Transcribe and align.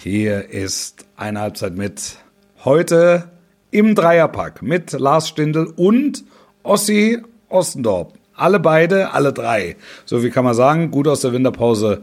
Hier 0.00 0.50
ist 0.50 1.06
eine 1.16 1.40
Halbzeit 1.40 1.74
mit 1.74 2.18
heute 2.64 3.24
im 3.72 3.96
Dreierpack 3.96 4.62
mit 4.62 4.92
Lars 4.92 5.28
Stindl 5.28 5.72
und 5.74 6.22
Ossi 6.62 7.18
Ostendorp. 7.48 8.14
Alle 8.36 8.60
beide, 8.60 9.12
alle 9.12 9.32
drei. 9.32 9.74
So 10.04 10.22
wie 10.22 10.30
kann 10.30 10.44
man 10.44 10.54
sagen, 10.54 10.92
gut 10.92 11.08
aus 11.08 11.22
der 11.22 11.32
Winterpause 11.32 12.02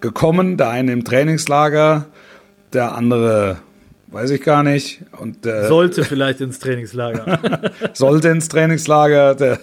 gekommen. 0.00 0.56
Der 0.56 0.68
eine 0.70 0.92
im 0.92 1.04
Trainingslager, 1.04 2.06
der 2.72 2.94
andere 2.94 3.56
weiß 4.12 4.30
ich 4.30 4.42
gar 4.42 4.62
nicht. 4.62 5.02
Und, 5.18 5.44
äh, 5.44 5.66
sollte 5.66 6.04
vielleicht 6.04 6.40
ins 6.40 6.60
Trainingslager. 6.60 7.40
sollte 7.92 8.28
ins 8.28 8.46
Trainingslager. 8.50 9.34
Der, 9.34 9.58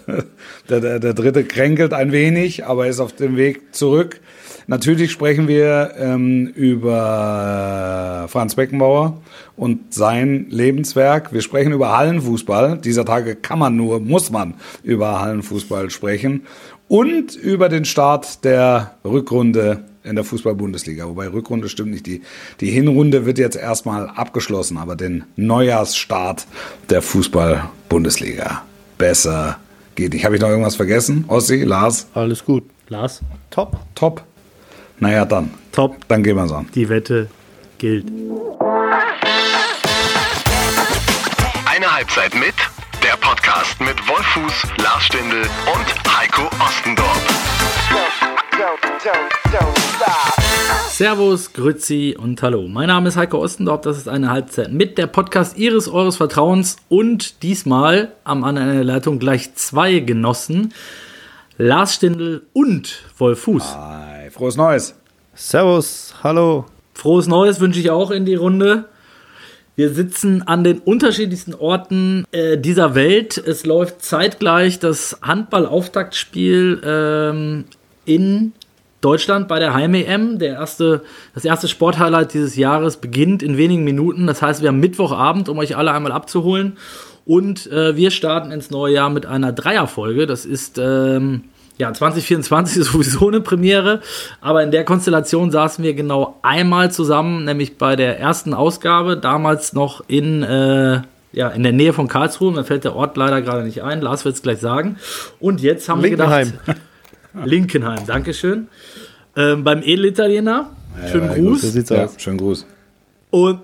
der, 0.67 0.81
der, 0.81 0.99
der 0.99 1.13
dritte 1.13 1.45
kränkelt 1.45 1.93
ein 1.93 2.11
wenig, 2.11 2.65
aber 2.65 2.87
ist 2.87 2.99
auf 2.99 3.13
dem 3.13 3.37
Weg 3.37 3.73
zurück. 3.73 4.19
Natürlich 4.69 5.11
sprechen 5.11 5.47
wir 5.47 5.95
ähm, 5.97 6.45
über 6.45 8.27
Franz 8.29 8.53
Beckenbauer 8.53 9.19
und 9.57 9.95
sein 9.95 10.45
Lebenswerk. 10.51 11.33
Wir 11.33 11.41
sprechen 11.41 11.71
über 11.71 11.97
Hallenfußball. 11.97 12.77
Dieser 12.77 13.03
Tage 13.03 13.35
kann 13.35 13.57
man 13.57 13.75
nur, 13.75 13.99
muss 13.99 14.29
man 14.29 14.53
über 14.83 15.21
Hallenfußball 15.21 15.89
sprechen. 15.89 16.45
Und 16.87 17.35
über 17.35 17.67
den 17.67 17.83
Start 17.83 18.45
der 18.45 18.91
Rückrunde 19.03 19.85
in 20.03 20.15
der 20.15 20.23
Fußball-Bundesliga. 20.23 21.07
Wobei 21.07 21.29
Rückrunde 21.29 21.67
stimmt 21.67 21.89
nicht. 21.89 22.05
Die, 22.05 22.21
die 22.59 22.69
Hinrunde 22.69 23.25
wird 23.25 23.39
jetzt 23.39 23.57
erstmal 23.57 24.07
abgeschlossen, 24.07 24.77
aber 24.77 24.95
den 24.95 25.23
Neujahrsstart 25.35 26.45
der 26.91 27.01
Fußball-Bundesliga. 27.01 28.61
Besser 28.99 29.57
geht 29.95 30.13
nicht. 30.13 30.25
Habe 30.25 30.35
ich 30.35 30.41
noch 30.41 30.49
irgendwas 30.49 30.75
vergessen? 30.75 31.25
Ossi, 31.27 31.63
Lars? 31.63 32.05
Alles 32.13 32.45
gut. 32.45 32.65
Lars? 32.87 33.21
Top. 33.49 33.79
Top. 33.95 34.23
Naja, 34.99 35.23
dann. 35.23 35.51
Top. 35.71 35.95
Dann 36.09 36.23
gehen 36.23 36.35
wir 36.35 36.43
es 36.43 36.51
an. 36.51 36.67
Die 36.75 36.89
Wette 36.89 37.29
gilt. 37.77 38.05
Eine 41.65 41.95
Halbzeit 41.95 42.33
mit, 42.35 42.55
der 43.01 43.15
Podcast 43.21 43.79
mit 43.79 43.95
Wolfuß, 44.09 44.63
Lars 44.83 45.03
Stindl 45.05 45.41
und 45.41 46.17
Heiko 46.17 46.49
Ostendorf. 46.61 47.25
Servus, 50.89 51.53
Grützi 51.53 52.17
und 52.19 52.41
Hallo. 52.43 52.67
Mein 52.67 52.87
Name 52.87 53.07
ist 53.07 53.15
Heiko 53.15 53.37
Ostendorf. 53.37 53.81
Das 53.81 53.97
ist 53.97 54.09
eine 54.09 54.31
Halbzeit 54.31 54.73
mit 54.73 54.97
der 54.97 55.07
Podcast 55.07 55.57
Ihres 55.57 55.87
Eures 55.87 56.17
Vertrauens 56.17 56.75
und 56.89 57.41
diesmal 57.41 58.11
am 58.25 58.43
anderen 58.43 58.83
Leitung 58.83 59.17
gleich 59.17 59.55
zwei 59.55 59.99
Genossen. 59.99 60.73
Lars 61.57 61.95
Stindl 61.95 62.41
und 62.51 63.03
Wolf 63.17 63.43
Fuß. 63.43 63.77
Frohes 64.39 64.55
Neues. 64.55 64.95
Servus, 65.35 66.13
hallo. 66.23 66.63
Frohes 66.93 67.27
Neues 67.27 67.59
wünsche 67.59 67.81
ich 67.81 67.91
auch 67.91 68.09
in 68.09 68.23
die 68.23 68.35
Runde. 68.35 68.85
Wir 69.75 69.93
sitzen 69.93 70.43
an 70.43 70.63
den 70.63 70.79
unterschiedlichsten 70.79 71.53
Orten 71.53 72.23
äh, 72.31 72.57
dieser 72.57 72.95
Welt. 72.95 73.37
Es 73.37 73.65
läuft 73.65 74.01
zeitgleich 74.01 74.79
das 74.79 75.19
Handball-Auftaktspiel 75.21 76.81
ähm, 76.85 77.65
in 78.05 78.53
Deutschland 79.01 79.49
bei 79.49 79.59
der 79.59 79.73
Heim-EM. 79.73 80.39
Der 80.39 80.53
erste, 80.53 81.03
das 81.33 81.43
erste 81.43 81.67
Sporthighlight 81.67 82.33
dieses 82.33 82.55
Jahres 82.55 82.95
beginnt 82.95 83.43
in 83.43 83.57
wenigen 83.57 83.83
Minuten. 83.83 84.25
Das 84.25 84.41
heißt, 84.41 84.61
wir 84.61 84.69
haben 84.69 84.79
Mittwochabend, 84.79 85.49
um 85.49 85.57
euch 85.57 85.75
alle 85.75 85.91
einmal 85.91 86.13
abzuholen. 86.13 86.77
Und 87.25 87.69
äh, 87.73 87.97
wir 87.97 88.11
starten 88.11 88.53
ins 88.53 88.71
neue 88.71 88.93
Jahr 88.93 89.09
mit 89.09 89.25
einer 89.25 89.51
Dreierfolge. 89.51 90.27
Das 90.27 90.45
ist 90.45 90.77
ähm, 90.77 91.43
ja 91.79 91.91
2024 91.91 92.77
ist 92.81 92.91
sowieso 92.91 93.27
eine 93.27 93.41
Premiere, 93.41 94.01
aber 94.41 94.63
in 94.63 94.71
der 94.71 94.85
Konstellation 94.85 95.49
saßen 95.51 95.83
wir 95.83 95.93
genau 95.93 96.37
einmal 96.41 96.91
zusammen, 96.91 97.45
nämlich 97.45 97.77
bei 97.77 97.95
der 97.95 98.19
ersten 98.19 98.53
Ausgabe, 98.53 99.17
damals 99.17 99.73
noch 99.73 100.03
in 100.07 100.43
äh, 100.43 101.01
ja, 101.31 101.49
in 101.49 101.61
der 101.61 101.73
Nähe 101.73 101.93
von 101.93 102.07
Karlsruhe. 102.07 102.51
Mir 102.51 102.63
fällt 102.63 102.83
der 102.83 102.95
Ort 102.95 103.15
leider 103.15 103.41
gerade 103.43 103.63
nicht 103.63 103.83
ein. 103.83 104.01
Lars 104.01 104.25
wird 104.25 104.33
es 104.35 104.41
gleich 104.41 104.59
sagen. 104.59 104.97
Und 105.39 105.61
jetzt 105.61 105.87
haben 105.87 106.01
Linkenheim. 106.01 106.53
wir 106.65 106.73
gedacht. 106.73 106.77
Linkenheim, 107.45 108.07
Dankeschön. 108.07 108.67
Ähm, 109.35 109.63
beim 109.63 109.83
Edelitaliener. 109.83 110.71
Schönen 111.11 111.29
ja, 111.29 111.35
Gruß. 111.35 111.61
So 111.61 111.67
sieht's 111.67 111.91
aus. 111.91 112.15
schönen 112.17 112.39
Gruß. 112.39 112.65
Und 113.29 113.59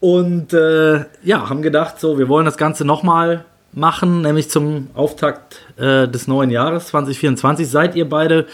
und 0.00 0.52
äh, 0.52 1.04
ja, 1.22 1.48
haben 1.48 1.62
gedacht, 1.62 2.00
so, 2.00 2.18
wir 2.18 2.28
wollen 2.28 2.44
das 2.44 2.58
Ganze 2.58 2.84
nochmal 2.84 3.44
machen, 3.76 4.22
nämlich 4.22 4.50
zum 4.50 4.88
Auftakt 4.94 5.60
äh, 5.76 6.08
des 6.08 6.26
neuen 6.26 6.50
Jahres 6.50 6.88
2024. 6.88 7.68
Seid 7.68 7.94
ihr 7.94 8.08
beide 8.08 8.46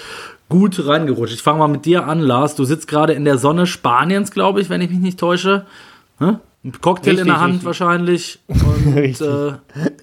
gut 0.49 0.87
reingerutscht? 0.87 1.34
Ich 1.34 1.43
fange 1.43 1.60
mal 1.60 1.69
mit 1.69 1.87
dir 1.87 2.06
an, 2.06 2.21
Lars. 2.21 2.56
Du 2.56 2.65
sitzt 2.65 2.88
gerade 2.88 3.12
in 3.12 3.25
der 3.25 3.38
Sonne 3.38 3.66
Spaniens, 3.66 4.33
glaube 4.33 4.60
ich, 4.60 4.69
wenn 4.69 4.81
ich 4.81 4.91
mich 4.91 4.99
nicht 4.99 5.21
täusche. 5.21 5.65
Hm? 6.19 6.38
Ein 6.65 6.72
Cocktail 6.81 7.10
richtig, 7.10 7.21
in 7.21 7.27
der 7.28 7.41
Hand 7.41 7.53
richtig. 7.53 7.66
wahrscheinlich. 7.66 8.41
Und, 8.49 9.21
äh, 9.21 9.53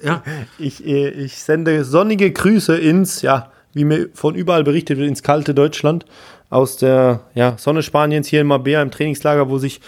ja. 0.06 0.24
ich, 0.58 0.86
äh, 0.86 1.10
ich 1.10 1.36
sende 1.36 1.84
sonnige 1.84 2.32
Grüße 2.32 2.78
ins, 2.78 3.22
ja, 3.22 3.52
wie 3.74 3.84
mir 3.84 4.10
von 4.14 4.36
überall 4.36 4.64
berichtet 4.64 4.98
wird, 4.98 5.10
ins 5.10 5.22
kalte 5.22 5.54
Deutschland 5.54 6.06
aus 6.50 6.78
der 6.78 7.22
ja, 7.36 7.56
Sonne 7.58 7.84
Spaniens 7.84 8.28
hier 8.28 8.42
in 8.42 8.48
Marbella 8.48 8.82
im 8.82 8.92
Trainingslager, 8.92 9.50
wo 9.50 9.58
sich 9.58 9.82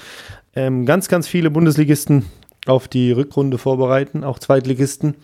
ähm, 0.56 0.86
ganz, 0.86 1.08
ganz 1.08 1.28
viele 1.28 1.50
Bundesligisten 1.50 2.26
auf 2.66 2.88
die 2.88 3.12
Rückrunde 3.12 3.58
vorbereiten, 3.58 4.24
auch 4.24 4.40
Zweitligisten. 4.40 5.16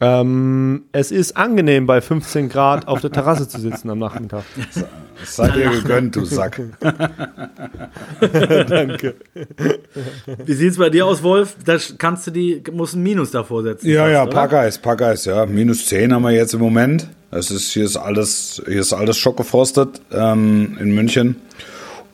Ähm, 0.00 0.84
es 0.92 1.10
ist 1.12 1.36
angenehm, 1.36 1.86
bei 1.86 2.00
15 2.00 2.48
Grad 2.48 2.88
auf 2.88 3.00
der 3.00 3.12
Terrasse 3.12 3.48
zu 3.48 3.60
sitzen 3.60 3.90
am 3.90 4.00
Nachmittag. 4.00 4.42
Das 5.20 5.36
sei 5.36 5.48
dir 5.50 5.70
gegönnt, 5.70 6.16
du 6.16 6.24
Sack. 6.24 6.60
Danke. 8.20 9.14
Wie 10.44 10.52
sieht 10.52 10.72
es 10.72 10.78
bei 10.78 10.90
dir 10.90 11.06
aus, 11.06 11.22
Wolf? 11.22 11.56
Da 11.64 11.78
kannst 11.96 12.26
du 12.26 12.32
die, 12.32 12.62
musst 12.72 12.96
ein 12.96 13.02
Minus 13.04 13.30
davor 13.30 13.62
setzen. 13.62 13.88
Ja, 13.88 14.02
fast, 14.02 14.12
ja, 14.12 14.26
Packeis, 14.26 14.78
Packeis, 14.78 15.24
ja. 15.26 15.46
Minus 15.46 15.86
10 15.86 16.12
haben 16.12 16.22
wir 16.22 16.32
jetzt 16.32 16.54
im 16.54 16.60
Moment. 16.60 17.08
Es 17.30 17.50
ist, 17.50 17.70
hier 17.70 17.84
ist 17.84 17.96
alles, 17.96 18.60
hier 18.66 18.80
ist 18.80 18.92
alles 18.92 19.16
schockgefrostet 19.16 20.00
ähm, 20.12 20.76
in 20.80 20.94
München. 20.94 21.36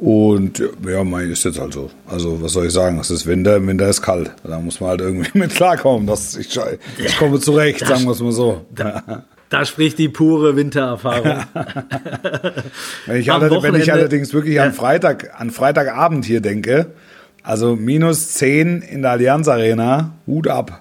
Und 0.00 0.62
ja, 0.88 1.04
mein 1.04 1.30
ist 1.30 1.44
jetzt 1.44 1.60
halt 1.60 1.74
so. 1.74 1.90
Also, 2.06 2.40
was 2.40 2.54
soll 2.54 2.66
ich 2.66 2.72
sagen? 2.72 2.98
Es 2.98 3.10
ist 3.10 3.26
Winter, 3.26 3.64
Winter 3.66 3.86
ist 3.86 4.00
kalt. 4.00 4.30
Da 4.42 4.58
muss 4.58 4.80
man 4.80 4.90
halt 4.90 5.02
irgendwie 5.02 5.30
mit 5.38 5.54
klarkommen. 5.54 6.06
Das, 6.06 6.36
ich, 6.36 6.58
ich 6.98 7.18
komme 7.18 7.38
zurecht, 7.38 7.86
sagen 7.86 8.04
wir 8.04 8.12
es 8.12 8.20
mal 8.20 8.32
so. 8.32 8.64
Da, 8.74 9.24
da, 9.50 9.64
spricht 9.66 9.98
die 9.98 10.08
pure 10.08 10.56
Wintererfahrung. 10.56 11.44
wenn, 13.06 13.20
ich 13.20 13.30
allerdings, 13.30 13.62
wenn 13.62 13.74
ich 13.74 13.92
allerdings 13.92 14.32
wirklich 14.32 14.54
ja. 14.54 14.64
an 14.64 14.72
Freitag, 14.72 15.38
an 15.38 15.50
Freitagabend 15.50 16.24
hier 16.24 16.40
denke, 16.40 16.86
also 17.42 17.76
minus 17.76 18.28
10 18.28 18.80
in 18.80 19.02
der 19.02 19.10
Allianz 19.10 19.48
Arena, 19.48 20.12
Hut 20.26 20.48
ab. 20.48 20.80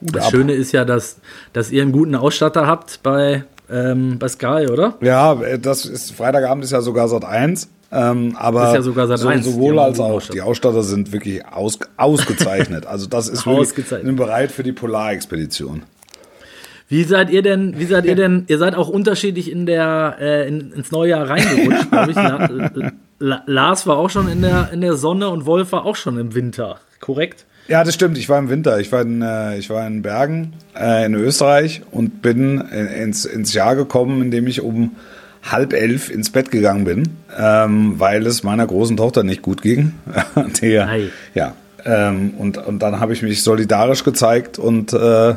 Hut 0.00 0.16
das 0.16 0.24
ab. 0.24 0.30
Schöne 0.30 0.54
ist 0.54 0.72
ja, 0.72 0.86
dass, 0.86 1.18
dass 1.52 1.70
ihr 1.70 1.82
einen 1.82 1.92
guten 1.92 2.14
Ausstatter 2.14 2.66
habt 2.66 3.02
bei, 3.02 3.44
ähm, 3.70 4.18
bei 4.18 4.28
Sky, 4.28 4.68
oder? 4.72 4.94
Ja, 5.02 5.34
das 5.58 5.84
ist 5.84 6.12
Freitagabend 6.12 6.64
ist 6.64 6.70
ja 6.70 6.80
sogar 6.80 7.08
Sat 7.08 7.26
1. 7.26 7.68
Ähm, 7.94 8.36
aber 8.36 8.74
ja 8.74 8.82
so, 8.82 8.92
sowohl 8.92 9.78
als 9.78 10.00
auch. 10.00 10.20
Die 10.20 10.40
Ausstatter 10.40 10.82
sind 10.82 11.12
wirklich 11.12 11.46
aus, 11.46 11.78
ausgezeichnet. 11.96 12.86
also 12.86 13.06
das 13.06 13.28
ist 13.28 13.46
wirklich 13.46 14.16
bereit 14.16 14.50
für 14.50 14.64
die 14.64 14.72
Polarexpedition. 14.72 15.84
Wie 16.88 17.04
seid 17.04 17.30
ihr 17.30 17.42
denn, 17.42 17.78
wie 17.78 17.86
seid 17.86 18.04
ihr 18.04 18.16
denn, 18.16 18.44
ihr 18.48 18.58
seid 18.58 18.74
auch 18.74 18.88
unterschiedlich 18.88 19.50
in 19.50 19.64
der, 19.64 20.16
äh, 20.20 20.48
in, 20.48 20.72
ins 20.72 20.90
neue 20.90 21.10
Jahr 21.10 21.30
reingerutscht, 21.30 21.90
glaube 21.90 22.10
ich. 22.10 22.16
La, 22.16 22.92
La, 23.20 23.42
Lars 23.46 23.86
war 23.86 23.96
auch 23.96 24.10
schon 24.10 24.28
in 24.28 24.42
der, 24.42 24.70
in 24.72 24.80
der 24.80 24.94
Sonne 24.94 25.28
und 25.28 25.46
Wolf 25.46 25.72
war 25.72 25.86
auch 25.86 25.96
schon 25.96 26.18
im 26.18 26.34
Winter, 26.34 26.80
korrekt? 27.00 27.46
Ja, 27.68 27.84
das 27.84 27.94
stimmt. 27.94 28.18
Ich 28.18 28.28
war 28.28 28.38
im 28.38 28.50
Winter. 28.50 28.78
Ich 28.80 28.92
war 28.92 29.02
in, 29.02 29.22
äh, 29.22 29.56
ich 29.56 29.70
war 29.70 29.86
in 29.86 30.02
Bergen 30.02 30.54
äh, 30.78 31.06
in 31.06 31.14
Österreich 31.14 31.82
und 31.90 32.20
bin 32.20 32.60
ins, 32.60 33.24
ins 33.24 33.54
Jahr 33.54 33.76
gekommen, 33.76 34.20
in 34.20 34.30
dem 34.30 34.46
ich 34.46 34.60
um 34.60 34.96
halb 35.50 35.72
elf 35.72 36.10
ins 36.10 36.30
Bett 36.30 36.50
gegangen 36.50 36.84
bin, 36.84 37.16
ähm, 37.38 37.94
weil 37.98 38.26
es 38.26 38.42
meiner 38.42 38.66
großen 38.66 38.96
Tochter 38.96 39.22
nicht 39.22 39.42
gut 39.42 39.62
ging. 39.62 39.92
Die, 40.60 40.80
ja, 41.34 41.54
ähm, 41.84 42.34
und, 42.38 42.58
und 42.58 42.78
dann 42.80 43.00
habe 43.00 43.12
ich 43.12 43.22
mich 43.22 43.42
solidarisch 43.42 44.04
gezeigt 44.04 44.58
und 44.58 44.92
äh, 44.92 45.34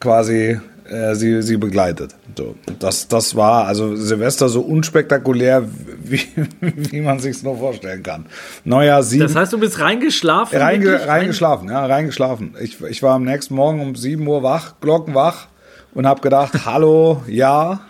quasi 0.00 0.60
äh, 0.88 1.14
sie, 1.14 1.42
sie 1.42 1.56
begleitet. 1.56 2.14
So, 2.36 2.54
das, 2.78 3.08
das 3.08 3.34
war 3.34 3.66
also 3.66 3.96
Silvester 3.96 4.48
so 4.48 4.60
unspektakulär, 4.60 5.64
wie, 6.02 6.22
wie 6.60 7.00
man 7.00 7.18
sich 7.18 7.42
nur 7.42 7.58
vorstellen 7.58 8.02
kann. 8.02 8.26
Neujahr 8.64 9.02
sieben. 9.02 9.24
Das 9.24 9.34
heißt, 9.34 9.52
du 9.52 9.58
bist 9.58 9.80
reingeschlafen? 9.80 10.58
Reinge, 10.58 11.06
reingeschlafen, 11.06 11.68
ja, 11.68 11.84
reingeschlafen. 11.84 12.54
Ich, 12.60 12.80
ich 12.82 13.02
war 13.02 13.14
am 13.14 13.24
nächsten 13.24 13.54
Morgen 13.54 13.80
um 13.80 13.96
sieben 13.96 14.26
Uhr 14.26 14.42
wach, 14.42 14.74
glockenwach 14.80 15.48
und 15.92 16.06
habe 16.06 16.20
gedacht, 16.20 16.52
hallo, 16.64 17.22
ja. 17.26 17.80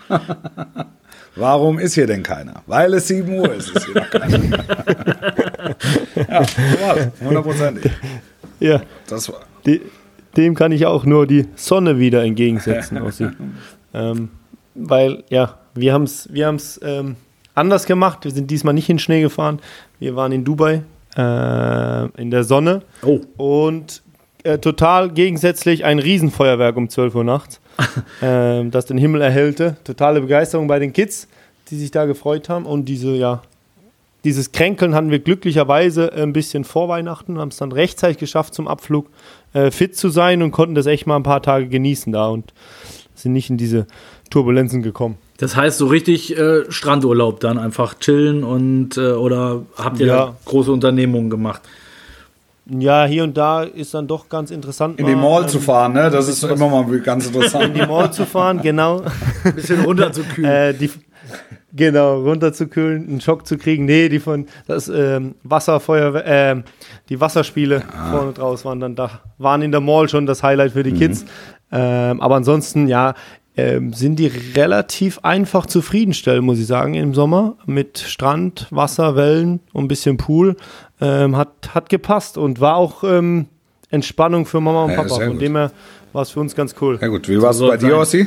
Warum 1.39 1.79
ist 1.79 1.95
hier 1.95 2.07
denn 2.07 2.23
keiner? 2.23 2.63
Weil 2.67 2.95
es 2.95 3.09
7 3.09 3.33
Uhr 3.33 3.53
ist, 3.55 3.71
ist 3.71 3.87
hier 3.87 3.95
noch 3.95 4.11
keiner. 4.11 4.39
ja, 6.81 7.13
hundertprozentig. 7.25 7.93
Ja. 8.61 8.83
Das 9.09 9.29
war. 9.29 9.41
Die, 9.67 9.81
dem 10.37 10.55
kann 10.55 10.73
ich 10.73 10.87
auch 10.87 11.05
nur 11.05 11.27
die 11.27 11.47
Sonne 11.55 11.99
wieder 11.99 12.25
entgegensetzen. 12.25 12.99
ähm, 13.95 14.29
weil, 14.75 15.25
ja, 15.31 15.59
wir 15.75 15.93
haben 15.93 16.05
es 16.05 16.29
wir 16.33 16.47
haben's, 16.47 16.81
ähm, 16.83 17.17
anders 17.55 17.87
gemacht. 17.87 18.25
Wir 18.25 18.31
sind 18.31 18.51
diesmal 18.51 18.75
nicht 18.75 18.89
in 18.89 18.99
Schnee 18.99 19.21
gefahren. 19.23 19.61
Wir 19.99 20.17
waren 20.17 20.33
in 20.33 20.45
Dubai 20.45 20.83
äh, 21.17 22.05
in 22.21 22.31
der 22.31 22.45
Sonne 22.45 22.83
Oh. 23.03 23.21
und 23.37 24.03
äh, 24.45 24.59
total 24.59 25.11
gegensätzlich 25.11 25.85
ein 25.85 25.99
Riesenfeuerwerk 25.99 26.77
um 26.77 26.89
12 26.89 27.15
Uhr 27.15 27.25
nachts, 27.25 27.61
ähm, 28.23 28.71
das 28.71 28.87
den 28.87 28.99
Himmel 28.99 29.21
erhellte. 29.21 29.77
Totale 29.85 30.21
Begeisterung 30.21 30.67
bei 30.69 30.79
den 30.79 30.93
Kids, 30.93 31.29
die 31.71 31.77
sich 31.77 31.91
da 31.91 32.05
gefreut 32.07 32.49
haben. 32.49 32.67
Und 32.67 32.87
diese, 32.87 33.15
ja, 33.15 33.43
dieses 34.25 34.53
Kränkeln 34.53 34.95
hatten 34.95 35.11
wir 35.11 35.19
glücklicherweise 35.21 36.13
ein 36.13 36.33
bisschen 36.33 36.65
vor 36.65 36.89
Weihnachten, 36.89 37.39
haben 37.39 37.49
es 37.49 37.57
dann 37.57 37.73
rechtzeitig 37.73 38.19
geschafft, 38.19 38.55
zum 38.55 38.69
Abflug 38.69 39.07
äh, 39.53 39.71
fit 39.71 39.97
zu 39.97 40.09
sein 40.09 40.43
und 40.43 40.51
konnten 40.51 40.75
das 40.75 40.87
echt 40.87 41.07
mal 41.07 41.17
ein 41.17 41.23
paar 41.23 41.43
Tage 41.43 41.69
genießen 41.69 42.13
da 42.13 42.29
und 42.29 42.53
sind 43.15 43.33
nicht 43.33 43.51
in 43.51 43.57
diese 43.57 43.87
Turbulenzen 44.31 44.83
gekommen. 44.83 45.17
Das 45.39 45.57
heißt 45.57 45.79
so 45.79 45.87
richtig 45.87 46.37
äh, 46.37 46.71
Strandurlaub 46.71 47.41
dann 47.41 47.59
einfach 47.59 47.95
chillen 47.99 48.43
und 48.45 48.97
äh, 48.97 49.13
oder 49.13 49.63
habt 49.77 50.01
ihr 50.01 50.07
Ja. 50.07 50.37
große 50.45 50.71
Unternehmungen 50.73 51.31
gemacht? 51.31 51.63
Ja, 52.71 53.07
hier 53.07 53.25
und 53.25 53.37
da 53.37 53.63
ist 53.63 53.95
dann 53.95 54.07
doch 54.07 54.29
ganz 54.29 54.51
interessant. 54.51 55.01
In 55.01 55.07
die 55.07 55.15
mal, 55.15 55.41
Mall 55.41 55.49
zu 55.49 55.59
fahren, 55.59 55.95
ne? 55.95 56.11
Das 56.11 56.29
ist 56.29 56.43
immer 56.43 56.69
mal 56.69 56.85
ganz 57.01 57.27
in 57.27 57.35
interessant. 57.35 57.75
die 57.75 57.87
Mall 57.87 58.13
zu 58.13 58.27
fahren, 58.27 58.61
genau. 58.61 59.03
Ein 59.45 59.55
bisschen 59.55 59.85
runterzukühlen. 59.85 60.51
äh, 60.51 60.75
die, 60.75 60.91
genau, 61.73 62.21
runterzukühlen, 62.21 63.09
einen 63.09 63.21
Schock 63.23 63.47
zu 63.47 63.57
kriegen. 63.57 63.87
Nee, 63.87 64.11
die 64.11 64.19
von 64.19 64.47
das 64.67 64.89
ähm, 64.89 65.35
Wasserfeuer, 65.45 66.23
ähm, 66.27 66.65
die 67.09 67.19
Wasserspiele 67.19 67.83
vorne 68.11 68.33
draus 68.33 68.67
waren 68.67 68.81
dann 68.81 68.95
da, 68.95 69.21
waren 69.39 69.63
in 69.63 69.73
der 69.73 69.81
Mall 69.81 70.11
schon 70.11 70.27
das 70.27 70.43
Highlight 70.43 70.73
für 70.73 70.83
die 70.83 70.93
Kids. 70.93 71.25
Ähm, 71.73 72.21
aber 72.21 72.37
ansonsten, 72.37 72.87
ja, 72.87 73.15
ähm, 73.59 73.93
sind 73.93 74.21
die 74.21 74.31
relativ 74.55 75.19
einfach 75.25 75.67
zufriedenstellen, 75.67 76.45
muss 76.45 76.61
ich 76.61 76.67
sagen, 76.67 76.95
im 76.95 77.13
Sommer. 77.13 77.57
Mit 77.67 77.99
Strand, 77.99 78.69
Wasser, 78.71 79.17
Wellen 79.17 79.61
und 79.73 79.87
ein 79.87 79.89
bisschen 79.89 80.17
Pool. 80.17 80.55
Ähm, 81.01 81.37
hat, 81.37 81.49
hat 81.75 81.89
gepasst 81.89 82.37
und 82.39 82.61
war 82.61 82.77
auch 82.77 83.05
ähm, 83.05 83.47
Entspannung 83.91 84.47
für 84.47 84.61
Mama 84.61 84.85
und 84.85 84.91
Ja, 84.91 84.97
Papa. 85.03 85.15
Von 85.15 85.39
dem 85.39 85.57
her 85.57 85.71
war 86.13 86.23
es 86.23 86.31
für 86.31 86.41
uns 86.41 86.55
ganz 86.57 86.75
cool. 86.81 86.99
Ja 87.01 87.09
gut, 87.09 87.29
wie 87.29 87.41
war 87.41 87.51
es 87.51 87.59
So 87.59 87.69
bei 87.69 87.77
dir. 87.77 87.97
Ossi? 87.97 88.27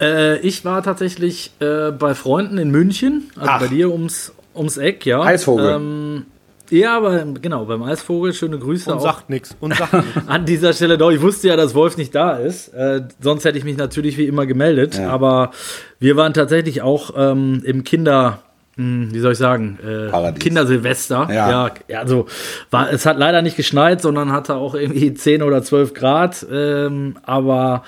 Äh, 0.00 0.38
ich 0.40 0.64
war 0.64 0.82
tatsächlich 0.82 1.50
äh, 1.60 1.90
bei 1.90 2.14
Freunden 2.14 2.58
in 2.58 2.70
München, 2.70 3.30
also 3.36 3.50
Ach. 3.50 3.60
bei 3.60 3.66
dir 3.68 3.90
ums, 3.90 4.32
ums 4.54 4.76
Eck, 4.76 5.04
ja. 5.06 5.20
Eisvogel. 5.22 5.72
Ähm, 5.74 6.26
ja, 6.70 6.96
aber 6.98 7.24
genau, 7.24 7.64
beim 7.64 7.82
Eisvogel, 7.82 8.32
schöne 8.34 8.58
Grüße 8.58 8.90
Und 8.92 8.98
auch 8.98 9.02
sagt 9.02 9.30
nichts. 9.30 9.56
Und 9.58 9.74
sagt 9.74 9.92
nichts. 10.14 10.28
an 10.28 10.44
dieser 10.44 10.72
Stelle. 10.74 10.98
Doch, 10.98 11.10
ich 11.10 11.20
wusste 11.22 11.48
ja, 11.48 11.56
dass 11.56 11.74
Wolf 11.74 11.96
nicht 11.96 12.14
da 12.14 12.36
ist. 12.36 12.68
Äh, 12.74 13.02
sonst 13.20 13.44
hätte 13.44 13.56
ich 13.58 13.64
mich 13.64 13.76
natürlich 13.78 14.18
wie 14.18 14.26
immer 14.26 14.44
gemeldet. 14.46 14.96
Ja. 14.98 15.08
Aber 15.10 15.50
wir 15.98 16.16
waren 16.16 16.34
tatsächlich 16.34 16.82
auch 16.82 17.10
ähm, 17.16 17.62
im 17.64 17.84
Kinder, 17.84 18.42
wie 18.78 19.18
soll 19.18 19.32
ich 19.32 19.38
sagen, 19.38 19.78
äh. 19.84 20.32
Kindersilvester. 20.32 21.28
Ja. 21.30 21.50
ja, 21.50 21.70
ja, 21.88 22.00
also 22.00 22.26
war, 22.70 22.92
es 22.92 23.06
hat 23.06 23.18
leider 23.18 23.42
nicht 23.42 23.56
geschneit, 23.56 24.00
sondern 24.00 24.32
hatte 24.32 24.54
auch 24.54 24.74
irgendwie 24.74 25.12
10 25.14 25.42
oder 25.42 25.62
12 25.62 25.94
Grad. 25.94 26.46
Ähm, 26.50 27.16
aber 27.24 27.82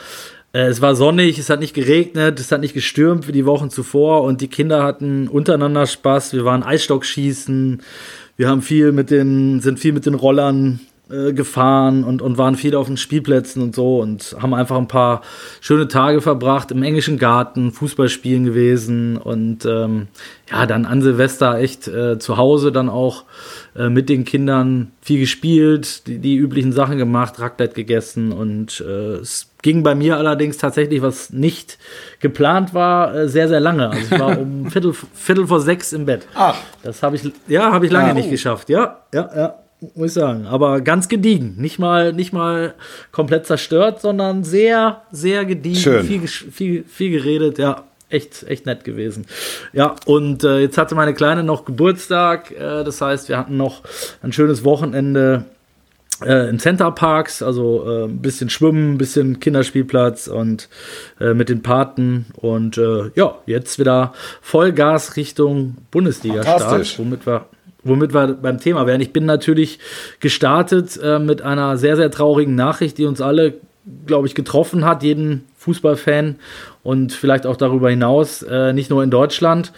äh, 0.53 0.67
es 0.67 0.83
war 0.83 0.97
sonnig, 0.97 1.39
es 1.39 1.49
hat 1.49 1.61
nicht 1.61 1.75
geregnet, 1.75 2.41
es 2.41 2.51
hat 2.51 2.61
nicht 2.61 2.75
gestürmt 2.75 3.29
wie 3.29 3.33
die 3.33 3.47
Wochen 3.47 3.71
zuvor 3.71 4.23
und 4.23 4.41
die 4.41 4.49
Kinder 4.49 4.83
hatten 4.83 5.29
untereinander 5.29 5.87
Spaß. 5.87 6.33
Wir 6.33 6.45
waren 6.45 6.63
Eisstockschießen, 6.63 7.83
wir 8.37 8.49
haben 8.49 8.63
viel 8.63 8.91
mit 8.93 9.11
den, 9.11 9.61
sind 9.61 9.79
viel 9.79 9.93
mit 9.93 10.07
den 10.07 10.15
Rollern 10.15 10.81
äh, 11.11 11.33
gefahren 11.33 12.05
und, 12.05 12.23
und 12.23 12.39
waren 12.39 12.57
viel 12.57 12.75
auf 12.75 12.87
den 12.87 12.97
Spielplätzen 12.97 13.63
und 13.63 13.75
so 13.75 13.99
und 14.01 14.37
haben 14.41 14.55
einfach 14.55 14.77
ein 14.77 14.89
paar 14.89 15.23
schöne 15.61 15.89
Tage 15.89 16.21
verbracht 16.21 16.71
im 16.71 16.83
englischen 16.83 17.19
Garten, 17.19 17.73
Fußballspielen 17.73 18.45
gewesen 18.45 19.17
und 19.17 19.65
ähm, 19.67 20.09
ja, 20.51 20.67
dann 20.67 20.87
an 20.87 21.03
Silvester 21.03 21.59
echt 21.59 21.89
äh, 21.89 22.19
zu 22.19 22.37
Hause 22.37 22.73
dann 22.73 22.89
auch 22.89 23.25
äh, 23.77 23.89
mit 23.89 24.09
den 24.09 24.25
Kindern 24.25 24.91
viel 25.01 25.21
gespielt, 25.21 26.07
die, 26.07 26.19
die 26.19 26.37
üblichen 26.37 26.73
Sachen 26.73 26.99
gemacht, 26.99 27.39
Raclette 27.41 27.75
gegessen 27.75 28.33
und 28.33 28.81
äh, 28.87 29.17
es 29.17 29.47
ging 29.63 29.83
bei 29.83 29.95
mir 29.95 30.17
allerdings 30.17 30.57
tatsächlich, 30.57 31.03
was 31.03 31.31
nicht 31.31 31.79
geplant 32.21 32.73
war, 32.73 33.15
äh, 33.15 33.29
sehr, 33.29 33.47
sehr 33.49 33.61
lange. 33.61 33.91
Also 33.91 34.15
ich 34.15 34.21
war 34.21 34.39
um 34.41 34.71
Viertel, 34.71 34.95
Viertel 35.15 35.47
vor 35.47 35.61
sechs 35.61 35.93
im 35.93 36.07
Bett. 36.07 36.27
Ach. 36.35 36.57
Das 36.83 37.03
habe 37.03 37.17
ich, 37.17 37.31
ja, 37.47 37.71
habe 37.71 37.85
ich 37.87 37.93
lange 37.93 38.11
Ah. 38.11 38.15
nicht 38.15 38.31
geschafft. 38.31 38.71
Ja, 38.71 39.01
ja, 39.13 39.29
ja, 39.37 39.55
muss 39.95 40.09
ich 40.09 40.13
sagen. 40.13 40.47
Aber 40.47 40.81
ganz 40.81 41.09
gediegen. 41.09 41.55
Nicht 41.59 41.79
mal, 41.79 42.13
nicht 42.13 42.33
mal 42.33 42.75
komplett 43.13 43.47
zerstört, 43.47 44.01
sondern 44.01 44.45
sehr, 44.45 45.03
sehr 45.11 45.45
gediegen. 45.45 45.81
Schön. 45.81 46.05
Viel, 46.05 46.27
viel, 46.29 46.85
viel 46.85 47.11
geredet. 47.11 47.59
Ja, 47.59 47.85
echt, 48.09 48.43
echt 48.45 48.67
nett 48.67 48.85
gewesen. 48.85 49.27
Ja, 49.73 49.97
und 50.07 50.45
äh, 50.45 50.59
jetzt 50.61 50.77
hatte 50.79 50.95
meine 50.95 51.15
Kleine 51.15 51.43
noch 51.43 51.65
Geburtstag. 51.65 52.51
Äh, 52.51 52.85
das 52.85 53.01
heißt, 53.01 53.29
wir 53.29 53.39
hatten 53.39 53.57
noch 53.57 53.83
ein 54.23 54.33
schönes 54.33 54.65
Wochenende 54.65 55.45
äh, 56.25 56.49
im 56.51 56.59
Center 56.59 56.91
Parks, 56.91 57.43
also 57.43 57.85
äh, 57.89 58.05
ein 58.05 58.21
bisschen 58.21 58.51
Schwimmen, 58.51 58.95
ein 58.95 58.99
bisschen 58.99 59.41
Kinderspielplatz 59.41 60.29
und 60.29 60.69
äh, 61.19 61.35
mit 61.35 61.49
den 61.49 61.63
Paten 61.63 62.27
und 62.37 62.77
äh, 62.77 63.11
ja, 63.15 63.39
jetzt 63.47 63.79
wieder 63.79 64.13
Vollgas 64.43 65.17
Richtung 65.17 65.77
Bundesliga-Start, 65.91 66.99
womit 66.99 67.27
wir 67.27 67.47
womit 67.85 68.15
wir 68.15 68.35
beim 68.35 68.59
Thema 68.59 68.87
wären. 68.87 69.01
Ich 69.01 69.13
bin 69.13 69.25
natürlich 69.25 69.79
gestartet 70.21 70.99
äh, 71.03 71.19
mit 71.19 71.43
einer 71.43 71.77
sehr, 71.77 71.97
sehr 71.97 72.11
traurigen 72.11 72.55
Nachricht, 72.55 72.99
die 72.99 73.07
uns 73.07 73.21
alle, 73.21 73.55
glaube 74.07 74.27
ich, 74.27 74.35
getroffen 74.35 74.85
hat, 74.85 75.03
jeden 75.03 75.45
Fußballfan 75.59 76.37
und 76.83 77.13
vielleicht 77.13 77.47
auch 77.47 77.57
darüber 77.57 77.91
hinaus, 77.91 78.43
äh, 78.43 78.73
nicht 78.73 78.91
nur 78.91 79.03
in 79.03 79.11
Deutschland. 79.11 79.73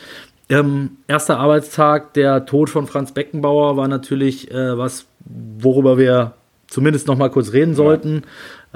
Ähm, 0.49 0.99
erster 1.09 1.39
Arbeitstag, 1.39 2.15
der 2.15 2.47
Tod 2.47 2.71
von 2.71 2.87
Franz 2.87 3.13
Beckenbauer 3.13 3.77
war 3.77 3.89
natürlich 3.89 4.51
äh, 4.51 4.77
was, 4.77 5.07
worüber 5.25 5.99
wir 5.99 6.35
zumindest 6.67 7.07
noch 7.07 7.17
mal 7.17 7.31
kurz 7.31 7.53
reden 7.53 7.75
sollten. 7.75 8.25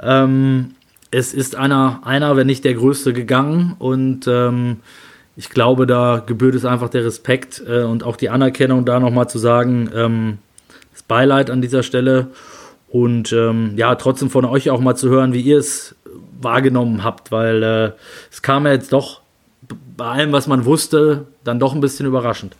Ähm, 0.01 0.71
es 1.11 1.33
ist 1.33 1.55
einer, 1.55 2.01
einer, 2.03 2.35
wenn 2.35 2.47
nicht 2.47 2.65
der 2.65 2.73
größte, 2.73 3.13
gegangen 3.13 3.75
und 3.79 4.27
ähm, 4.27 4.77
ich 5.37 5.51
glaube, 5.51 5.85
da 5.85 6.21
gebührt 6.25 6.55
es 6.55 6.65
einfach 6.65 6.89
der 6.89 7.05
Respekt 7.05 7.61
äh, 7.65 7.83
und 7.83 8.03
auch 8.03 8.17
die 8.17 8.29
Anerkennung, 8.29 8.85
da 8.85 8.99
noch 8.99 9.11
mal 9.11 9.27
zu 9.27 9.37
sagen, 9.37 9.89
ähm, 9.95 10.39
das 10.91 11.03
Beileid 11.03 11.51
an 11.51 11.61
dieser 11.61 11.83
Stelle 11.83 12.31
und 12.89 13.31
ähm, 13.31 13.73
ja, 13.75 13.93
trotzdem 13.95 14.31
von 14.31 14.45
euch 14.45 14.71
auch 14.71 14.79
mal 14.79 14.95
zu 14.95 15.09
hören, 15.09 15.33
wie 15.33 15.41
ihr 15.41 15.59
es 15.59 15.95
wahrgenommen 16.41 17.03
habt, 17.03 17.31
weil 17.31 17.63
äh, 17.63 17.91
es 18.31 18.41
kam 18.41 18.65
ja 18.65 18.73
jetzt 18.73 18.91
doch 18.91 19.21
bei 19.95 20.05
allem, 20.05 20.31
was 20.31 20.47
man 20.47 20.65
wusste, 20.65 21.25
dann 21.43 21.59
doch 21.59 21.73
ein 21.73 21.81
bisschen 21.81 22.07
überraschend. 22.07 22.55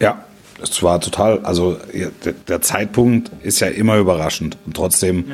Ja, 0.00 0.24
es 0.62 0.82
war 0.82 1.00
total, 1.00 1.40
also 1.40 1.76
ja, 1.92 2.08
der, 2.24 2.34
der 2.34 2.60
Zeitpunkt 2.60 3.30
ist 3.42 3.60
ja 3.60 3.68
immer 3.68 3.96
überraschend. 3.96 4.56
Und 4.66 4.76
trotzdem 4.76 5.24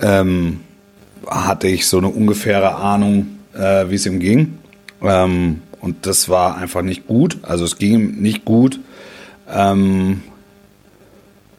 ähm, 0.00 0.60
hatte 1.26 1.68
ich 1.68 1.86
so 1.86 1.98
eine 1.98 2.08
ungefähre 2.08 2.74
Ahnung, 2.74 3.38
äh, 3.54 3.88
wie 3.88 3.94
es 3.94 4.06
ihm 4.06 4.20
ging. 4.20 4.57
Ähm, 5.02 5.62
und 5.80 6.06
das 6.06 6.28
war 6.28 6.56
einfach 6.56 6.82
nicht 6.82 7.06
gut. 7.06 7.38
Also 7.42 7.64
es 7.64 7.78
ging 7.78 7.94
ihm 7.94 8.22
nicht 8.22 8.44
gut. 8.44 8.80
Ähm, 9.52 10.22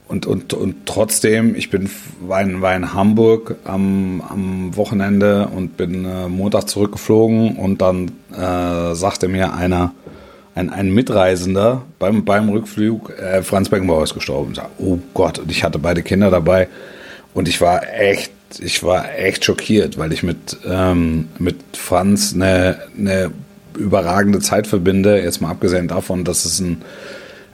und, 0.08 0.26
und, 0.26 0.54
und 0.54 0.88
trotzdem, 0.88 1.56
ich 1.56 1.70
bin 1.70 1.88
war 2.20 2.42
in, 2.42 2.62
war 2.62 2.76
in 2.76 2.94
Hamburg 2.94 3.58
am, 3.64 4.22
am 4.28 4.76
Wochenende 4.76 5.48
und 5.48 5.78
bin 5.78 6.04
äh, 6.04 6.28
Montag 6.28 6.68
zurückgeflogen 6.68 7.58
und 7.58 7.82
dann 7.82 8.12
äh, 8.32 8.96
sagte 8.96 9.28
mir 9.28 9.54
einer, 9.54 9.94
ein, 10.56 10.72
ein 10.72 10.92
Mitreisender 10.92 11.84
beim, 12.00 12.26
beim 12.26 12.50
Rückflug, 12.50 13.12
äh, 13.20 13.44
Franz 13.44 13.70
Beckenbauer 13.70 14.04
ist 14.04 14.16
gestorben. 14.16 14.52
Ich 14.52 14.58
sag, 14.58 14.70
oh 14.80 14.98
Gott, 15.14 15.38
und 15.38 15.52
ich 15.52 15.64
hatte 15.64 15.78
beide 15.78 16.02
Kinder 16.02 16.32
dabei 16.32 16.68
und 17.36 17.48
ich 17.48 17.62
war 17.62 17.88
echt, 17.94 18.32
ich 18.60 18.84
war 18.84 19.16
echt 19.16 19.46
schockiert, 19.46 19.98
weil 19.98 20.12
ich 20.12 20.24
mit, 20.24 20.58
ähm, 20.66 21.28
mit 21.38 21.58
Franz 21.74 22.34
eine, 22.34 22.80
eine 22.98 23.32
überragende 23.78 24.40
Zeit 24.40 24.68
verbinde, 24.68 25.22
jetzt 25.22 25.42
mal 25.42 25.52
abgesehen 25.52 25.88
davon, 25.88 26.24
dass 26.24 26.46
es 26.46 26.60
ein, 26.60 26.82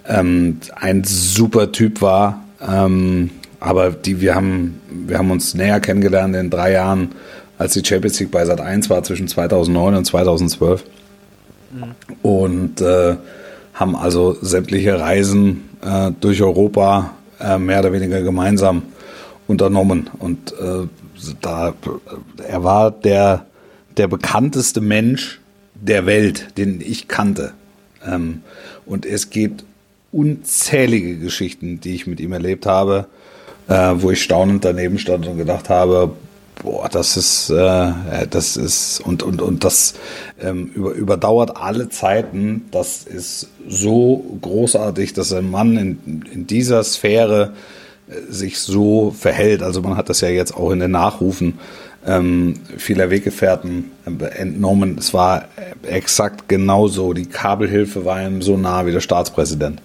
ähm, 0.07 0.59
ein 0.75 1.03
super 1.03 1.71
Typ 1.71 2.01
war. 2.01 2.43
Ähm, 2.65 3.31
aber 3.59 3.91
die, 3.91 4.21
wir, 4.21 4.35
haben, 4.35 4.79
wir 4.89 5.17
haben 5.17 5.31
uns 5.31 5.53
näher 5.53 5.79
kennengelernt 5.79 6.35
in 6.35 6.49
drei 6.49 6.71
Jahren, 6.71 7.09
als 7.57 7.73
die 7.73 7.83
Champions 7.83 8.19
League 8.19 8.31
bei 8.31 8.45
Sat 8.45 8.61
1 8.61 8.89
war, 8.89 9.03
zwischen 9.03 9.27
2009 9.27 9.95
und 9.95 10.05
2012. 10.05 10.83
Und 12.21 12.81
äh, 12.81 13.15
haben 13.73 13.95
also 13.95 14.37
sämtliche 14.41 14.99
Reisen 14.99 15.69
äh, 15.83 16.11
durch 16.19 16.41
Europa 16.41 17.11
äh, 17.39 17.57
mehr 17.57 17.79
oder 17.79 17.91
weniger 17.91 18.21
gemeinsam 18.21 18.83
unternommen. 19.47 20.09
Und 20.19 20.53
äh, 20.53 20.87
da, 21.41 21.73
er 22.47 22.63
war 22.63 22.91
der, 22.91 23.45
der 23.97 24.07
bekannteste 24.07 24.81
Mensch 24.81 25.39
der 25.73 26.05
Welt, 26.05 26.57
den 26.57 26.81
ich 26.81 27.07
kannte. 27.07 27.53
Ähm, 28.05 28.41
und 28.85 29.05
es 29.05 29.29
gibt 29.29 29.65
unzählige 30.11 31.17
Geschichten, 31.17 31.79
die 31.79 31.95
ich 31.95 32.07
mit 32.07 32.19
ihm 32.19 32.31
erlebt 32.33 32.65
habe, 32.65 33.07
äh, 33.67 33.93
wo 33.95 34.11
ich 34.11 34.21
staunend 34.21 34.63
daneben 34.63 34.97
stand 34.99 35.27
und 35.27 35.37
gedacht 35.37 35.69
habe, 35.69 36.13
boah, 36.63 36.87
das 36.87 37.17
ist, 37.17 37.49
äh, 37.49 38.27
das 38.29 38.55
ist, 38.55 39.01
und, 39.01 39.23
und, 39.23 39.41
und 39.41 39.63
das 39.63 39.95
ähm, 40.41 40.71
über, 40.73 40.91
überdauert 40.91 41.57
alle 41.57 41.89
Zeiten. 41.89 42.65
Das 42.71 43.03
ist 43.03 43.49
so 43.67 44.37
großartig, 44.41 45.13
dass 45.13 45.33
ein 45.33 45.51
Mann 45.51 45.77
in, 45.77 46.23
in 46.31 46.47
dieser 46.47 46.83
Sphäre 46.83 47.51
äh, 47.53 47.84
sich 48.29 48.59
so 48.59 49.11
verhält. 49.11 49.63
Also 49.63 49.81
man 49.81 49.97
hat 49.97 50.09
das 50.09 50.21
ja 50.21 50.29
jetzt 50.29 50.55
auch 50.55 50.71
in 50.71 50.79
den 50.79 50.91
Nachrufen 50.91 51.59
ähm, 52.05 52.55
vieler 52.77 53.09
Weggefährten 53.09 53.91
äh, 54.05 54.25
entnommen. 54.25 54.97
Es 54.99 55.13
war 55.13 55.45
exakt 55.83 56.47
genauso. 56.47 57.13
Die 57.13 57.25
Kabelhilfe 57.25 58.05
war 58.05 58.21
ihm 58.21 58.41
so 58.41 58.57
nah 58.57 58.85
wie 58.85 58.91
der 58.91 58.99
Staatspräsident. 58.99 59.81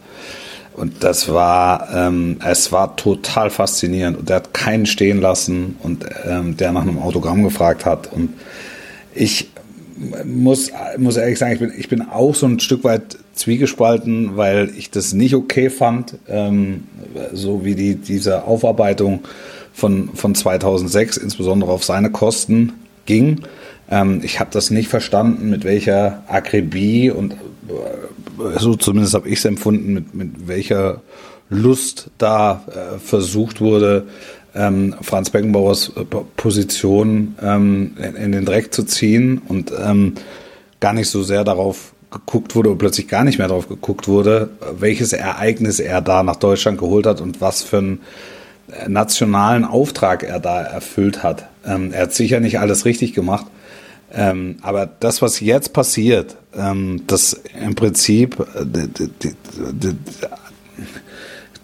Und 0.75 1.03
das 1.03 1.33
war, 1.33 1.89
ähm, 1.95 2.39
es 2.45 2.73
war 2.73 2.97
total 2.97 3.50
faszinierend. 3.50 4.19
Und 4.19 4.29
der 4.29 4.37
hat 4.37 4.55
keinen 4.55 4.87
stehen 4.87 5.21
lassen 5.21 5.77
und 5.83 6.07
ähm, 6.27 6.57
der 6.57 6.73
nach 6.73 6.83
einem 6.83 6.99
Autogramm 6.99 7.43
gefragt 7.43 7.85
hat. 7.85 8.12
Und 8.12 8.35
ich 9.15 9.50
muss, 10.25 10.71
muss 10.97 11.17
ehrlich 11.17 11.39
sagen, 11.39 11.53
ich 11.53 11.59
bin, 11.59 11.73
ich 11.77 11.89
bin 11.89 12.03
auch 12.03 12.35
so 12.35 12.47
ein 12.47 12.61
Stück 12.61 12.85
weit 12.85 13.19
zwiegespalten, 13.40 14.37
weil 14.37 14.70
ich 14.76 14.90
das 14.90 15.12
nicht 15.12 15.35
okay 15.35 15.70
fand, 15.70 16.16
ähm, 16.28 16.85
so 17.32 17.64
wie 17.64 17.75
die, 17.75 17.97
diese 17.97 18.44
Aufarbeitung 18.44 19.20
von, 19.73 20.11
von 20.14 20.35
2006, 20.35 21.16
insbesondere 21.16 21.73
auf 21.73 21.85
seine 21.85 22.11
Kosten, 22.11 22.73
ging. 23.06 23.40
Ähm, 23.90 24.20
ich 24.23 24.38
habe 24.40 24.50
das 24.52 24.70
nicht 24.70 24.88
verstanden, 24.88 25.50
mit 25.50 25.64
welcher 25.64 26.23
Akribie 26.28 27.11
und 27.11 27.35
so 28.59 28.75
zumindest 28.75 29.14
habe 29.14 29.28
ich 29.28 29.38
es 29.38 29.44
empfunden, 29.44 29.92
mit, 29.92 30.14
mit 30.14 30.49
welcher 30.49 31.02
Lust 31.49 32.11
da 32.18 32.64
äh, 32.68 32.99
versucht 32.99 33.61
wurde, 33.61 34.06
ähm, 34.54 34.94
Franz 35.02 35.30
Beckenbauers 35.30 35.92
äh, 35.97 36.04
Position 36.37 37.35
ähm, 37.42 37.97
in, 37.99 38.16
in, 38.16 38.32
den 38.32 38.44
Dreck 38.44 38.73
zu 38.73 38.85
ziehen 38.85 39.42
und 39.49 39.73
ähm, 39.76 40.14
gar 40.80 40.92
nicht 40.92 41.09
so 41.09 41.23
sehr 41.23 41.44
darauf 41.44 41.92
geguckt 42.11 42.55
wurde 42.55 42.71
oder 42.71 42.79
plötzlich 42.79 43.09
gar 43.09 43.25
nicht 43.25 43.38
mehr 43.38 43.49
darauf 43.49 43.69
geguckt 43.69 44.09
wurde, 44.09 44.50
welches 44.79 45.12
Ereignis 45.12 45.79
er 45.79 46.00
da 46.00 46.23
nach 46.23 46.37
Deutschland 46.37 46.79
geholt 46.79 47.07
hat 47.07 47.21
und 47.21 47.40
was 47.40 47.62
für 47.62 47.79
einen 47.79 48.00
äh, 48.73 48.88
nationalen 48.88 49.64
Auftrag 49.64 50.23
er 50.23 50.40
da 50.40 50.62
erfüllt 50.62 51.23
hat. 51.23 51.49
Ähm, 51.64 51.93
er 51.93 52.02
hat 52.02 52.14
sicher 52.14 52.40
nicht 52.40 52.59
alles 52.59 52.85
richtig 52.85 53.14
gemacht, 53.14 53.47
ähm, 54.12 54.57
aber 54.62 54.87
das, 54.87 55.23
was 55.23 55.40
jetzt 55.40 55.73
passiert, 55.73 56.37
ähm, 56.57 57.02
dass 57.07 57.40
im 57.61 57.75
Prinzip 57.76 58.40
äh, 58.40 58.64
die, 58.64 58.88
die, 58.88 59.35
die, 59.73 59.97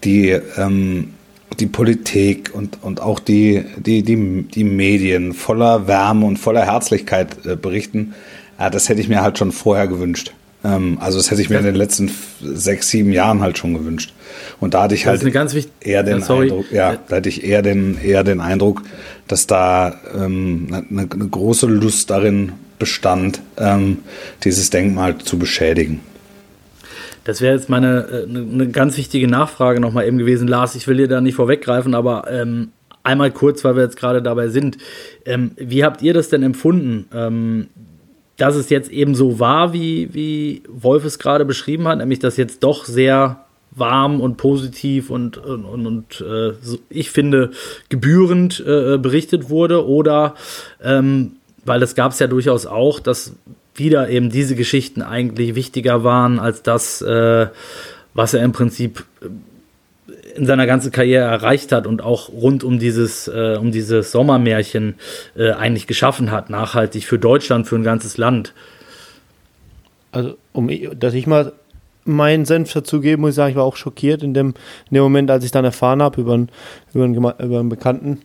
die, 0.04 0.28
ähm, 0.56 1.14
die 1.58 1.66
Politik 1.66 2.50
und, 2.54 2.78
und 2.82 3.00
auch 3.00 3.18
die, 3.18 3.64
die, 3.78 4.02
die, 4.02 4.42
die 4.42 4.64
Medien 4.64 5.32
voller 5.32 5.88
Wärme 5.88 6.26
und 6.26 6.38
voller 6.38 6.64
Herzlichkeit 6.66 7.44
äh, 7.46 7.56
berichten, 7.56 8.14
äh, 8.58 8.70
das 8.70 8.88
hätte 8.88 9.00
ich 9.00 9.08
mir 9.08 9.22
halt 9.22 9.38
schon 9.38 9.52
vorher 9.52 9.86
gewünscht. 9.86 10.32
Ähm, 10.64 10.98
also 11.00 11.18
das 11.18 11.30
hätte 11.30 11.42
ich 11.42 11.50
mir 11.50 11.58
in 11.58 11.64
den 11.64 11.74
letzten 11.74 12.10
sechs, 12.40 12.88
sieben 12.88 13.12
Jahren 13.12 13.40
halt 13.40 13.58
schon 13.58 13.74
gewünscht. 13.74 14.12
Und 14.60 14.74
da 14.74 14.84
hatte 14.84 14.94
ich 14.94 15.06
halt 15.06 15.22
eher 15.80 16.02
den 16.02 16.20
ja, 16.20 16.26
Eindruck, 16.26 16.72
ja, 16.72 16.98
da 17.08 17.16
hatte 17.16 17.28
ich 17.28 17.44
eher 17.44 17.62
den, 17.62 17.98
eher 18.02 18.24
den 18.24 18.40
Eindruck, 18.40 18.82
dass 19.28 19.46
da 19.46 19.94
ähm, 20.14 20.66
eine, 20.70 21.08
eine, 21.10 21.28
große 21.28 21.66
Lust 21.66 22.10
darin 22.10 22.52
bestand, 22.78 23.40
ähm, 23.58 23.98
dieses 24.44 24.70
Denkmal 24.70 25.18
zu 25.18 25.38
beschädigen. 25.38 26.00
Das 27.24 27.40
wäre 27.40 27.56
jetzt 27.56 27.68
meine 27.68 28.06
eine, 28.26 28.38
äh, 28.38 28.52
eine 28.52 28.68
ganz 28.68 28.96
wichtige 28.96 29.28
Nachfrage 29.28 29.80
nochmal 29.80 30.06
eben 30.06 30.18
gewesen, 30.18 30.48
Lars. 30.48 30.74
Ich 30.74 30.86
will 30.86 30.96
dir 30.96 31.08
da 31.08 31.20
nicht 31.20 31.34
vorweggreifen, 31.34 31.94
aber 31.94 32.30
ähm, 32.30 32.68
einmal 33.02 33.30
kurz, 33.30 33.64
weil 33.64 33.76
wir 33.76 33.82
jetzt 33.82 33.96
gerade 33.96 34.22
dabei 34.22 34.48
sind. 34.48 34.78
Ähm, 35.24 35.52
wie 35.56 35.84
habt 35.84 36.02
ihr 36.02 36.14
das 36.14 36.28
denn 36.28 36.42
empfunden? 36.42 37.06
Ähm, 37.14 37.68
dass 38.36 38.54
es 38.54 38.70
jetzt 38.70 38.90
eben 38.90 39.14
so 39.14 39.38
war, 39.38 39.72
wie, 39.72 40.12
wie 40.12 40.62
Wolf 40.68 41.04
es 41.04 41.18
gerade 41.18 41.44
beschrieben 41.44 41.88
hat, 41.88 41.98
nämlich 41.98 42.18
dass 42.18 42.36
jetzt 42.36 42.62
doch 42.62 42.84
sehr 42.84 43.46
warm 43.76 44.20
und 44.20 44.36
positiv 44.36 45.10
und, 45.10 45.36
und, 45.36 45.64
und, 45.64 45.86
und 45.86 46.20
äh, 46.20 46.54
so, 46.60 46.78
ich 46.88 47.10
finde 47.10 47.50
gebührend 47.88 48.60
äh, 48.66 48.98
berichtet 48.98 49.50
wurde. 49.50 49.86
Oder 49.86 50.34
ähm, 50.82 51.32
weil 51.64 51.80
das 51.80 51.94
gab 51.94 52.12
es 52.12 52.18
ja 52.18 52.26
durchaus 52.26 52.66
auch, 52.66 53.00
dass 53.00 53.34
wieder 53.74 54.08
eben 54.08 54.30
diese 54.30 54.56
Geschichten 54.56 55.02
eigentlich 55.02 55.54
wichtiger 55.54 56.04
waren 56.04 56.38
als 56.38 56.62
das, 56.62 57.02
äh, 57.02 57.48
was 58.14 58.32
er 58.32 58.42
im 58.42 58.52
Prinzip 58.52 59.04
in 60.36 60.46
seiner 60.46 60.66
ganzen 60.66 60.92
Karriere 60.92 61.24
erreicht 61.24 61.72
hat 61.72 61.86
und 61.86 62.02
auch 62.02 62.28
rund 62.28 62.64
um 62.64 62.78
dieses, 62.78 63.28
äh, 63.28 63.56
um 63.58 63.72
dieses 63.72 64.12
Sommermärchen 64.12 64.94
äh, 65.36 65.52
eigentlich 65.52 65.86
geschaffen 65.86 66.30
hat, 66.30 66.50
nachhaltig 66.50 67.04
für 67.06 67.18
Deutschland, 67.18 67.66
für 67.66 67.76
ein 67.76 67.82
ganzes 67.82 68.18
Land. 68.18 68.52
Also, 70.12 70.36
um, 70.52 70.70
dass 70.98 71.14
ich 71.14 71.26
mal 71.26 71.52
meinen 72.04 72.44
Senf 72.44 72.72
dazugeben 72.72 73.20
muss 73.20 73.30
ich 73.30 73.36
sagen, 73.36 73.50
ich 73.50 73.56
war 73.56 73.64
auch 73.64 73.76
schockiert 73.76 74.22
in 74.22 74.32
dem, 74.32 74.54
in 74.90 74.94
dem 74.94 75.02
Moment, 75.02 75.30
als 75.30 75.44
ich 75.44 75.50
dann 75.50 75.64
erfahren 75.64 76.00
habe 76.02 76.20
über 76.20 76.46
über 76.94 77.34
über 77.38 77.58
einen 77.58 77.68
Bekannten, 77.68 78.20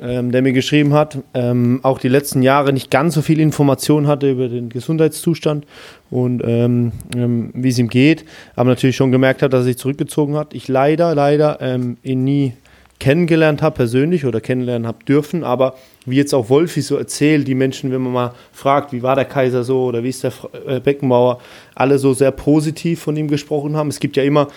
ähm, 0.00 0.32
der 0.32 0.42
mir 0.42 0.52
geschrieben 0.52 0.92
hat, 0.94 1.18
ähm, 1.34 1.80
auch 1.82 1.98
die 1.98 2.08
letzten 2.08 2.42
Jahre 2.42 2.72
nicht 2.72 2.90
ganz 2.90 3.14
so 3.14 3.22
viel 3.22 3.40
Information 3.40 4.06
hatte 4.06 4.30
über 4.30 4.48
den 4.48 4.68
Gesundheitszustand 4.68 5.66
und 6.10 6.42
ähm, 6.44 6.92
ähm 7.16 7.50
wie 7.54 7.68
es 7.68 7.78
ihm 7.78 7.88
geht, 7.88 8.24
aber 8.54 8.70
natürlich 8.70 8.96
schon 8.96 9.12
gemerkt 9.12 9.42
hat, 9.42 9.52
dass 9.52 9.60
er 9.60 9.64
sich 9.64 9.78
zurückgezogen 9.78 10.36
hat. 10.36 10.54
Ich 10.54 10.68
leider, 10.68 11.14
leider 11.14 11.58
ähm, 11.60 11.96
ihn 12.02 12.24
nie 12.24 12.52
kennengelernt 12.98 13.62
habe 13.62 13.76
persönlich 13.76 14.24
oder 14.24 14.40
kennenlernen 14.40 14.86
habe 14.86 15.04
dürfen, 15.04 15.44
aber 15.44 15.74
wie 16.04 16.16
jetzt 16.16 16.34
auch 16.34 16.48
Wolfi 16.48 16.80
so 16.80 16.96
erzählt, 16.96 17.46
die 17.46 17.54
Menschen, 17.54 17.92
wenn 17.92 18.00
man 18.00 18.12
mal 18.12 18.32
fragt, 18.52 18.92
wie 18.92 19.02
war 19.02 19.14
der 19.14 19.24
Kaiser 19.24 19.62
so 19.62 19.84
oder 19.84 20.02
wie 20.02 20.08
ist 20.08 20.24
der 20.24 20.32
äh, 20.66 20.80
Beckenbauer, 20.80 21.40
alle 21.74 21.98
so 21.98 22.12
sehr 22.12 22.32
positiv 22.32 23.00
von 23.00 23.16
ihm 23.16 23.28
gesprochen 23.28 23.76
haben. 23.76 23.88
Es 23.88 24.00
gibt 24.00 24.16
ja 24.16 24.24
immer 24.24 24.48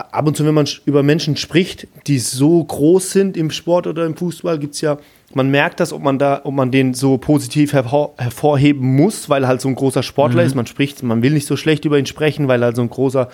ab 0.00 0.26
und 0.26 0.36
zu, 0.36 0.44
wenn 0.44 0.54
man 0.54 0.68
über 0.84 1.02
Menschen 1.02 1.36
spricht, 1.36 1.86
die 2.06 2.18
so 2.18 2.62
groß 2.62 3.12
sind 3.12 3.36
im 3.36 3.50
Sport 3.50 3.86
oder 3.86 4.06
im 4.06 4.16
Fußball, 4.16 4.58
gibt 4.58 4.74
es 4.74 4.80
ja, 4.80 4.98
man 5.32 5.50
merkt 5.50 5.78
das, 5.78 5.92
ob 5.92 6.02
man 6.02 6.18
da, 6.18 6.40
ob 6.42 6.54
man 6.54 6.72
den 6.72 6.92
so 6.92 7.16
positiv 7.16 7.72
hervor, 7.72 8.14
hervorheben 8.18 8.96
muss, 8.96 9.28
weil 9.28 9.44
er 9.44 9.48
halt 9.48 9.60
so 9.60 9.68
ein 9.68 9.76
großer 9.76 10.02
Sportler 10.02 10.42
mhm. 10.42 10.46
ist. 10.46 10.54
Man 10.56 10.66
spricht, 10.66 11.02
man 11.02 11.22
will 11.22 11.32
nicht 11.32 11.46
so 11.46 11.56
schlecht 11.56 11.84
über 11.84 11.98
ihn 11.98 12.06
sprechen, 12.06 12.48
weil 12.48 12.62
er 12.62 12.66
halt 12.66 12.76
so 12.76 12.82
ein 12.82 12.90
großer, 12.90 13.28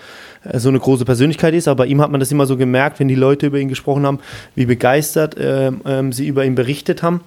äh, 0.44 0.58
so 0.58 0.68
eine 0.68 0.78
große 0.78 1.06
Persönlichkeit 1.06 1.54
ist. 1.54 1.68
Aber 1.68 1.84
bei 1.84 1.86
ihm 1.86 2.02
hat 2.02 2.10
man 2.10 2.20
das 2.20 2.30
immer 2.30 2.46
so 2.46 2.56
gemerkt, 2.56 3.00
wenn 3.00 3.08
die 3.08 3.14
Leute 3.14 3.46
über 3.46 3.58
ihn 3.58 3.68
gesprochen 3.68 4.04
haben, 4.04 4.18
wie 4.54 4.66
begeistert 4.66 5.38
äh, 5.38 5.68
äh, 5.68 6.12
sie 6.12 6.26
über 6.26 6.44
ihn 6.44 6.54
berichtet 6.54 7.02
haben. 7.02 7.22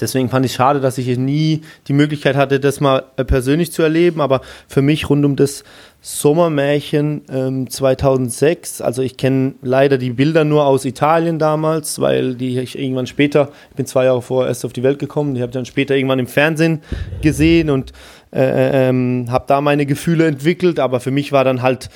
Deswegen 0.00 0.28
fand 0.28 0.46
ich 0.46 0.52
schade, 0.52 0.80
dass 0.80 0.98
ich 0.98 1.16
nie 1.18 1.62
die 1.88 1.92
Möglichkeit 1.92 2.36
hatte, 2.36 2.60
das 2.60 2.80
mal 2.80 3.04
äh, 3.16 3.24
persönlich 3.24 3.72
zu 3.72 3.82
erleben. 3.82 4.20
Aber 4.20 4.40
für 4.68 4.82
mich 4.82 5.08
rund 5.10 5.24
um 5.24 5.36
das 5.36 5.64
Sommermärchen 6.00 7.22
ähm, 7.32 7.70
2006, 7.70 8.82
also 8.82 9.00
ich 9.00 9.16
kenne 9.16 9.54
leider 9.62 9.96
die 9.96 10.10
Bilder 10.10 10.44
nur 10.44 10.66
aus 10.66 10.84
Italien 10.84 11.38
damals, 11.38 11.98
weil 11.98 12.34
die 12.34 12.58
ich 12.58 12.78
irgendwann 12.78 13.06
später, 13.06 13.48
ich 13.70 13.76
bin 13.76 13.86
zwei 13.86 14.04
Jahre 14.04 14.20
vorher 14.20 14.48
erst 14.48 14.66
auf 14.66 14.74
die 14.74 14.82
Welt 14.82 14.98
gekommen, 14.98 15.34
die 15.34 15.40
habe 15.40 15.48
ich 15.50 15.54
dann 15.54 15.64
später 15.64 15.96
irgendwann 15.96 16.18
im 16.18 16.26
Fernsehen 16.26 16.82
gesehen 17.22 17.70
und 17.70 17.92
äh, 18.32 18.42
äh 18.42 18.88
ähm, 18.88 19.26
habe 19.30 19.44
da 19.48 19.62
meine 19.62 19.86
Gefühle 19.86 20.26
entwickelt. 20.26 20.78
Aber 20.78 21.00
für 21.00 21.10
mich 21.10 21.32
war 21.32 21.44
dann 21.44 21.62
halt 21.62 21.88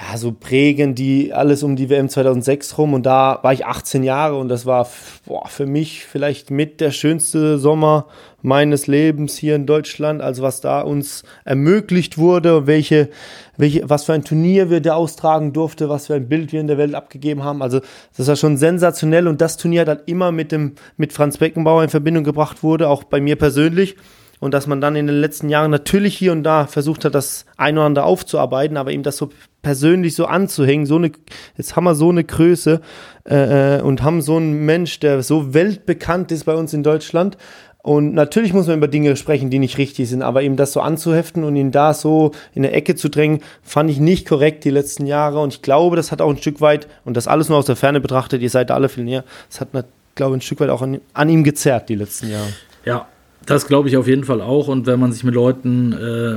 ja, 0.00 0.16
so 0.16 0.30
prägend, 0.32 0.96
die 0.98 1.32
alles 1.32 1.64
um 1.64 1.74
die 1.74 1.90
WM 1.90 2.08
2006 2.08 2.78
rum 2.78 2.94
und 2.94 3.04
da 3.04 3.40
war 3.42 3.52
ich 3.52 3.66
18 3.66 4.04
Jahre 4.04 4.36
und 4.36 4.48
das 4.48 4.64
war 4.64 4.88
boah, 5.26 5.48
für 5.48 5.66
mich 5.66 6.04
vielleicht 6.04 6.52
mit 6.52 6.80
der 6.80 6.92
schönste 6.92 7.58
Sommer 7.58 8.06
meines 8.40 8.86
Lebens 8.86 9.36
hier 9.36 9.56
in 9.56 9.66
Deutschland, 9.66 10.22
also 10.22 10.42
was 10.42 10.60
da 10.60 10.82
uns 10.82 11.24
ermöglicht 11.44 12.16
wurde, 12.16 12.68
welche, 12.68 13.08
welche, 13.56 13.90
was 13.90 14.04
für 14.04 14.12
ein 14.12 14.22
Turnier 14.22 14.70
wir 14.70 14.80
da 14.80 14.94
austragen 14.94 15.52
durfte, 15.52 15.88
was 15.88 16.06
für 16.06 16.14
ein 16.14 16.28
Bild 16.28 16.52
wir 16.52 16.60
in 16.60 16.68
der 16.68 16.78
Welt 16.78 16.94
abgegeben 16.94 17.42
haben, 17.42 17.60
also 17.60 17.80
das 18.16 18.28
war 18.28 18.36
schon 18.36 18.56
sensationell 18.56 19.26
und 19.26 19.40
das 19.40 19.56
Turnier 19.56 19.84
hat 19.84 20.08
immer 20.08 20.30
mit 20.30 20.52
dem, 20.52 20.76
mit 20.96 21.12
Franz 21.12 21.38
Beckenbauer 21.38 21.82
in 21.82 21.90
Verbindung 21.90 22.22
gebracht 22.22 22.62
wurde, 22.62 22.88
auch 22.88 23.02
bei 23.02 23.20
mir 23.20 23.34
persönlich 23.34 23.96
und 24.40 24.54
dass 24.54 24.66
man 24.66 24.80
dann 24.80 24.96
in 24.96 25.06
den 25.06 25.20
letzten 25.20 25.48
Jahren 25.48 25.70
natürlich 25.70 26.16
hier 26.16 26.32
und 26.32 26.42
da 26.42 26.66
versucht 26.66 27.04
hat, 27.04 27.14
das 27.14 27.46
ein 27.56 27.76
oder 27.76 27.86
andere 27.86 28.04
aufzuarbeiten, 28.04 28.76
aber 28.76 28.92
ihm 28.92 29.02
das 29.02 29.16
so 29.16 29.30
persönlich 29.62 30.14
so 30.14 30.26
anzuhängen, 30.26 30.86
so 30.86 30.96
eine, 30.96 31.12
jetzt 31.56 31.76
haben 31.76 31.84
wir 31.84 31.94
so 31.94 32.10
eine 32.10 32.24
Größe 32.24 32.80
äh, 33.28 33.78
äh, 33.78 33.82
und 33.82 34.02
haben 34.02 34.22
so 34.22 34.36
einen 34.36 34.64
Mensch, 34.64 35.00
der 35.00 35.22
so 35.22 35.54
weltbekannt 35.54 36.30
ist 36.32 36.44
bei 36.44 36.54
uns 36.54 36.72
in 36.72 36.82
Deutschland. 36.82 37.36
Und 37.82 38.12
natürlich 38.12 38.52
muss 38.52 38.66
man 38.66 38.76
über 38.76 38.88
Dinge 38.88 39.16
sprechen, 39.16 39.50
die 39.50 39.58
nicht 39.58 39.78
richtig 39.78 40.08
sind, 40.08 40.22
aber 40.22 40.42
ihm 40.42 40.56
das 40.56 40.72
so 40.72 40.80
anzuheften 40.80 41.44
und 41.44 41.56
ihn 41.56 41.70
da 41.70 41.94
so 41.94 42.32
in 42.54 42.64
eine 42.64 42.74
Ecke 42.74 42.96
zu 42.96 43.08
drängen, 43.08 43.40
fand 43.62 43.88
ich 43.88 43.98
nicht 43.98 44.28
korrekt 44.28 44.64
die 44.64 44.70
letzten 44.70 45.06
Jahre. 45.06 45.40
Und 45.40 45.54
ich 45.54 45.62
glaube, 45.62 45.96
das 45.96 46.12
hat 46.12 46.20
auch 46.20 46.28
ein 46.28 46.36
Stück 46.36 46.60
weit, 46.60 46.86
und 47.04 47.16
das 47.16 47.28
alles 47.28 47.48
nur 47.48 47.56
aus 47.56 47.66
der 47.66 47.76
Ferne 47.76 48.00
betrachtet, 48.00 48.42
ihr 48.42 48.50
seid 48.50 48.70
da 48.70 48.74
alle 48.74 48.88
viel 48.88 49.04
näher, 49.04 49.24
das 49.48 49.60
hat, 49.60 49.68
glaube 50.16 50.36
ich, 50.36 50.38
ein 50.38 50.42
Stück 50.42 50.60
weit 50.60 50.70
auch 50.70 50.82
an, 50.82 51.00
an 51.14 51.28
ihm 51.28 51.44
gezerrt 51.44 51.88
die 51.88 51.94
letzten 51.94 52.30
Jahre. 52.30 52.48
Ja, 52.84 53.06
das 53.48 53.66
glaube 53.66 53.88
ich 53.88 53.96
auf 53.96 54.06
jeden 54.06 54.24
Fall 54.24 54.40
auch. 54.42 54.68
Und 54.68 54.86
wenn 54.86 55.00
man 55.00 55.12
sich 55.12 55.24
mit 55.24 55.34
Leuten 55.34 55.92
äh, 55.92 56.36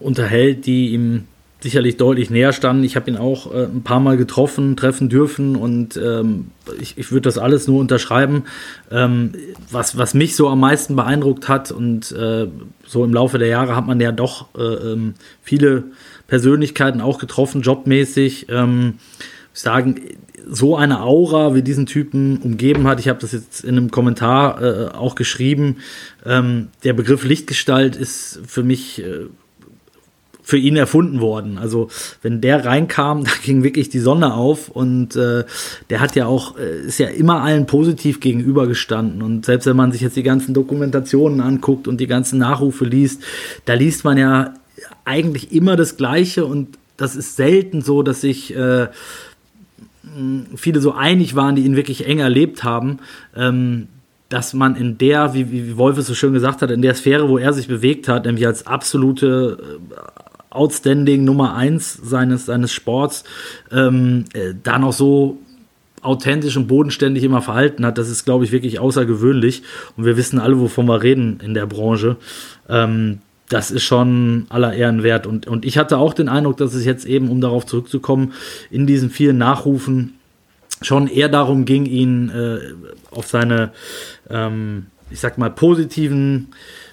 unterhält, 0.00 0.66
die 0.66 0.90
ihm 0.90 1.24
sicherlich 1.60 1.96
deutlich 1.96 2.28
näher 2.28 2.52
standen. 2.52 2.82
Ich 2.82 2.96
habe 2.96 3.08
ihn 3.08 3.16
auch 3.16 3.52
äh, 3.52 3.64
ein 3.64 3.82
paar 3.82 4.00
Mal 4.00 4.16
getroffen, 4.16 4.76
treffen 4.76 5.08
dürfen 5.08 5.54
und 5.54 5.96
ähm, 5.96 6.50
ich, 6.80 6.98
ich 6.98 7.12
würde 7.12 7.22
das 7.22 7.38
alles 7.38 7.68
nur 7.68 7.80
unterschreiben. 7.80 8.44
Ähm, 8.90 9.32
was, 9.70 9.96
was 9.96 10.12
mich 10.12 10.34
so 10.34 10.48
am 10.48 10.58
meisten 10.58 10.96
beeindruckt 10.96 11.48
hat 11.48 11.70
und 11.70 12.10
äh, 12.12 12.48
so 12.84 13.04
im 13.04 13.14
Laufe 13.14 13.38
der 13.38 13.46
Jahre 13.46 13.76
hat 13.76 13.86
man 13.86 14.00
ja 14.00 14.10
doch 14.10 14.46
äh, 14.56 14.62
ähm, 14.62 15.14
viele 15.40 15.84
Persönlichkeiten 16.26 17.00
auch 17.00 17.18
getroffen, 17.18 17.62
jobmäßig. 17.62 18.46
Ähm, 18.48 18.94
sagen, 19.52 20.00
so 20.48 20.76
eine 20.76 21.02
Aura 21.02 21.54
wie 21.54 21.62
diesen 21.62 21.86
Typen 21.86 22.38
umgeben 22.38 22.86
hat. 22.86 23.00
Ich 23.00 23.08
habe 23.08 23.20
das 23.20 23.32
jetzt 23.32 23.64
in 23.64 23.76
einem 23.76 23.90
Kommentar 23.90 24.62
äh, 24.62 24.88
auch 24.88 25.14
geschrieben. 25.14 25.78
Ähm, 26.24 26.68
der 26.84 26.92
Begriff 26.92 27.24
Lichtgestalt 27.24 27.96
ist 27.96 28.40
für 28.46 28.62
mich 28.62 29.02
äh, 29.02 29.26
für 30.42 30.58
ihn 30.58 30.76
erfunden 30.76 31.20
worden. 31.20 31.56
Also 31.56 31.88
wenn 32.20 32.40
der 32.40 32.64
reinkam, 32.64 33.24
da 33.24 33.30
ging 33.42 33.62
wirklich 33.62 33.88
die 33.88 34.00
Sonne 34.00 34.34
auf 34.34 34.68
und 34.68 35.16
äh, 35.16 35.44
der 35.88 36.00
hat 36.00 36.16
ja 36.16 36.26
auch, 36.26 36.58
äh, 36.58 36.86
ist 36.86 36.98
ja 36.98 37.08
immer 37.08 37.42
allen 37.42 37.66
positiv 37.66 38.20
gegenübergestanden. 38.20 39.22
Und 39.22 39.46
selbst 39.46 39.66
wenn 39.66 39.76
man 39.76 39.92
sich 39.92 40.00
jetzt 40.00 40.16
die 40.16 40.22
ganzen 40.22 40.52
Dokumentationen 40.52 41.40
anguckt 41.40 41.88
und 41.88 42.00
die 42.00 42.06
ganzen 42.06 42.38
Nachrufe 42.38 42.84
liest, 42.84 43.22
da 43.64 43.74
liest 43.74 44.04
man 44.04 44.18
ja 44.18 44.54
eigentlich 45.04 45.52
immer 45.52 45.76
das 45.76 45.96
Gleiche 45.96 46.44
und 46.44 46.76
das 46.96 47.16
ist 47.16 47.36
selten 47.36 47.82
so, 47.82 48.02
dass 48.02 48.20
sich 48.20 48.54
äh, 48.54 48.88
viele 50.56 50.80
so 50.80 50.92
einig 50.92 51.36
waren, 51.36 51.56
die 51.56 51.62
ihn 51.62 51.76
wirklich 51.76 52.06
eng 52.06 52.18
erlebt 52.18 52.64
haben. 52.64 52.98
Ähm, 53.36 53.88
dass 54.28 54.54
man 54.54 54.76
in 54.76 54.96
der, 54.96 55.34
wie, 55.34 55.52
wie 55.52 55.76
Wolf 55.76 55.98
es 55.98 56.06
so 56.06 56.14
schön 56.14 56.32
gesagt 56.32 56.62
hat, 56.62 56.70
in 56.70 56.80
der 56.80 56.94
Sphäre, 56.94 57.28
wo 57.28 57.36
er 57.36 57.52
sich 57.52 57.68
bewegt 57.68 58.08
hat, 58.08 58.24
nämlich 58.24 58.46
als 58.46 58.66
absolute 58.66 59.58
äh, 59.60 60.54
Outstanding 60.54 61.24
Nummer 61.24 61.54
eins 61.54 61.92
seines, 62.02 62.46
seines 62.46 62.72
Sports 62.72 63.24
ähm, 63.70 64.24
äh, 64.32 64.54
da 64.62 64.78
noch 64.78 64.94
so 64.94 65.38
authentisch 66.00 66.56
und 66.56 66.66
bodenständig 66.66 67.24
immer 67.24 67.42
verhalten 67.42 67.84
hat, 67.86 67.98
das 67.98 68.08
ist, 68.08 68.24
glaube 68.24 68.44
ich, 68.44 68.52
wirklich 68.52 68.80
außergewöhnlich. 68.80 69.62
Und 69.96 70.04
wir 70.04 70.16
wissen 70.16 70.38
alle, 70.38 70.58
wovon 70.58 70.86
wir 70.86 71.02
reden 71.02 71.38
in 71.42 71.54
der 71.54 71.66
Branche. 71.66 72.16
Ähm, 72.68 73.18
das 73.52 73.70
ist 73.70 73.82
schon 73.82 74.46
aller 74.48 74.72
Ehren 74.72 75.02
wert. 75.02 75.26
Und, 75.26 75.46
und 75.46 75.64
ich 75.64 75.76
hatte 75.76 75.98
auch 75.98 76.14
den 76.14 76.28
Eindruck, 76.28 76.56
dass 76.56 76.74
es 76.74 76.84
jetzt 76.84 77.04
eben, 77.04 77.28
um 77.28 77.40
darauf 77.40 77.66
zurückzukommen, 77.66 78.32
in 78.70 78.86
diesen 78.86 79.10
vielen 79.10 79.38
Nachrufen 79.38 80.14
schon 80.80 81.06
eher 81.06 81.28
darum 81.28 81.64
ging, 81.64 81.84
ihn 81.84 82.30
äh, 82.30 82.58
auf 83.10 83.26
seine, 83.26 83.70
ähm, 84.30 84.86
ich 85.10 85.20
sag 85.20 85.38
mal, 85.38 85.50
positiven 85.50 86.48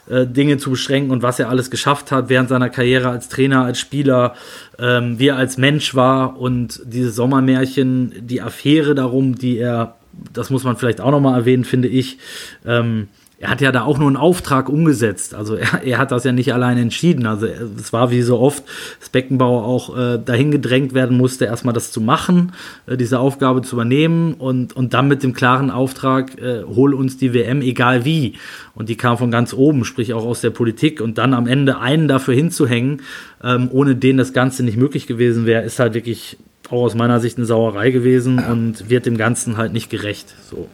äh, 0.09 0.27
Dinge 0.27 0.57
zu 0.57 0.71
beschränken 0.71 1.11
und 1.11 1.23
was 1.23 1.39
er 1.39 1.49
alles 1.49 1.71
geschafft 1.71 2.11
hat 2.11 2.29
während 2.29 2.49
seiner 2.49 2.69
Karriere 2.69 3.09
als 3.09 3.29
Trainer, 3.29 3.63
als 3.63 3.79
Spieler, 3.79 4.35
ähm, 4.77 5.17
wie 5.17 5.27
er 5.27 5.37
als 5.37 5.57
Mensch 5.57 5.95
war 5.95 6.39
und 6.39 6.81
diese 6.85 7.11
Sommermärchen, 7.11 8.13
die 8.19 8.41
Affäre 8.41 8.95
darum, 8.95 9.35
die 9.35 9.57
er, 9.57 9.95
das 10.33 10.49
muss 10.49 10.63
man 10.63 10.77
vielleicht 10.77 10.99
auch 10.99 11.11
nochmal 11.11 11.39
erwähnen, 11.39 11.63
finde 11.63 11.87
ich, 11.87 12.17
ähm, 12.65 13.07
er 13.41 13.49
hat 13.49 13.61
ja 13.61 13.71
da 13.71 13.83
auch 13.83 13.97
nur 13.97 14.07
einen 14.07 14.17
Auftrag 14.17 14.67
umgesetzt. 14.67 15.33
Also 15.33 15.55
er, 15.55 15.81
er 15.83 15.97
hat 15.97 16.11
das 16.11 16.25
ja 16.25 16.33
nicht 16.33 16.53
allein 16.53 16.77
entschieden. 16.77 17.25
Also 17.25 17.45
es 17.45 17.93
war 17.93 18.11
wie 18.11 18.21
so 18.21 18.37
oft, 18.37 18.63
dass 18.99 19.09
Beckenbauer 19.09 19.63
auch 19.63 19.97
äh, 19.97 20.19
dahin 20.23 20.51
gedrängt 20.51 20.93
werden 20.93 21.15
musste, 21.17 21.45
erstmal 21.45 21.73
das 21.73 21.91
zu 21.91 22.01
machen, 22.01 22.51
äh, 22.85 22.97
diese 22.97 23.19
Aufgabe 23.19 23.61
zu 23.61 23.77
übernehmen 23.77 24.33
und, 24.33 24.75
und 24.75 24.93
dann 24.93 25.07
mit 25.07 25.23
dem 25.23 25.33
klaren 25.33 25.71
Auftrag, 25.71 26.37
äh, 26.37 26.63
hol 26.63 26.93
uns 26.93 27.17
die 27.17 27.33
WM, 27.33 27.61
egal 27.61 28.03
wie. 28.03 28.33
Und 28.75 28.89
die 28.89 28.97
kam 28.97 29.17
von 29.17 29.31
ganz 29.31 29.53
oben, 29.53 29.85
sprich 29.85 30.13
auch 30.13 30.25
aus 30.25 30.41
der 30.41 30.49
Politik. 30.49 30.99
Und 30.99 31.17
dann 31.17 31.33
am 31.33 31.47
Ende 31.47 31.79
einen 31.79 32.09
dafür 32.09 32.33
hinzuhängen, 32.33 33.01
ähm, 33.41 33.69
ohne 33.71 33.95
den 33.95 34.17
das 34.17 34.33
Ganze 34.33 34.63
nicht 34.63 34.77
möglich 34.77 35.07
gewesen 35.07 35.45
wäre, 35.45 35.63
ist 35.63 35.79
halt 35.79 35.93
wirklich 35.93 36.37
auch 36.69 36.83
aus 36.83 36.93
meiner 36.93 37.21
Sicht 37.21 37.37
eine 37.37 37.45
Sauerei 37.45 37.91
gewesen 37.91 38.39
und 38.51 38.89
wird 38.89 39.05
dem 39.05 39.17
Ganzen 39.17 39.55
halt 39.55 39.71
nicht 39.71 39.89
gerecht. 39.89 40.35
So. 40.49 40.67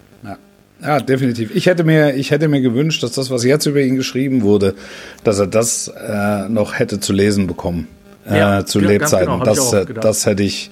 Ja, 0.81 0.99
definitiv. 0.99 1.55
Ich 1.55 1.65
hätte 1.67 1.83
mir, 1.83 2.15
ich 2.15 2.31
hätte 2.31 2.47
mir 2.47 2.61
gewünscht, 2.61 3.01
dass 3.01 3.13
das, 3.13 3.31
was 3.31 3.43
jetzt 3.43 3.65
über 3.65 3.81
ihn 3.81 3.95
geschrieben 3.95 4.41
wurde, 4.41 4.75
dass 5.23 5.39
er 5.39 5.47
das 5.47 5.87
äh, 5.87 6.49
noch 6.49 6.77
hätte 6.77 6.99
zu 6.99 7.13
lesen 7.13 7.47
bekommen 7.47 7.87
äh, 8.29 8.37
ja, 8.37 8.65
zu 8.65 8.79
Lebzeiten. 8.79 9.31
Genau, 9.31 9.43
das, 9.43 9.73
äh, 9.73 9.85
das 9.85 10.25
hätte 10.25 10.43
ich, 10.43 10.71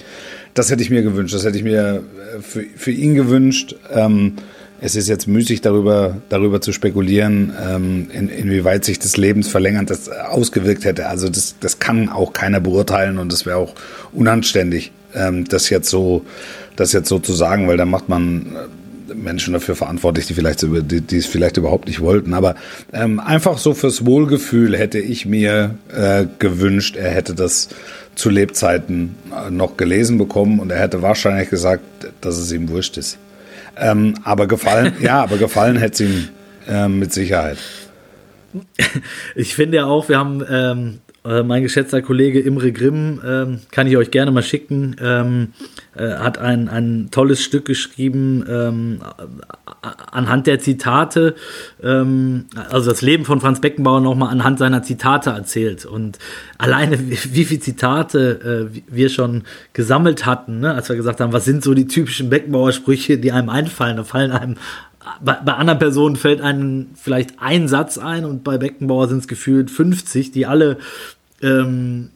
das 0.53 0.71
hätte 0.71 0.83
ich 0.83 0.89
mir 0.89 1.03
gewünscht. 1.03 1.33
Das 1.33 1.45
hätte 1.45 1.57
ich 1.57 1.63
mir 1.63 2.03
äh, 2.37 2.41
für, 2.41 2.63
für 2.75 2.91
ihn 2.91 3.15
gewünscht. 3.15 3.75
Ähm, 3.91 4.33
es 4.81 4.95
ist 4.97 5.07
jetzt 5.07 5.27
müßig 5.27 5.61
darüber, 5.61 6.17
darüber 6.27 6.59
zu 6.59 6.73
spekulieren, 6.73 7.53
ähm, 7.63 8.07
in, 8.11 8.27
inwieweit 8.27 8.83
sich 8.83 8.99
das 8.99 9.15
Lebensverlängern 9.15 9.85
das 9.85 10.09
ausgewirkt 10.09 10.83
hätte. 10.83 11.07
Also 11.07 11.29
das, 11.29 11.55
das 11.59 11.79
kann 11.79 12.09
auch 12.09 12.33
keiner 12.33 12.59
beurteilen 12.59 13.17
und 13.17 13.31
das 13.31 13.45
wäre 13.45 13.57
auch 13.57 13.75
unanständig, 14.11 14.91
ähm, 15.15 15.45
das 15.47 15.69
jetzt 15.69 15.89
so, 15.89 16.25
das 16.75 16.91
jetzt 16.91 17.07
so 17.07 17.19
zu 17.19 17.31
sagen, 17.31 17.67
weil 17.69 17.77
da 17.77 17.85
macht 17.85 18.09
man 18.09 18.57
Menschen 19.15 19.53
dafür 19.53 19.75
verantwortlich, 19.75 20.27
die 20.27 20.33
vielleicht 20.33 20.61
die, 20.61 21.01
die 21.01 21.17
es 21.17 21.25
vielleicht 21.25 21.57
überhaupt 21.57 21.87
nicht 21.87 22.01
wollten. 22.01 22.33
Aber 22.33 22.55
ähm, 22.91 23.19
einfach 23.19 23.57
so 23.57 23.73
fürs 23.73 24.05
Wohlgefühl 24.05 24.77
hätte 24.77 24.99
ich 24.99 25.25
mir 25.25 25.75
äh, 25.93 26.25
gewünscht, 26.39 26.95
er 26.95 27.11
hätte 27.11 27.33
das 27.33 27.69
zu 28.15 28.29
Lebzeiten 28.29 29.15
äh, 29.31 29.49
noch 29.49 29.77
gelesen 29.77 30.17
bekommen 30.17 30.59
und 30.59 30.71
er 30.71 30.79
hätte 30.79 31.01
wahrscheinlich 31.01 31.49
gesagt, 31.49 31.83
dass 32.21 32.37
es 32.37 32.51
ihm 32.51 32.69
wurscht 32.69 32.97
ist. 32.97 33.17
Ähm, 33.77 34.15
aber 34.23 34.47
gefallen, 34.47 34.93
ja, 35.01 35.23
aber 35.23 35.37
gefallen 35.37 35.77
hätte 35.77 36.03
es 36.03 36.09
ihm 36.09 36.29
äh, 36.67 36.87
mit 36.87 37.13
Sicherheit. 37.13 37.57
Ich 39.35 39.55
finde 39.55 39.77
ja 39.77 39.85
auch, 39.85 40.09
wir 40.09 40.19
haben 40.19 40.43
ähm, 40.47 40.99
äh, 40.99 41.02
mein 41.23 41.63
geschätzter 41.63 42.01
Kollege 42.01 42.39
Imre 42.39 42.71
Grimm, 42.71 43.21
ähm, 43.25 43.59
kann 43.71 43.87
ich 43.87 43.95
euch 43.95 44.11
gerne 44.11 44.31
mal 44.31 44.43
schicken, 44.43 44.95
ähm, 45.01 45.53
äh, 45.95 46.15
hat 46.15 46.37
ein, 46.37 46.67
ein 46.67 47.09
tolles 47.11 47.41
Stück 47.41 47.65
geschrieben 47.65 48.43
ähm, 48.49 48.99
anhand 50.11 50.47
der 50.47 50.59
Zitate, 50.59 51.35
ähm, 51.81 52.45
also 52.69 52.89
das 52.89 53.01
Leben 53.01 53.25
von 53.25 53.39
Franz 53.39 53.61
Beckenbauer 53.61 54.01
nochmal 54.01 54.29
anhand 54.31 54.59
seiner 54.59 54.83
Zitate 54.83 55.29
erzählt. 55.29 55.85
Und 55.85 56.19
alleine, 56.57 56.99
wie, 56.99 57.17
wie 57.33 57.45
viele 57.45 57.59
Zitate 57.61 58.69
äh, 58.73 58.81
wir 58.87 59.09
schon 59.09 59.43
gesammelt 59.71 60.25
hatten, 60.25 60.59
ne? 60.59 60.73
als 60.73 60.89
wir 60.89 60.95
gesagt 60.95 61.21
haben, 61.21 61.31
was 61.31 61.45
sind 61.45 61.63
so 61.63 61.73
die 61.73 61.87
typischen 61.87 62.29
Beckenbauer-Sprüche, 62.29 63.17
die 63.17 63.31
einem 63.31 63.49
einfallen, 63.49 63.97
da 63.97 64.03
fallen 64.03 64.31
einem 64.31 64.57
bei, 65.21 65.33
bei 65.33 65.53
anderen 65.53 65.79
Personen 65.79 66.15
fällt 66.15 66.41
einem 66.41 66.87
vielleicht 66.95 67.39
ein 67.39 67.67
Satz 67.67 67.97
ein 67.97 68.25
und 68.25 68.43
bei 68.43 68.57
Beckenbauer 68.57 69.07
sind 69.07 69.19
es 69.19 69.27
gefühlt 69.27 69.69
50, 69.69 70.31
die 70.31 70.45
alle 70.45 70.77
ähm, 71.41 72.09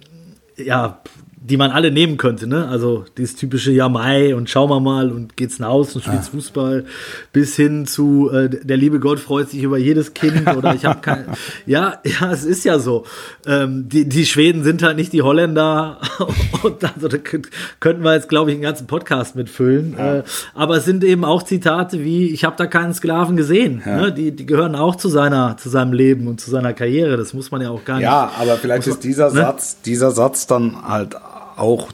ja 0.57 1.01
die 1.49 1.55
man 1.55 1.71
alle 1.71 1.91
nehmen 1.91 2.17
könnte, 2.17 2.45
ne? 2.45 2.67
Also 2.67 3.05
dieses 3.17 3.35
typische 3.35 3.71
Ja 3.71 3.87
Mai 3.87 4.35
und 4.35 4.49
schauen 4.49 4.69
wir 4.69 4.81
mal 4.81 5.11
und 5.11 5.37
geht's 5.37 5.59
nach 5.59 5.69
Hause 5.69 5.95
und 5.95 6.01
spielt 6.03 6.19
ah. 6.19 6.29
Fußball 6.31 6.85
bis 7.31 7.55
hin 7.55 7.87
zu 7.87 8.29
äh, 8.31 8.49
der 8.49 8.75
liebe 8.75 8.99
Gott 8.99 9.19
freut 9.19 9.49
sich 9.49 9.63
über 9.63 9.77
jedes 9.77 10.13
Kind 10.13 10.45
oder 10.57 10.75
ich 10.75 10.83
habe 10.83 10.99
kein 10.99 11.25
Ja, 11.65 11.99
ja, 12.03 12.31
es 12.31 12.43
ist 12.43 12.65
ja 12.65 12.79
so. 12.79 13.05
Ähm, 13.45 13.87
die, 13.87 14.09
die 14.09 14.25
Schweden 14.25 14.65
sind 14.65 14.83
halt 14.83 14.97
nicht 14.97 15.13
die 15.13 15.21
Holländer 15.21 15.99
und 16.63 16.83
also 16.83 17.07
da 17.07 17.17
könnten 17.17 18.03
wir 18.03 18.13
jetzt 18.13 18.27
glaube 18.27 18.51
ich 18.51 18.55
einen 18.55 18.63
ganzen 18.63 18.87
Podcast 18.87 19.37
mitfüllen, 19.37 19.95
ja. 19.97 20.17
äh, 20.17 20.23
aber 20.53 20.77
es 20.77 20.85
sind 20.85 21.03
eben 21.05 21.23
auch 21.23 21.43
Zitate 21.43 22.03
wie 22.03 22.29
ich 22.29 22.43
habe 22.43 22.57
da 22.57 22.65
keinen 22.65 22.93
Sklaven 22.93 23.37
gesehen, 23.37 23.81
ja. 23.85 24.01
ne? 24.01 24.11
die, 24.11 24.35
die 24.35 24.45
gehören 24.45 24.75
auch 24.75 24.97
zu 24.97 25.07
seiner 25.07 25.55
zu 25.55 25.69
seinem 25.69 25.93
Leben 25.93 26.27
und 26.27 26.41
zu 26.41 26.51
seiner 26.51 26.73
Karriere, 26.73 27.15
das 27.15 27.33
muss 27.33 27.51
man 27.51 27.61
ja 27.61 27.69
auch 27.69 27.85
gar 27.85 27.97
nicht. 27.97 28.03
Ja, 28.03 28.31
aber 28.37 28.57
vielleicht 28.57 28.87
ist 28.87 29.05
dieser 29.05 29.27
ne? 29.31 29.39
Satz, 29.41 29.81
dieser 29.81 30.11
Satz 30.11 30.45
dann 30.47 30.85
halt 30.85 31.15
auch 31.57 31.89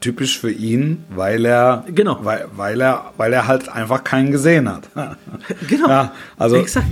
typisch 0.00 0.38
für 0.38 0.50
ihn, 0.50 1.04
weil 1.10 1.44
er, 1.44 1.84
genau. 1.92 2.18
weil, 2.22 2.46
weil 2.56 2.80
er, 2.80 3.12
weil 3.16 3.32
er 3.32 3.46
halt 3.46 3.68
einfach 3.68 4.04
keinen 4.04 4.30
gesehen 4.30 4.68
hat. 4.68 4.88
genau. 5.68 5.88
Ja, 5.88 6.12
also, 6.36 6.56
Exakt. 6.56 6.86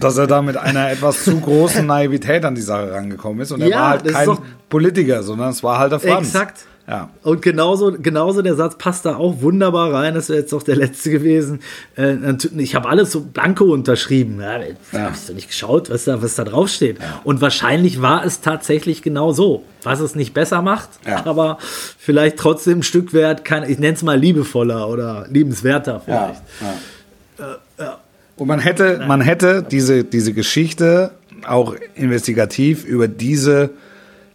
dass 0.00 0.16
er 0.16 0.26
da 0.26 0.42
mit 0.42 0.56
einer 0.56 0.90
etwas 0.90 1.24
zu 1.24 1.40
großen 1.40 1.84
Naivität 1.86 2.44
an 2.44 2.54
die 2.54 2.62
Sache 2.62 2.92
rangekommen 2.92 3.40
ist 3.40 3.52
und 3.52 3.62
er 3.62 3.70
war 3.70 3.90
halt 3.90 4.06
kein 4.06 4.38
Politiker, 4.68 5.22
sondern 5.22 5.50
es 5.50 5.62
war 5.62 5.78
halt 5.78 5.92
der 5.92 6.00
Franz. 6.00 6.28
Exakt. 6.28 6.66
Ja. 6.88 7.10
Und 7.22 7.42
genauso, 7.42 7.92
genauso 7.92 8.42
der 8.42 8.56
Satz 8.56 8.76
passt 8.76 9.06
da 9.06 9.16
auch 9.16 9.40
wunderbar 9.40 9.92
rein. 9.92 10.14
Das 10.14 10.28
wäre 10.28 10.40
jetzt 10.40 10.52
auch 10.52 10.64
der 10.64 10.76
letzte 10.76 11.10
gewesen. 11.10 11.60
Äh, 11.96 12.16
ich 12.58 12.74
habe 12.74 12.88
alles 12.88 13.12
so 13.12 13.20
blanko 13.20 13.64
unterschrieben. 13.72 14.40
Ja, 14.40 14.58
ja. 14.60 15.10
Hast 15.10 15.28
du 15.28 15.34
nicht 15.34 15.48
geschaut, 15.48 15.90
was 15.90 16.04
da, 16.04 16.22
was 16.22 16.34
da 16.34 16.44
drauf 16.44 16.68
steht? 16.68 16.98
Ja. 16.98 17.20
Und 17.24 17.40
wahrscheinlich 17.40 18.02
war 18.02 18.24
es 18.24 18.40
tatsächlich 18.40 19.02
genau 19.02 19.32
so. 19.32 19.64
Was 19.84 20.00
es 20.00 20.14
nicht 20.14 20.32
besser 20.32 20.62
macht, 20.62 20.90
ja. 21.06 21.26
aber 21.26 21.58
vielleicht 21.98 22.36
trotzdem 22.36 22.80
ein 22.80 22.82
Stück 22.84 23.12
wert, 23.12 23.44
kann, 23.44 23.68
ich 23.68 23.80
nenne 23.80 23.94
es 23.94 24.02
mal 24.02 24.16
liebevoller 24.18 24.88
oder 24.88 25.26
liebenswerter 25.28 26.00
vielleicht. 26.04 26.40
Äh, 27.38 27.84
Und 28.36 28.46
man 28.46 28.60
hätte, 28.60 29.04
man 29.08 29.20
hätte 29.20 29.64
diese, 29.68 30.04
diese 30.04 30.34
Geschichte 30.34 31.10
auch 31.44 31.74
investigativ 31.96 32.84
über 32.84 33.08
diese 33.08 33.70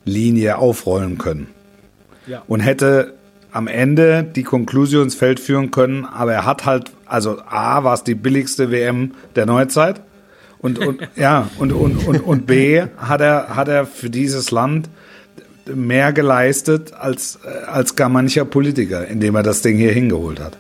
Linie 0.04 0.58
aufrollen 0.58 1.18
können 1.18 1.48
ja. 2.28 2.44
und 2.48 2.60
hätte 2.60 3.14
am 3.52 3.68
Ende 3.68 4.24
die 4.24 4.44
Konklusion 4.44 5.04
ins 5.04 5.16
Feld 5.16 5.40
führen 5.40 5.72
können, 5.72 6.06
aber 6.06 6.34
er 6.34 6.46
hat 6.46 6.66
halt, 6.66 6.92
also 7.06 7.40
A, 7.50 7.84
war 7.84 7.94
es 7.94 8.04
die 8.04 8.16
billigste 8.16 8.72
WM 8.72 9.12
der 9.36 9.46
Neuzeit 9.46 10.02
und, 10.60 10.80
und 10.80 11.08
ja, 11.16 11.50
und, 11.58 11.72
und, 11.72 12.06
und, 12.08 12.20
und 12.22 12.46
B, 12.46 12.84
hat 12.98 13.22
er, 13.22 13.56
hat 13.56 13.68
er 13.68 13.86
für 13.86 14.10
dieses 14.10 14.52
Land 14.52 14.90
mehr 15.74 16.14
geleistet 16.14 16.94
als, 16.94 17.40
äh, 17.44 17.66
als 17.66 17.96
gar 17.96 18.10
mancher 18.10 18.46
Politiker, 18.46 19.08
indem 19.08 19.36
er 19.36 19.44
das 19.44 19.62
Ding 19.62 19.78
hier 19.78 19.92
hingeholt 19.92 20.40
hat. 20.40 20.58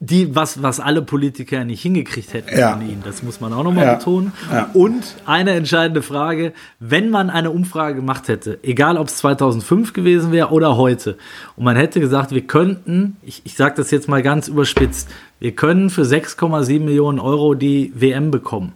Die, 0.00 0.34
was, 0.36 0.62
was 0.62 0.78
alle 0.78 1.02
Politiker 1.02 1.64
nicht 1.64 1.82
hingekriegt 1.82 2.32
hätten 2.32 2.56
Ja. 2.56 2.72
von 2.74 2.82
ihnen, 2.82 3.02
das 3.04 3.24
muss 3.24 3.40
man 3.40 3.52
auch 3.52 3.64
nochmal 3.64 3.84
Ja. 3.84 3.94
betonen. 3.96 4.32
Ja. 4.52 4.70
Und 4.72 5.16
eine 5.26 5.50
entscheidende 5.52 6.02
Frage, 6.02 6.52
wenn 6.78 7.10
man 7.10 7.30
eine 7.30 7.50
Umfrage 7.50 7.96
gemacht 7.96 8.28
hätte, 8.28 8.60
egal 8.62 8.96
ob 8.96 9.08
es 9.08 9.16
2005 9.16 9.92
gewesen 9.94 10.30
wäre 10.30 10.50
oder 10.50 10.76
heute, 10.76 11.16
und 11.56 11.64
man 11.64 11.74
hätte 11.74 11.98
gesagt, 11.98 12.30
wir 12.30 12.42
könnten, 12.42 13.16
ich, 13.22 13.42
ich 13.44 13.54
sage 13.56 13.74
das 13.76 13.90
jetzt 13.90 14.08
mal 14.08 14.22
ganz 14.22 14.46
überspitzt, 14.46 15.08
wir 15.40 15.50
können 15.52 15.90
für 15.90 16.02
6,7 16.02 16.78
Millionen 16.84 17.18
Euro 17.18 17.54
die 17.54 17.92
WM 17.96 18.30
bekommen. 18.30 18.74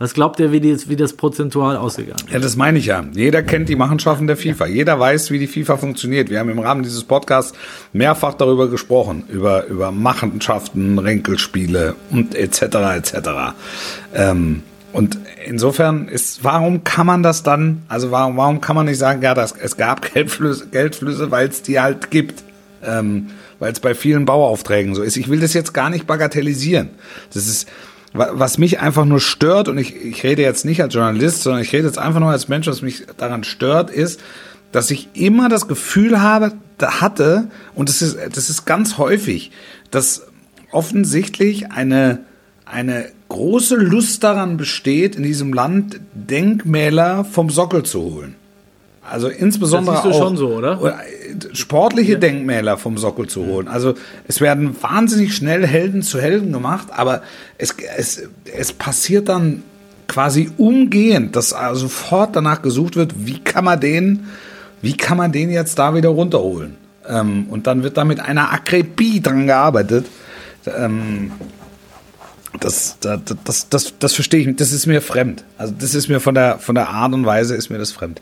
Was 0.00 0.14
glaubt 0.14 0.40
ihr, 0.40 0.50
wie, 0.50 0.60
die, 0.60 0.88
wie 0.88 0.96
das 0.96 1.12
prozentual 1.12 1.76
ausgegangen 1.76 2.22
ist? 2.26 2.32
Ja, 2.32 2.38
das 2.38 2.56
meine 2.56 2.78
ich 2.78 2.86
ja. 2.86 3.04
Jeder 3.12 3.42
kennt 3.42 3.68
die 3.68 3.76
Machenschaften 3.76 4.26
der 4.26 4.38
FIFA. 4.38 4.64
Jeder 4.64 4.98
weiß, 4.98 5.30
wie 5.30 5.38
die 5.38 5.46
FIFA 5.46 5.76
funktioniert. 5.76 6.30
Wir 6.30 6.38
haben 6.38 6.48
im 6.48 6.58
Rahmen 6.58 6.82
dieses 6.82 7.04
Podcasts 7.04 7.52
mehrfach 7.92 8.32
darüber 8.32 8.70
gesprochen, 8.70 9.24
über, 9.28 9.66
über 9.66 9.92
Machenschaften, 9.92 10.98
Ränkelspiele 10.98 11.96
und 12.10 12.34
etc. 12.34 12.62
etc. 12.96 13.28
Ähm, 14.14 14.62
und 14.94 15.18
insofern 15.44 16.08
ist, 16.08 16.42
warum 16.44 16.82
kann 16.82 17.06
man 17.06 17.22
das 17.22 17.42
dann, 17.42 17.82
also 17.88 18.10
warum, 18.10 18.38
warum 18.38 18.62
kann 18.62 18.76
man 18.76 18.86
nicht 18.86 18.98
sagen, 18.98 19.20
ja, 19.20 19.34
das, 19.34 19.52
es 19.52 19.76
gab 19.76 20.00
Geldflüsse, 20.14 20.68
Geldflüsse 20.68 21.30
weil 21.30 21.48
es 21.48 21.60
die 21.60 21.78
halt 21.78 22.10
gibt. 22.10 22.42
Ähm, 22.82 23.26
weil 23.58 23.72
es 23.72 23.80
bei 23.80 23.94
vielen 23.94 24.24
Bauaufträgen 24.24 24.94
so 24.94 25.02
ist. 25.02 25.18
Ich 25.18 25.28
will 25.28 25.38
das 25.38 25.52
jetzt 25.52 25.74
gar 25.74 25.90
nicht 25.90 26.06
bagatellisieren. 26.06 26.88
Das 27.34 27.46
ist, 27.46 27.68
was 28.12 28.58
mich 28.58 28.80
einfach 28.80 29.04
nur 29.04 29.20
stört, 29.20 29.68
und 29.68 29.78
ich, 29.78 29.94
ich 29.94 30.24
rede 30.24 30.42
jetzt 30.42 30.64
nicht 30.64 30.82
als 30.82 30.94
Journalist, 30.94 31.42
sondern 31.42 31.62
ich 31.62 31.72
rede 31.72 31.86
jetzt 31.86 31.98
einfach 31.98 32.20
nur 32.20 32.30
als 32.30 32.48
Mensch, 32.48 32.66
was 32.66 32.82
mich 32.82 33.04
daran 33.16 33.44
stört, 33.44 33.90
ist, 33.90 34.20
dass 34.72 34.90
ich 34.90 35.08
immer 35.14 35.48
das 35.48 35.68
Gefühl 35.68 36.20
habe, 36.20 36.52
hatte, 36.82 37.48
und 37.74 37.88
das 37.88 38.02
ist, 38.02 38.16
das 38.34 38.48
ist 38.48 38.64
ganz 38.64 38.96
häufig, 38.98 39.50
dass 39.90 40.26
offensichtlich 40.70 41.70
eine, 41.70 42.20
eine 42.64 43.06
große 43.28 43.76
Lust 43.76 44.24
daran 44.24 44.56
besteht, 44.56 45.14
in 45.14 45.22
diesem 45.22 45.52
Land 45.52 46.00
Denkmäler 46.14 47.24
vom 47.24 47.50
Sockel 47.50 47.82
zu 47.82 48.00
holen. 48.00 48.34
Also 49.10 49.28
insbesondere 49.28 49.96
Das 49.96 50.04
siehst 50.04 50.14
du 50.14 50.18
auch 50.18 50.26
schon 50.28 50.36
so, 50.36 50.48
oder? 50.54 50.80
äh, 50.84 51.54
sportliche 51.54 52.18
Denkmäler 52.18 52.76
vom 52.76 52.96
Sockel 52.96 53.26
zu 53.28 53.44
holen. 53.44 53.68
Also 53.68 53.94
es 54.28 54.40
werden 54.40 54.76
wahnsinnig 54.80 55.34
schnell 55.34 55.66
Helden 55.66 56.02
zu 56.02 56.20
Helden 56.20 56.52
gemacht, 56.52 56.88
aber 56.90 57.22
es, 57.58 57.74
es, 57.96 58.28
es 58.56 58.72
passiert 58.72 59.28
dann 59.28 59.62
quasi 60.06 60.50
umgehend, 60.56 61.36
dass 61.36 61.52
also 61.52 61.82
sofort 61.82 62.34
danach 62.36 62.62
gesucht 62.62 62.96
wird, 62.96 63.14
wie 63.26 63.38
kann 63.38 63.64
man 63.64 63.80
den, 63.80 64.26
wie 64.82 64.96
kann 64.96 65.16
man 65.16 65.32
den 65.32 65.50
jetzt 65.50 65.78
da 65.78 65.94
wieder 65.94 66.10
runterholen? 66.10 66.76
Ähm, 67.08 67.46
und 67.50 67.66
dann 67.66 67.82
wird 67.82 67.96
da 67.96 68.04
mit 68.04 68.20
einer 68.20 68.52
Akribie 68.52 69.20
dran 69.20 69.46
gearbeitet. 69.46 70.06
Ähm, 70.66 71.32
das, 72.58 72.98
das, 73.00 73.20
das, 73.44 73.68
das, 73.68 73.94
das 73.98 74.12
verstehe 74.12 74.40
ich, 74.48 74.56
das 74.56 74.72
ist 74.72 74.86
mir 74.86 75.00
fremd. 75.00 75.44
Also 75.58 75.74
das 75.78 75.94
ist 75.94 76.08
mir 76.08 76.20
von 76.20 76.34
der, 76.34 76.58
von 76.58 76.74
der 76.74 76.88
Art 76.88 77.12
und 77.12 77.24
Weise 77.24 77.54
ist 77.54 77.70
mir 77.70 77.78
das 77.78 77.92
fremd. 77.92 78.20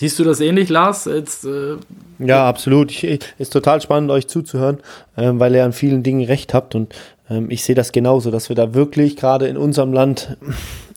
Siehst 0.00 0.18
du 0.18 0.24
das 0.24 0.40
ähnlich, 0.40 0.70
Lars? 0.70 1.04
Jetzt, 1.04 1.44
äh, 1.44 1.76
Ja, 2.18 2.48
absolut. 2.48 2.90
Ich, 2.90 3.04
ich- 3.04 3.20
ist 3.36 3.52
total 3.52 3.82
spannend, 3.82 4.10
euch 4.10 4.28
zuzuhören, 4.28 4.78
ähm, 5.18 5.38
weil 5.38 5.54
ihr 5.54 5.62
an 5.62 5.74
vielen 5.74 6.02
Dingen 6.02 6.24
recht 6.24 6.54
habt. 6.54 6.74
Und 6.74 6.94
ähm, 7.28 7.50
ich 7.50 7.62
sehe 7.64 7.74
das 7.74 7.92
genauso, 7.92 8.30
dass 8.30 8.48
wir 8.48 8.56
da 8.56 8.72
wirklich 8.72 9.14
gerade 9.16 9.46
in 9.46 9.58
unserem 9.58 9.92
Land 9.92 10.38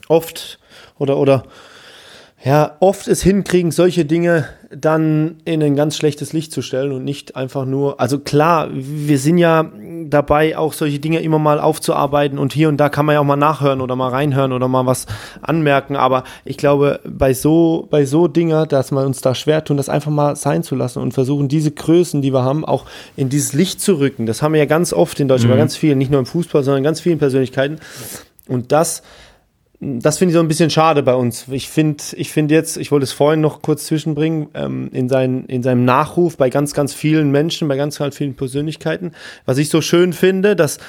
oft 0.08 0.58
oder, 1.00 1.18
oder 1.18 1.44
ja, 2.46 2.78
oft 2.80 3.10
es 3.10 3.22
hinkriegen, 3.22 3.72
solche 3.72 4.06
Dinge 4.06 4.48
dann 4.76 5.38
in 5.46 5.62
ein 5.62 5.76
ganz 5.76 5.98
schlechtes 5.98 6.34
Licht 6.34 6.52
zu 6.52 6.62
stellen 6.62 6.92
und 6.92 7.04
nicht 7.04 7.36
einfach 7.36 7.66
nur, 7.66 8.00
also 8.00 8.20
klar, 8.20 8.70
wir 8.72 9.18
sind 9.18 9.38
ja 9.38 9.70
dabei, 10.06 10.58
auch 10.58 10.74
solche 10.74 11.00
Dinge 11.00 11.20
immer 11.20 11.40
mal 11.40 11.60
aufzuarbeiten 11.60 12.38
und 12.38 12.54
hier 12.54 12.70
und 12.70 12.78
da 12.78 12.90
kann 12.90 13.06
man 13.06 13.14
ja 13.14 13.20
auch 13.20 13.26
mal 13.26 13.36
nachhören 13.36 13.82
oder 13.82 13.96
mal 13.96 14.10
reinhören 14.10 14.52
oder 14.52 14.68
mal 14.68 14.86
was 14.86 15.06
anmerken, 15.42 15.96
aber 15.96 16.24
ich 16.46 16.58
glaube, 16.58 17.00
bei 17.06 17.34
so, 17.34 17.88
bei 17.90 18.06
so 18.06 18.28
Dinger, 18.28 18.66
dass 18.66 18.92
wir 18.92 19.06
uns 19.06 19.22
da 19.22 19.36
schwer 19.36 19.64
tun, 19.64 19.78
das 19.78 19.90
einfach 19.90 20.12
mal 20.12 20.36
sein 20.36 20.64
zu 20.64 20.76
lassen 20.76 21.00
und 21.00 21.14
versuchen, 21.14 21.48
diese 21.48 21.72
Größen, 21.72 22.22
die 22.22 22.34
wir 22.34 22.44
haben, 22.44 22.66
auch 22.66 22.86
in 23.16 23.30
dieses 23.30 23.54
Licht 23.54 23.82
zu 23.82 24.00
rücken. 24.00 24.26
Das 24.26 24.42
haben 24.42 24.54
wir 24.54 24.60
ja 24.60 24.66
ganz 24.66 24.94
oft 24.94 25.20
in 25.20 25.28
Deutschland, 25.28 25.54
bei 25.54 25.58
ganz 25.58 25.76
vielen, 25.76 25.98
nicht 25.98 26.12
nur 26.12 26.20
im 26.20 26.26
Fußball, 26.26 26.64
sondern 26.64 26.80
in 26.80 26.84
ganz 26.84 27.00
vielen 27.00 27.20
Persönlichkeiten. 27.20 27.80
Und 28.48 28.72
das 28.72 29.04
das 30.00 30.18
finde 30.18 30.32
ich 30.32 30.36
so 30.36 30.40
ein 30.40 30.48
bisschen 30.48 30.70
schade 30.70 31.04
bei 31.04 31.16
uns. 31.16 31.46
Ich 31.52 31.70
finde 31.70 32.04
ich 32.14 32.32
finde 32.32 32.56
jetzt, 32.56 32.78
ich 32.78 32.92
wollte 32.92 33.04
es 33.04 33.12
vorhin 33.12 33.42
noch 33.42 33.62
kurz 33.62 33.86
zwischenbringen, 33.86 34.48
ähm, 34.54 34.90
in, 34.92 35.10
sein, 35.10 35.46
in 35.46 35.64
seinem 35.64 35.86
Nachruf 35.86 36.38
bei 36.38 36.50
ganz, 36.50 36.74
ganz 36.74 36.94
vielen 36.94 37.32
Menschen, 37.32 37.68
bei 37.68 37.76
ganz, 37.76 37.98
ganz 37.98 38.18
vielen 38.18 38.36
Persönlichkeiten, 38.36 39.12
was 39.46 39.58
ich 39.58 39.70
so 39.70 39.82
schön 39.82 40.14
finde, 40.14 40.56
dass 40.56 40.80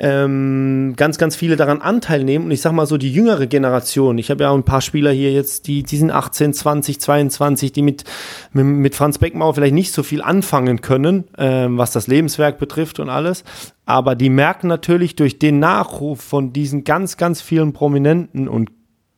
ähm, 0.00 0.94
ganz, 0.96 1.18
ganz 1.18 1.36
viele 1.36 1.56
daran 1.56 1.82
Anteil 1.82 2.24
nehmen. 2.24 2.46
Und 2.46 2.50
ich 2.50 2.62
sag 2.62 2.72
mal 2.72 2.86
so, 2.86 2.96
die 2.96 3.12
jüngere 3.12 3.46
Generation, 3.46 4.16
ich 4.16 4.30
habe 4.30 4.44
ja 4.44 4.50
auch 4.50 4.54
ein 4.54 4.64
paar 4.64 4.80
Spieler 4.80 5.12
hier 5.12 5.30
jetzt, 5.30 5.66
die, 5.66 5.82
die 5.82 5.96
sind 5.98 6.10
18, 6.10 6.54
20, 6.54 7.00
22, 7.00 7.72
die 7.72 7.82
mit, 7.82 8.04
mit, 8.52 8.64
mit 8.64 8.94
Franz 8.94 9.18
Beckenbauer 9.18 9.54
vielleicht 9.54 9.74
nicht 9.74 9.92
so 9.92 10.02
viel 10.02 10.22
anfangen 10.22 10.80
können, 10.80 11.24
ähm, 11.36 11.76
was 11.76 11.92
das 11.92 12.06
Lebenswerk 12.06 12.58
betrifft 12.58 12.98
und 12.98 13.10
alles. 13.10 13.44
Aber 13.84 14.14
die 14.14 14.30
merken 14.30 14.68
natürlich 14.68 15.16
durch 15.16 15.38
den 15.38 15.58
Nachruf 15.58 16.22
von 16.22 16.52
diesen 16.54 16.84
ganz, 16.84 17.18
ganz 17.18 17.42
vielen 17.42 17.74
Prominenten 17.74 18.48
und 18.48 18.70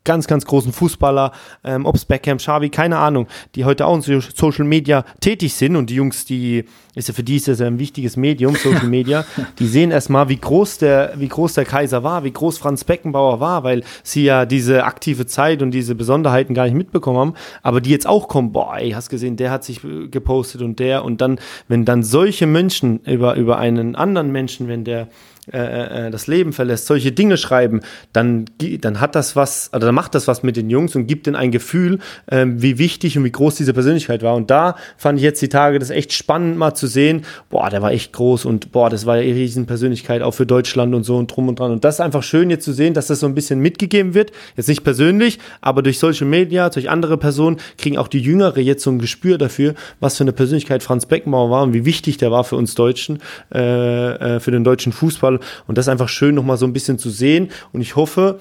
ganz, 0.05 0.27
ganz 0.27 0.45
großen 0.45 0.73
Fußballer, 0.73 1.33
ähm, 1.65 1.87
ob's 1.87 2.05
Beckham, 2.05 2.39
Xavi, 2.39 2.71
keine 2.71 2.99
Ahnung, 2.99 3.27
die 3.55 3.65
heute 3.65 3.87
auch 3.87 3.95
in 3.95 4.03
so- 4.03 4.21
Social 4.21 4.65
Media 4.65 5.05
tätig 5.21 5.55
sind. 5.55 5.77
Und 5.77 5.91
die 5.91 5.95
Jungs, 5.95 6.25
die, 6.25 6.65
ist 6.95 7.09
ja 7.09 7.15
für 7.15 7.23
die 7.23 7.37
ist 7.37 7.49
das 7.49 7.61
ja 7.61 7.67
ein 7.67 7.79
wichtiges 7.79 8.17
Medium, 8.17 8.57
Social 8.57 8.87
Media, 8.89 9.25
die 9.59 9.67
sehen 9.67 9.91
erstmal, 9.91 10.29
wie 10.29 10.37
groß 10.37 10.79
der, 10.79 11.15
wie 11.17 11.29
groß 11.29 11.55
der 11.55 11.65
Kaiser 11.65 12.03
war, 12.03 12.25
wie 12.25 12.33
groß 12.33 12.59
Franz 12.59 12.85
Beckenbauer 12.85 13.41
war, 13.41 13.65
weil 13.65 13.85
sie 14.03 14.25
ja 14.25 14.45
diese 14.45 14.85
aktive 14.85 15.27
Zeit 15.27 15.63
und 15.63 15.71
diese 15.71 15.95
Besonderheiten 15.95 16.55
gar 16.55 16.65
nicht 16.65 16.75
mitbekommen 16.75 17.19
haben, 17.19 17.35
aber 17.63 17.81
die 17.81 17.91
jetzt 17.91 18.07
auch 18.07 18.29
kommen, 18.29 18.53
boah, 18.53 18.77
ey, 18.77 18.91
hast 18.91 19.09
gesehen, 19.09 19.37
der 19.37 19.51
hat 19.51 19.65
sich 19.65 19.85
äh, 19.85 20.09
gepostet 20.09 20.63
und 20.63 20.79
der. 20.79 21.05
Und 21.05 21.21
dann, 21.21 21.39
wenn 21.69 21.85
dann 21.85 22.03
solche 22.03 22.47
Menschen 22.47 23.01
über, 23.01 23.35
über 23.35 23.59
einen 23.59 23.95
anderen 23.95 24.33
Menschen, 24.33 24.69
wenn 24.69 24.85
der 24.85 25.09
äh, 25.51 26.07
äh, 26.07 26.11
das 26.13 26.29
Leben 26.29 26.53
verlässt, 26.53 26.87
solche 26.87 27.11
Dinge 27.11 27.37
schreiben, 27.37 27.81
dann, 28.13 28.45
dann 28.81 29.01
hat 29.01 29.17
das 29.17 29.35
was, 29.35 29.71
oder 29.73 29.87
dann 29.87 29.95
macht 29.97 30.15
das 30.15 30.29
was 30.29 30.45
mit 30.45 30.57
den 30.57 30.71
Jungs 30.71 30.95
und 30.95 31.09
gibt 31.09 31.27
ihnen 31.27 31.35
ein 31.35 31.51
Gefühl, 31.51 31.99
ähm, 32.31 32.63
wie 32.63 32.79
wichtig 32.79 33.19
und 33.19 33.25
wie 33.25 33.33
groß 33.33 33.57
diese 33.57 33.73
Persönlichkeit 33.73 34.23
war. 34.23 34.37
Und 34.37 34.53
da 34.53 34.77
fand 34.97 35.19
ich 35.19 35.25
jetzt 35.25 35.43
die 35.43 35.49
Tage 35.49 35.81
das 35.81 35.91
echt 35.91 36.13
spannend 36.13 36.59
mal 36.59 36.75
zu 36.75 36.87
sehen, 36.87 37.25
boah, 37.51 37.71
der 37.71 37.83
war 37.83 37.91
echt 37.91 38.13
groß 38.13 38.45
und 38.45 38.71
boah, 38.71 38.89
das 38.89 39.05
war 39.05 39.17
eine 39.17 39.25
riesen 39.25 39.67
Persönlichkeit 39.67 40.23
auch 40.23 40.31
für 40.31 40.47
Deutschland 40.47 40.95
und 40.95 41.03
so 41.03 41.17
und 41.17 41.27
drum 41.27 41.49
und 41.49 41.59
dran. 41.59 41.73
Und 41.73 41.83
das 41.83 41.97
ist 41.97 42.01
einfach 42.01 42.23
schön 42.23 42.49
jetzt 42.49 42.65
zu 42.65 42.73
sehen, 42.73 42.95
dass 42.95 43.09
das 43.09 43.19
so 43.19 43.27
ein 43.27 43.35
bisschen 43.35 43.59
mitgegeben 43.59 44.15
wird. 44.15 44.31
Jetzt 44.57 44.69
nicht 44.69 44.85
persönlich, 44.85 45.41
aber 45.61 45.83
durch 45.83 45.99
Social 45.99 46.29
Media, 46.29 46.71
durch 46.71 46.89
andere 46.89 47.19
Personen 47.19 47.57
kriegen 47.79 47.99
auch 47.99 48.07
die 48.07 48.21
Jüngere 48.21 48.61
jetzt 48.61 48.85
so 48.85 48.91
ein 48.93 49.01
Gespür 49.01 49.39
dafür, 49.39 49.75
was 49.99 50.19
für 50.19 50.23
eine 50.23 50.33
Persönlichkeit 50.33 50.85
Franz 50.85 51.07
Beckenbauer 51.07 51.51
war 51.51 51.65
und 51.65 51.75
wie 51.75 51.85
wichtig 51.85 52.17
der 52.19 52.31
war 52.31 52.45
für 52.45 52.55
uns 52.55 52.77
Deutschen, 52.77 53.19
äh, 53.53 54.37
äh, 54.37 54.41
für 54.41 54.53
den 54.53 54.63
deutschen 54.63 54.93
Fußball. 54.93 55.32
Und 55.67 55.79
das 55.79 55.87
ist 55.87 55.91
einfach 55.91 56.09
schön, 56.09 56.35
nochmal 56.35 56.57
so 56.57 56.67
ein 56.67 56.73
bisschen 56.73 56.99
zu 56.99 57.11
sehen. 57.11 57.51
Und 57.73 57.81
ich 57.81 57.97
hoffe, 57.97 58.41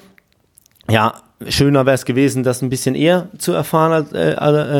ja, 0.90 1.14
schöner 1.48 1.86
wäre 1.86 1.94
es 1.94 2.04
gewesen, 2.04 2.42
das 2.42 2.62
ein 2.62 2.68
bisschen 2.70 2.94
eher 2.94 3.28
zu 3.38 3.52
erfahren, 3.52 3.92
als, 3.92 4.12
äh, 4.12 4.32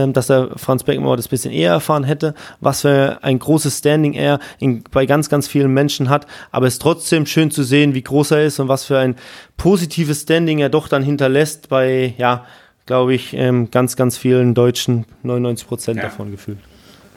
äh, 0.05 0.13
dass 0.13 0.29
der 0.29 0.51
Franz 0.57 0.85
Beckenbauer 0.85 1.17
das 1.17 1.27
ein 1.27 1.31
bisschen 1.31 1.53
eher 1.53 1.73
erfahren 1.73 2.05
hätte, 2.05 2.35
was 2.61 2.83
für 2.83 3.19
ein 3.23 3.39
großes 3.39 3.79
Standing 3.79 4.15
er 4.15 4.39
in, 4.59 4.85
bei 4.91 5.07
ganz, 5.07 5.29
ganz 5.29 5.49
vielen 5.49 5.73
Menschen 5.73 6.09
hat. 6.09 6.27
Aber 6.51 6.67
es 6.67 6.75
ist 6.75 6.83
trotzdem 6.83 7.27
schön 7.27 7.51
zu 7.51 7.63
sehen, 7.63 7.95
wie 7.95 8.03
groß 8.03 8.33
er 8.33 8.45
ist 8.45 8.61
und 8.61 8.69
was 8.69 8.85
für 8.85 8.99
ein 8.99 9.17
positives 9.57 10.23
Standing 10.23 10.59
er 10.59 10.69
doch 10.69 10.89
dann 10.89 11.03
hinterlässt 11.03 11.69
bei, 11.69 12.15
ja, 12.19 12.45
glaube 12.87 13.15
ich, 13.15 13.35
ähm, 13.35 13.71
ganz, 13.71 13.97
ganz 13.97 14.17
vielen 14.19 14.55
Deutschen, 14.55 15.05
99 15.23 15.67
Prozent 15.69 15.97
Ja. 15.99 16.05
davon 16.05 16.31
gefühlt. 16.31 16.59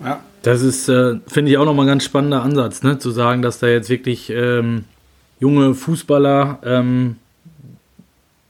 Ja. 0.03 0.19
Das 0.45 0.61
ist, 0.61 0.89
äh, 0.89 1.15
finde 1.25 1.49
ich, 1.49 1.57
auch 1.57 1.65
nochmal 1.65 1.87
ein 1.87 1.89
ganz 1.89 2.03
spannender 2.03 2.43
Ansatz, 2.43 2.83
ne? 2.83 2.99
zu 2.99 3.09
sagen, 3.09 3.41
dass 3.41 3.57
da 3.57 3.65
jetzt 3.65 3.89
wirklich 3.89 4.29
ähm, 4.29 4.83
junge 5.39 5.73
Fußballer, 5.73 6.59
ähm, 6.63 7.15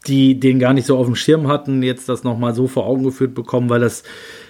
die 0.06 0.38
den 0.38 0.60
gar 0.60 0.74
nicht 0.74 0.88
so 0.88 0.98
auf 0.98 1.06
dem 1.06 1.16
Schirm 1.16 1.48
hatten, 1.48 1.84
jetzt 1.84 2.10
das 2.10 2.26
nochmal 2.26 2.54
so 2.54 2.68
vor 2.68 2.86
Augen 2.86 3.06
geführt 3.06 3.34
bekommen, 3.34 3.70
weil 3.70 3.80
das 3.80 4.04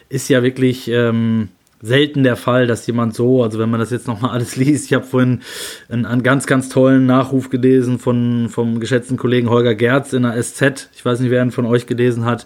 ist 0.09 0.27
ja 0.27 0.41
wirklich 0.41 0.87
ähm, 0.87 1.49
selten 1.85 2.23
der 2.23 2.35
Fall, 2.35 2.65
dass 2.65 2.87
jemand 2.87 3.13
so, 3.13 3.43
also 3.43 3.59
wenn 3.59 3.69
man 3.69 3.79
das 3.79 3.91
jetzt 3.91 4.07
nochmal 4.07 4.31
alles 4.31 4.55
liest, 4.55 4.85
ich 4.85 4.93
habe 4.93 5.05
vorhin 5.05 5.41
einen, 5.87 6.05
einen 6.05 6.23
ganz, 6.23 6.47
ganz 6.47 6.69
tollen 6.69 7.05
Nachruf 7.05 7.49
gelesen 7.49 7.99
von, 7.99 8.49
vom 8.49 8.79
geschätzten 8.79 9.17
Kollegen 9.17 9.49
Holger 9.49 9.75
Gerz 9.75 10.13
in 10.13 10.23
der 10.23 10.41
SZ, 10.41 10.89
ich 10.95 11.05
weiß 11.05 11.19
nicht, 11.19 11.29
wer 11.29 11.43
ihn 11.43 11.51
von 11.51 11.65
euch 11.65 11.85
gelesen 11.85 12.25
hat, 12.25 12.45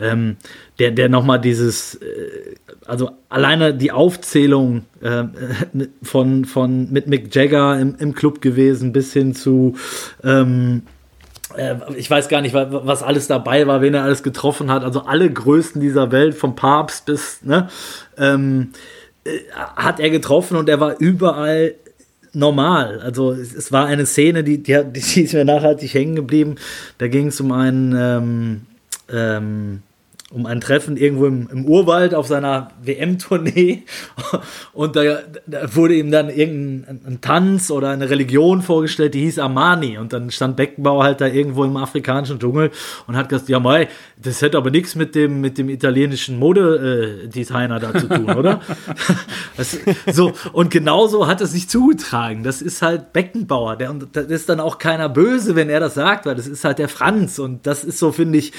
ähm, 0.00 0.36
der, 0.78 0.90
der 0.90 1.08
nochmal 1.08 1.40
dieses, 1.40 1.94
äh, 1.96 2.56
also 2.84 3.12
alleine 3.28 3.74
die 3.74 3.92
Aufzählung 3.92 4.86
äh, 5.00 5.24
von, 6.02 6.44
von 6.44 6.90
mit 6.90 7.06
Mick 7.06 7.34
Jagger 7.34 7.78
im, 7.78 7.94
im 7.98 8.14
Club 8.14 8.40
gewesen 8.40 8.92
bis 8.92 9.12
hin 9.12 9.34
zu 9.34 9.76
ähm, 10.24 10.82
äh, 10.84 10.99
ich 11.96 12.10
weiß 12.10 12.28
gar 12.28 12.40
nicht, 12.42 12.54
was 12.54 13.02
alles 13.02 13.26
dabei 13.26 13.66
war, 13.66 13.80
wen 13.80 13.94
er 13.94 14.04
alles 14.04 14.22
getroffen 14.22 14.70
hat. 14.70 14.84
Also 14.84 15.02
alle 15.02 15.30
Größten 15.30 15.80
dieser 15.80 16.12
Welt, 16.12 16.34
vom 16.34 16.54
Papst 16.54 17.06
bis, 17.06 17.40
ne, 17.42 17.68
ähm, 18.16 18.72
äh, 19.24 19.38
hat 19.76 20.00
er 20.00 20.10
getroffen 20.10 20.56
und 20.56 20.68
er 20.68 20.80
war 20.80 20.98
überall 20.98 21.74
normal. 22.32 23.00
Also 23.00 23.32
es, 23.32 23.54
es 23.54 23.72
war 23.72 23.86
eine 23.86 24.06
Szene, 24.06 24.44
die, 24.44 24.62
die, 24.62 24.82
die 24.92 25.22
ist 25.22 25.34
mir 25.34 25.44
nachhaltig 25.44 25.92
hängen 25.94 26.16
geblieben. 26.16 26.56
Da 26.98 27.08
ging 27.08 27.28
es 27.28 27.40
um 27.40 27.52
einen 27.52 27.94
ähm, 27.96 28.60
ähm, 29.12 29.82
um 30.32 30.46
ein 30.46 30.60
Treffen 30.60 30.96
irgendwo 30.96 31.26
im, 31.26 31.48
im 31.50 31.64
Urwald 31.64 32.14
auf 32.14 32.28
seiner 32.28 32.70
WM-Tournee 32.82 33.82
und 34.72 34.94
da, 34.94 35.18
da, 35.44 35.74
wurde 35.74 35.94
ihm 35.94 36.12
dann 36.12 36.30
irgendein 36.30 37.00
ein 37.04 37.20
Tanz 37.20 37.72
oder 37.72 37.90
eine 37.90 38.08
Religion 38.08 38.62
vorgestellt, 38.62 39.14
die 39.14 39.22
hieß 39.22 39.40
Armani 39.40 39.98
und 39.98 40.12
dann 40.12 40.30
stand 40.30 40.54
Beckenbauer 40.54 41.02
halt 41.02 41.20
da 41.20 41.26
irgendwo 41.26 41.64
im 41.64 41.76
afrikanischen 41.76 42.38
Dschungel 42.38 42.70
und 43.08 43.16
hat 43.16 43.28
gesagt, 43.28 43.48
ja 43.48 43.58
mei, 43.58 43.88
das 44.22 44.40
hätte 44.40 44.56
aber 44.56 44.70
nichts 44.70 44.94
mit 44.94 45.16
dem, 45.16 45.40
mit 45.40 45.58
dem 45.58 45.68
italienischen 45.68 46.38
Modedesigner 46.38 47.80
da 47.80 47.92
zu 47.92 48.08
tun, 48.08 48.30
oder? 48.30 48.60
das, 49.56 49.78
so, 50.12 50.32
und 50.52 50.70
genauso 50.70 51.26
hat 51.26 51.40
es 51.40 51.50
sich 51.50 51.68
zugetragen. 51.68 52.44
Das 52.44 52.62
ist 52.62 52.82
halt 52.82 53.12
Beckenbauer, 53.12 53.74
der, 53.74 53.90
und 53.90 54.14
das 54.14 54.26
ist 54.26 54.48
dann 54.48 54.60
auch 54.60 54.78
keiner 54.78 55.08
böse, 55.08 55.56
wenn 55.56 55.68
er 55.68 55.80
das 55.80 55.94
sagt, 55.94 56.26
weil 56.26 56.36
das 56.36 56.46
ist 56.46 56.64
halt 56.64 56.78
der 56.78 56.88
Franz 56.88 57.40
und 57.40 57.66
das 57.66 57.82
ist 57.82 57.98
so, 57.98 58.12
finde 58.12 58.38
ich, 58.38 58.52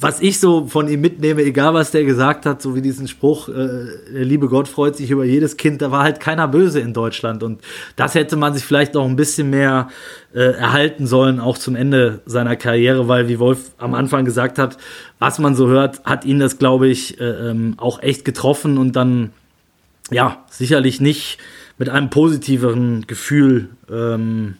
was 0.00 0.20
ich 0.20 0.38
so 0.38 0.66
von 0.66 0.88
ihm 0.88 1.00
mitnehme, 1.00 1.42
egal 1.42 1.74
was 1.74 1.90
der 1.90 2.04
gesagt 2.04 2.46
hat, 2.46 2.62
so 2.62 2.74
wie 2.74 2.82
diesen 2.82 3.08
Spruch, 3.08 3.48
äh, 3.48 3.52
der 4.12 4.24
liebe 4.24 4.48
Gott 4.48 4.68
freut 4.68 4.96
sich 4.96 5.10
über 5.10 5.24
jedes 5.24 5.56
Kind, 5.56 5.82
da 5.82 5.90
war 5.90 6.04
halt 6.04 6.20
keiner 6.20 6.46
böse 6.46 6.80
in 6.80 6.92
Deutschland. 6.92 7.42
Und 7.42 7.60
das 7.96 8.14
hätte 8.14 8.36
man 8.36 8.54
sich 8.54 8.64
vielleicht 8.64 8.94
noch 8.94 9.04
ein 9.04 9.16
bisschen 9.16 9.50
mehr 9.50 9.88
äh, 10.32 10.52
erhalten 10.52 11.06
sollen, 11.06 11.40
auch 11.40 11.58
zum 11.58 11.74
Ende 11.74 12.20
seiner 12.26 12.54
Karriere, 12.54 13.08
weil, 13.08 13.28
wie 13.28 13.38
Wolf 13.38 13.72
am 13.78 13.94
Anfang 13.94 14.24
gesagt 14.24 14.58
hat, 14.58 14.78
was 15.18 15.38
man 15.38 15.56
so 15.56 15.66
hört, 15.66 16.04
hat 16.04 16.24
ihn 16.24 16.38
das, 16.38 16.58
glaube 16.58 16.88
ich, 16.88 17.20
äh, 17.20 17.24
ähm, 17.24 17.74
auch 17.78 18.00
echt 18.00 18.24
getroffen 18.24 18.78
und 18.78 18.94
dann, 18.94 19.32
ja, 20.10 20.44
sicherlich 20.48 21.00
nicht 21.00 21.38
mit 21.76 21.88
einem 21.88 22.10
positiveren 22.10 23.06
Gefühl 23.06 23.70
ähm, 23.90 24.54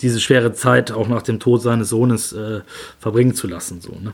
diese 0.00 0.20
schwere 0.20 0.52
Zeit 0.52 0.92
auch 0.92 1.08
nach 1.08 1.22
dem 1.22 1.40
Tod 1.40 1.62
seines 1.62 1.88
Sohnes 1.88 2.32
äh, 2.32 2.60
verbringen 2.98 3.34
zu 3.34 3.48
lassen. 3.48 3.80
So, 3.80 3.92
ne? 3.92 4.12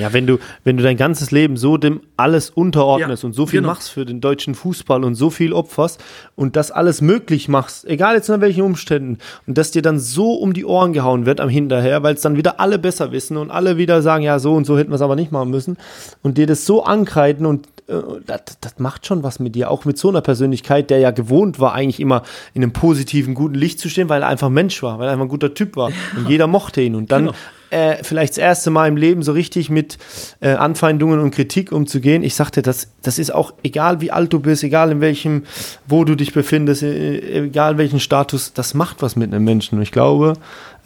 Ja, 0.00 0.12
wenn 0.14 0.26
du, 0.26 0.38
wenn 0.64 0.76
du 0.76 0.82
dein 0.82 0.96
ganzes 0.96 1.30
Leben 1.30 1.56
so 1.56 1.76
dem 1.76 2.00
alles 2.16 2.48
unterordnest 2.48 3.22
ja, 3.22 3.26
und 3.26 3.34
so 3.34 3.46
viel 3.46 3.60
genau. 3.60 3.72
machst 3.72 3.90
für 3.90 4.06
den 4.06 4.20
deutschen 4.20 4.54
Fußball 4.54 5.04
und 5.04 5.14
so 5.14 5.28
viel 5.28 5.52
opferst 5.52 6.02
und 6.36 6.56
das 6.56 6.70
alles 6.70 7.02
möglich 7.02 7.48
machst, 7.48 7.86
egal 7.86 8.14
jetzt 8.14 8.30
in 8.30 8.40
welchen 8.40 8.62
Umständen, 8.62 9.18
und 9.46 9.58
dass 9.58 9.70
dir 9.70 9.82
dann 9.82 9.98
so 9.98 10.32
um 10.32 10.54
die 10.54 10.64
Ohren 10.64 10.94
gehauen 10.94 11.26
wird 11.26 11.40
am 11.40 11.50
Hinterher, 11.50 12.02
weil 12.02 12.14
es 12.14 12.22
dann 12.22 12.36
wieder 12.36 12.60
alle 12.60 12.78
besser 12.78 13.12
wissen 13.12 13.36
und 13.36 13.50
alle 13.50 13.76
wieder 13.76 14.00
sagen, 14.00 14.24
ja, 14.24 14.38
so 14.38 14.54
und 14.54 14.64
so 14.64 14.78
hätten 14.78 14.90
wir 14.90 14.96
es 14.96 15.02
aber 15.02 15.16
nicht 15.16 15.32
machen 15.32 15.50
müssen 15.50 15.76
und 16.22 16.38
dir 16.38 16.46
das 16.46 16.64
so 16.64 16.82
ankreiden 16.84 17.44
und 17.44 17.66
äh, 17.88 18.00
das, 18.26 18.42
das 18.60 18.78
macht 18.78 19.06
schon 19.06 19.22
was 19.22 19.38
mit 19.38 19.54
dir, 19.54 19.70
auch 19.70 19.84
mit 19.84 19.98
so 19.98 20.08
einer 20.08 20.22
Persönlichkeit, 20.22 20.88
der 20.88 20.98
ja 20.98 21.10
gewohnt 21.10 21.60
war, 21.60 21.74
eigentlich 21.74 22.00
immer 22.00 22.22
in 22.54 22.62
einem 22.62 22.72
positiven, 22.72 23.34
guten 23.34 23.54
Licht 23.54 23.78
zu 23.78 23.90
stehen, 23.90 24.08
weil 24.08 24.22
er 24.22 24.28
einfach 24.28 24.48
Mensch 24.48 24.82
war, 24.82 24.98
weil 24.98 25.08
er 25.08 25.12
einfach 25.12 25.26
ein 25.26 25.30
guter 25.30 25.52
Typ 25.52 25.76
war 25.76 25.90
und 26.16 26.28
jeder 26.28 26.46
mochte 26.46 26.80
ihn. 26.80 26.94
Und 26.94 27.12
dann 27.12 27.26
genau 27.26 27.36
äh, 27.70 28.02
vielleicht 28.02 28.32
das 28.32 28.38
erste 28.38 28.70
Mal 28.70 28.88
im 28.88 28.96
Leben 28.96 29.22
so 29.22 29.32
richtig 29.32 29.70
mit 29.70 29.98
äh, 30.40 30.50
Anfeindungen 30.50 31.20
und 31.20 31.30
Kritik 31.30 31.72
umzugehen. 31.72 32.22
Ich 32.22 32.34
sagte, 32.34 32.62
das, 32.62 32.88
das 33.02 33.18
ist 33.18 33.32
auch 33.32 33.52
egal, 33.62 34.00
wie 34.00 34.10
alt 34.10 34.32
du 34.32 34.40
bist, 34.40 34.64
egal 34.64 34.90
in 34.90 35.00
welchem, 35.00 35.44
wo 35.86 36.04
du 36.04 36.14
dich 36.14 36.32
befindest, 36.32 36.82
äh, 36.82 37.44
egal 37.44 37.78
welchen 37.78 38.00
Status, 38.00 38.52
das 38.52 38.74
macht 38.74 39.02
was 39.02 39.16
mit 39.16 39.32
einem 39.32 39.44
Menschen. 39.44 39.78
Und 39.78 39.82
ich 39.82 39.92
glaube, 39.92 40.34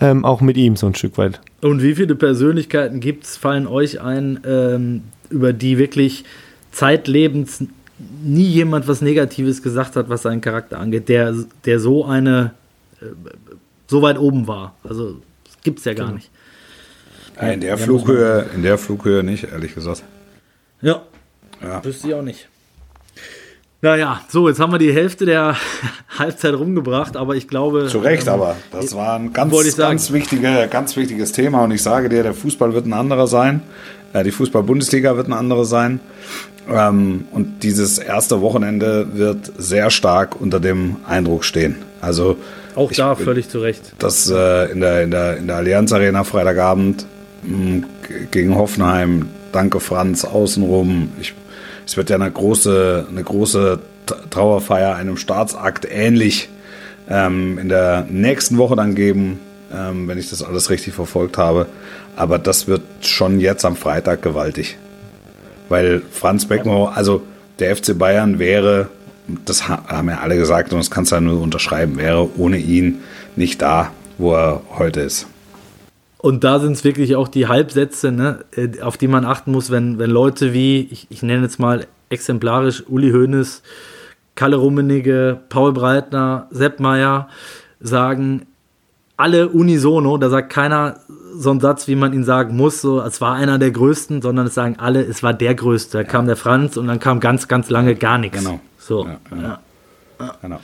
ähm, 0.01 0.25
auch 0.25 0.41
mit 0.41 0.57
ihm 0.57 0.77
so 0.77 0.87
ein 0.87 0.95
Stück 0.95 1.19
weit. 1.19 1.41
Und 1.61 1.83
wie 1.83 1.95
viele 1.95 2.15
Persönlichkeiten 2.15 3.01
gibt 3.01 3.25
es, 3.25 3.37
fallen 3.37 3.67
euch 3.67 4.01
ein, 4.01 4.41
ähm, 4.47 5.03
über 5.31 5.53
die 5.53 5.79
wirklich 5.79 6.25
zeitlebens 6.71 7.65
nie 8.23 8.47
jemand 8.47 8.89
was 8.89 9.01
Negatives 9.01 9.63
gesagt 9.63 9.97
hat, 9.97 10.09
was 10.09 10.23
seinen 10.23 10.41
Charakter 10.41 10.79
angeht, 10.79 11.09
der, 11.09 11.35
der 11.65 11.81
so 11.81 12.05
eine, 12.05 12.53
äh, 13.01 13.07
so 13.87 14.03
weit 14.03 14.19
oben 14.19 14.47
war. 14.47 14.75
Also 14.83 15.21
gibt 15.63 15.79
es 15.79 15.85
ja 15.85 15.95
gar 15.95 16.07
genau. 16.07 16.17
nicht. 16.17 16.31
Ja, 17.41 17.49
in 17.49 17.61
der 17.61 17.79
Flughöhe, 17.79 18.47
in 18.55 18.63
der 18.63 18.79
Flughöhe 18.79 19.23
nicht, 19.23 19.45
ehrlich 19.45 19.75
gesagt. 19.75 20.03
Ja. 20.81 21.03
ja. 21.63 21.85
Wüsste 21.85 22.09
ich 22.09 22.15
auch 22.15 22.23
nicht. 22.23 22.49
Naja, 23.85 24.23
so, 24.29 24.49
jetzt 24.49 24.61
haben 24.61 24.73
wir 24.73 24.79
die 24.79 24.95
Hälfte 24.95 25.27
der 25.27 25.57
Halbzeit 26.19 26.55
rumgebracht, 26.55 27.19
aber 27.19 27.37
ich 27.37 27.49
glaube. 27.49 27.89
Zu 27.89 27.99
Recht, 27.99 28.27
ähm, 28.27 28.33
aber 28.33 28.57
das 28.73 28.95
war 28.95 29.17
ein 29.17 29.33
ganz, 29.35 29.77
ganz, 29.77 30.11
wichtige, 30.11 30.69
ganz 30.71 30.97
wichtiges 30.97 31.33
Thema 31.33 31.65
und 31.65 31.71
ich 31.71 31.83
sage 31.83 32.09
dir, 32.09 32.23
der 32.23 32.33
Fußball 32.33 32.73
wird 32.73 32.87
ein 32.87 32.95
anderer 32.95 33.27
sein. 33.27 33.63
Äh, 34.15 34.25
die 34.25 34.31
Fußball-Bundesliga 34.31 35.19
wird 35.19 35.29
ein 35.29 35.35
anderer 35.35 35.67
sein. 35.67 36.01
Ähm, 36.67 37.27
und 37.31 37.63
dieses 37.63 37.99
erste 37.99 38.41
Wochenende 38.41 39.07
wird 39.13 39.53
sehr 39.59 39.91
stark 39.91 40.41
unter 40.41 40.61
dem 40.61 40.97
Eindruck 41.07 41.45
stehen. 41.45 41.77
Also. 42.01 42.37
Auch 42.77 42.91
da 42.91 43.15
völlig 43.15 43.51
zu 43.51 43.61
Recht. 43.61 43.93
Das 43.99 44.31
äh, 44.31 44.73
in, 44.73 44.81
der, 44.81 45.03
in, 45.03 45.11
der, 45.11 45.37
in 45.37 45.47
der 45.47 45.57
Allianz 45.57 45.93
Arena 45.93 46.25
Freitagabend 46.25 47.07
gegen 48.31 48.55
Hoffenheim. 48.55 49.29
Danke 49.53 49.81
Franz, 49.81 50.25
außenrum. 50.25 51.13
Ich, 51.21 51.35
es 51.87 51.97
wird 51.97 52.11
ja 52.11 52.17
eine 52.17 52.31
große, 52.31 53.07
eine 53.09 53.23
große 53.23 53.81
Trauerfeier 54.31 54.97
einem 54.97 55.17
Staatsakt 55.17 55.87
ähnlich 55.91 56.49
ähm, 57.09 57.59
in 57.59 57.69
der 57.69 58.07
nächsten 58.11 58.59
Woche 58.59 58.77
dann 58.77 58.95
geben, 58.95 59.41
ähm, 59.73 60.09
wenn 60.09 60.19
ich 60.19 60.31
das 60.31 60.43
alles 60.43 60.71
richtig 60.71 60.95
verfolgt 60.95 61.39
habe. 61.39 61.67
Aber 62.17 62.39
das 62.39 62.69
wird 62.69 62.83
schon 63.01 63.41
jetzt 63.41 63.65
am 63.65 63.77
Freitag 63.77 64.23
gewaltig. 64.23 64.79
Weil 65.69 66.03
Franz 66.11 66.47
Beckenbauer, 66.47 66.97
also 66.97 67.23
der 67.59 67.75
FC 67.77 67.97
Bayern 67.97 68.39
wäre, 68.39 68.89
das 69.45 69.69
haben 69.69 70.09
ja 70.09 70.19
alle 70.19 70.37
gesagt 70.37 70.73
und 70.73 70.79
das 70.79 70.91
kannst 70.91 71.13
du 71.13 71.17
ja 71.17 71.21
nur 71.21 71.41
unterschreiben, 71.41 71.97
wäre 71.97 72.29
ohne 72.39 72.59
ihn 72.59 73.01
nicht 73.37 73.63
da, 73.63 73.91
wo 74.19 74.35
er 74.35 74.63
heute 74.77 75.01
ist. 75.01 75.27
Und 76.25 76.43
da 76.43 76.59
sind 76.59 76.73
es 76.73 76.85
wirklich 76.85 77.17
auch 77.17 77.29
die 77.29 77.49
Halbsätze, 77.49 78.11
ne, 78.11 78.47
äh, 78.57 78.81
auf 78.81 78.97
die 78.97 79.09
man 79.09 79.27
achten 79.27 79.53
muss, 79.53 79.71
wenn, 79.71 79.99
wenn 79.99 80.09
Leute 80.09 80.55
wie, 80.55 80.89
ich, 80.91 81.07
ich 81.11 81.23
nenne 81.23 81.43
jetzt 81.43 81.59
mal 81.59 81.87
exemplarisch 82.09 82.83
Uli 82.89 83.11
Hoeneß, 83.11 83.63
Kalle 84.35 84.57
Rummenigge, 84.57 85.41
Paul 85.51 85.75
Breitner, 85.75 86.47
Sepp 86.51 86.81
Meier 86.81 87.29
sagen, 87.79 88.47
alle 89.19 89.51
unisono, 89.51 90.17
da 90.17 90.31
sagt 90.31 90.49
keiner 90.49 90.97
so 91.37 91.51
einen 91.51 91.61
Satz, 91.61 91.89
wie 91.89 91.95
man 91.95 92.15
ihn 92.15 92.25
sagen 92.25 92.57
muss, 92.57 92.81
so, 92.81 93.03
es 93.03 93.21
war 93.21 93.35
einer 93.35 93.59
der 93.59 93.73
größten, 93.73 94.23
sondern 94.23 94.47
es 94.47 94.55
sagen 94.55 94.77
alle, 94.79 95.05
es 95.05 95.23
war 95.23 95.35
der 95.35 95.55
größte. 95.55 95.99
Da 95.99 96.05
ja. 96.05 96.09
kam 96.09 96.25
der 96.27 96.37
Franz 96.37 96.79
und 96.79 96.87
dann 96.87 97.01
kam 97.01 97.21
ganz, 97.21 97.49
ganz 97.49 97.69
lange 97.69 97.97
gar 97.97 98.17
nichts. 98.17 98.39
Genau. 98.39 98.61
So. 98.79 99.05
Ja, 99.05 99.19
genau. 99.29 99.43
Ja. 100.21 100.35
genau. 100.41 100.61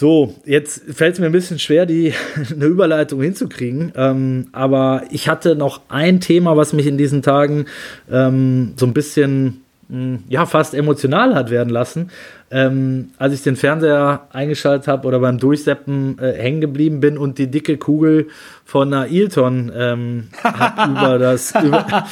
So, 0.00 0.34
jetzt 0.46 0.80
fällt 0.94 1.12
es 1.12 1.20
mir 1.20 1.26
ein 1.26 1.32
bisschen 1.32 1.58
schwer, 1.58 1.84
die 1.84 2.14
eine 2.50 2.64
Überleitung 2.64 3.20
hinzukriegen. 3.20 3.92
Ähm, 3.94 4.46
aber 4.50 5.02
ich 5.10 5.28
hatte 5.28 5.56
noch 5.56 5.82
ein 5.90 6.20
Thema, 6.20 6.56
was 6.56 6.72
mich 6.72 6.86
in 6.86 6.96
diesen 6.96 7.20
Tagen 7.20 7.66
ähm, 8.10 8.72
so 8.76 8.86
ein 8.86 8.94
bisschen 8.94 9.60
hm, 9.90 10.20
ja, 10.26 10.46
fast 10.46 10.72
emotional 10.72 11.34
hat 11.34 11.50
werden 11.50 11.68
lassen. 11.68 12.10
Ähm, 12.50 13.10
als 13.18 13.34
ich 13.34 13.42
den 13.42 13.56
Fernseher 13.56 14.26
eingeschaltet 14.32 14.88
habe 14.88 15.06
oder 15.06 15.20
beim 15.20 15.36
Durchseppen 15.36 16.18
äh, 16.18 16.32
hängen 16.32 16.62
geblieben 16.62 17.00
bin 17.00 17.18
und 17.18 17.36
die 17.36 17.50
dicke 17.50 17.76
Kugel 17.76 18.28
von 18.64 18.94
Ailton 18.94 19.70
ähm, 19.76 20.28
über 20.88 21.18
das 21.18 21.52
über, 21.62 22.06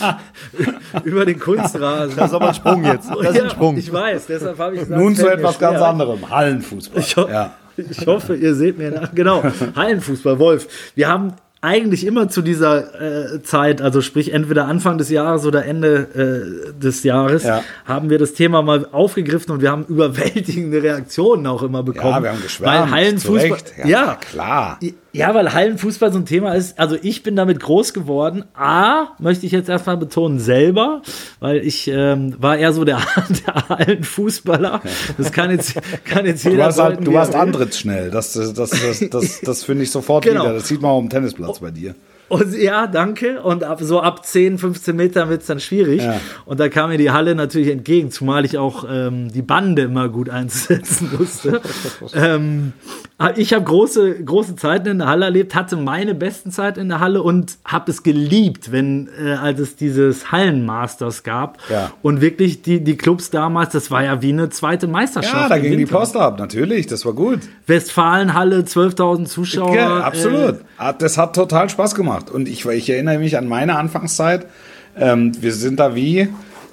über, 1.05 1.25
den 1.25 1.39
Kunstrasen. 1.39 2.17
Das 2.17 2.27
ist 2.27 2.35
aber 2.35 2.49
ein 2.49 2.55
Sprung 2.55 2.85
jetzt. 2.85 3.09
Das 3.09 3.35
ist 3.35 3.43
ein 3.45 3.51
Sprung. 3.51 3.79
ich 3.79 3.91
weiß, 3.91 4.27
deshalb 4.27 4.59
habe 4.59 4.75
ich 4.75 4.83
gesagt, 4.83 5.01
Nun 5.01 5.17
zu 5.17 5.27
etwas 5.27 5.59
ganz 5.59 5.81
anderem. 5.81 6.29
Hallenfußball. 6.29 7.01
Ich, 7.01 7.17
ja. 7.17 7.55
ich 7.91 8.07
hoffe, 8.07 8.35
ihr 8.35 8.55
seht 8.55 8.79
mir 8.79 8.91
nach. 8.91 9.15
Genau, 9.15 9.43
Hallenfußball, 9.75 10.39
Wolf. 10.39 10.69
Wir 10.95 11.09
haben 11.09 11.35
eigentlich 11.61 12.07
immer 12.07 12.29
zu 12.29 12.43
dieser 12.43 13.35
äh, 13.35 13.43
Zeit, 13.43 13.83
also 13.83 14.01
sprich 14.01 14.33
entweder 14.33 14.67
Anfang 14.67 14.97
des 14.97 15.11
Jahres 15.11 15.45
oder 15.45 15.65
Ende 15.65 16.69
äh, 16.77 16.81
des 16.81 17.03
Jahres, 17.03 17.43
ja. 17.43 17.65
haben 17.85 18.11
wir 18.11 18.19
das 18.19 18.35
Thema 18.35 18.63
mal 18.63 18.87
aufgegriffen 18.93 19.53
und 19.53 19.61
wir 19.61 19.71
haben 19.71 19.85
überwältigende 19.89 20.83
Reaktionen 20.83 21.47
auch 21.47 21.63
immer 21.63 21.83
bekommen. 21.83 22.15
Ja, 22.15 22.23
wir 22.23 22.31
haben 22.31 22.43
geschwärmt. 22.43 22.91
Weil 22.91 22.91
Hallenfußball, 22.91 23.59
ja, 23.79 23.87
ja, 23.87 24.15
klar. 24.15 24.79
Ja, 25.19 25.35
weil 25.35 25.53
Hallenfußball 25.53 26.13
so 26.13 26.19
ein 26.19 26.27
Thema 26.27 26.55
ist. 26.55 26.79
Also 26.79 26.97
ich 27.01 27.23
bin 27.23 27.37
damit 27.37 27.61
groß 27.61 27.93
geworden. 27.93 28.45
A, 28.55 29.09
möchte 29.19 29.47
ich 29.47 29.53
jetzt 29.53 29.69
erstmal 29.69 29.97
betonen, 29.97 30.39
selber, 30.39 31.03
weil 31.41 31.59
ich 31.59 31.89
ähm, 31.89 32.35
war 32.39 32.57
eher 32.57 32.73
so 32.73 32.85
der, 32.85 33.01
der 33.47 33.69
Hallenfußballer. 33.69 34.81
Das 35.17 35.33
kann 35.33 35.51
jetzt, 35.51 35.75
kann 36.05 36.25
jetzt 36.25 36.45
jeder 36.45 36.57
Du 36.57 36.63
warst, 36.63 36.81
halt, 36.81 37.07
du 37.07 37.13
warst 37.13 37.35
antrittsschnell. 37.35 38.11
Das, 38.11 38.33
das, 38.33 38.55
das, 38.55 38.71
das, 38.71 39.11
das, 39.11 39.41
das 39.41 39.65
finde 39.65 39.85
ich 39.85 39.91
sofort 39.91 40.25
genau. 40.25 40.45
wieder. 40.45 40.55
Das 40.55 40.69
sieht 40.69 40.81
man 40.81 40.91
auch 40.93 41.01
im 41.01 41.11
Tennisplatz 41.11 41.59
bei 41.59 41.71
dir. 41.71 41.95
Und 42.29 42.55
ja, 42.55 42.87
danke. 42.87 43.43
Und 43.43 43.65
ab, 43.65 43.79
so 43.81 44.01
ab 44.01 44.25
10, 44.25 44.59
15 44.59 44.95
Metern 44.95 45.29
wird 45.29 45.43
es 45.43 45.47
dann 45.47 45.61
schwierig. 45.61 46.03
Ja. 46.03 46.21
Und 46.45 46.61
da 46.61 46.69
kam 46.69 46.91
mir 46.91 46.99
die 46.99 47.11
Halle 47.11 47.35
natürlich 47.35 47.69
entgegen, 47.69 48.11
zumal 48.11 48.45
ich 48.45 48.59
auch 48.59 48.85
ähm, 48.91 49.33
die 49.33 49.43
Bande 49.43 49.83
immer 49.83 50.09
gut 50.09 50.29
einsetzen 50.29 51.11
musste. 51.19 51.61
ähm, 52.15 52.73
ich 53.37 53.53
habe 53.53 53.65
große, 53.65 54.23
große 54.25 54.55
Zeiten 54.55 54.89
in 54.89 54.99
der 54.99 55.09
Halle 55.09 55.25
erlebt, 55.25 55.55
hatte 55.57 55.77
meine 55.77 56.15
besten 56.15 56.53
Zeiten 56.53 56.79
in 56.79 56.89
der 56.89 57.01
Halle 57.01 57.23
und 57.23 57.59
habe 57.65 57.91
es 57.91 58.05
geliebt, 58.05 58.71
wenn, 58.71 59.09
äh, 59.21 59.33
als 59.33 59.59
es 59.59 59.75
dieses 59.75 60.31
Hallenmasters 60.31 61.25
gab. 61.25 61.59
Ja. 61.69 61.91
Und 62.03 62.21
wirklich 62.21 62.63
die, 62.63 62.85
die 62.85 62.97
Clubs 62.97 63.31
damals, 63.31 63.73
das 63.73 63.91
war 63.91 64.05
ja 64.05 64.23
wie 64.23 64.33
eine 64.33 64.51
zweite 64.51 64.87
Meisterschaft. 64.87 65.35
Ja, 65.35 65.49
da 65.49 65.59
ging 65.59 65.73
die 65.73 65.79
Winter. 65.79 65.99
Post 65.99 66.17
ab, 66.17 66.39
natürlich, 66.39 66.87
das 66.87 67.05
war 67.05 67.13
gut. 67.13 67.41
Westfalenhalle, 67.67 68.61
12.000 68.61 69.25
Zuschauer. 69.25 69.75
Ja, 69.75 69.99
absolut. 69.99 70.61
Äh, 70.79 70.95
Das 70.99 71.19
hat 71.19 71.35
total 71.35 71.69
Spaß 71.69 71.97
gemacht. 71.97 72.18
Und 72.31 72.49
ich, 72.49 72.65
ich 72.67 72.91
erinnere 72.91 73.19
mich 73.19 73.37
an 73.37 73.47
meine 73.47 73.77
Anfangszeit. 73.77 74.47
Ähm, 74.97 75.33
wir 75.41 75.53
sind 75.53 75.79
da 75.81 75.95
wie, 75.95 76.29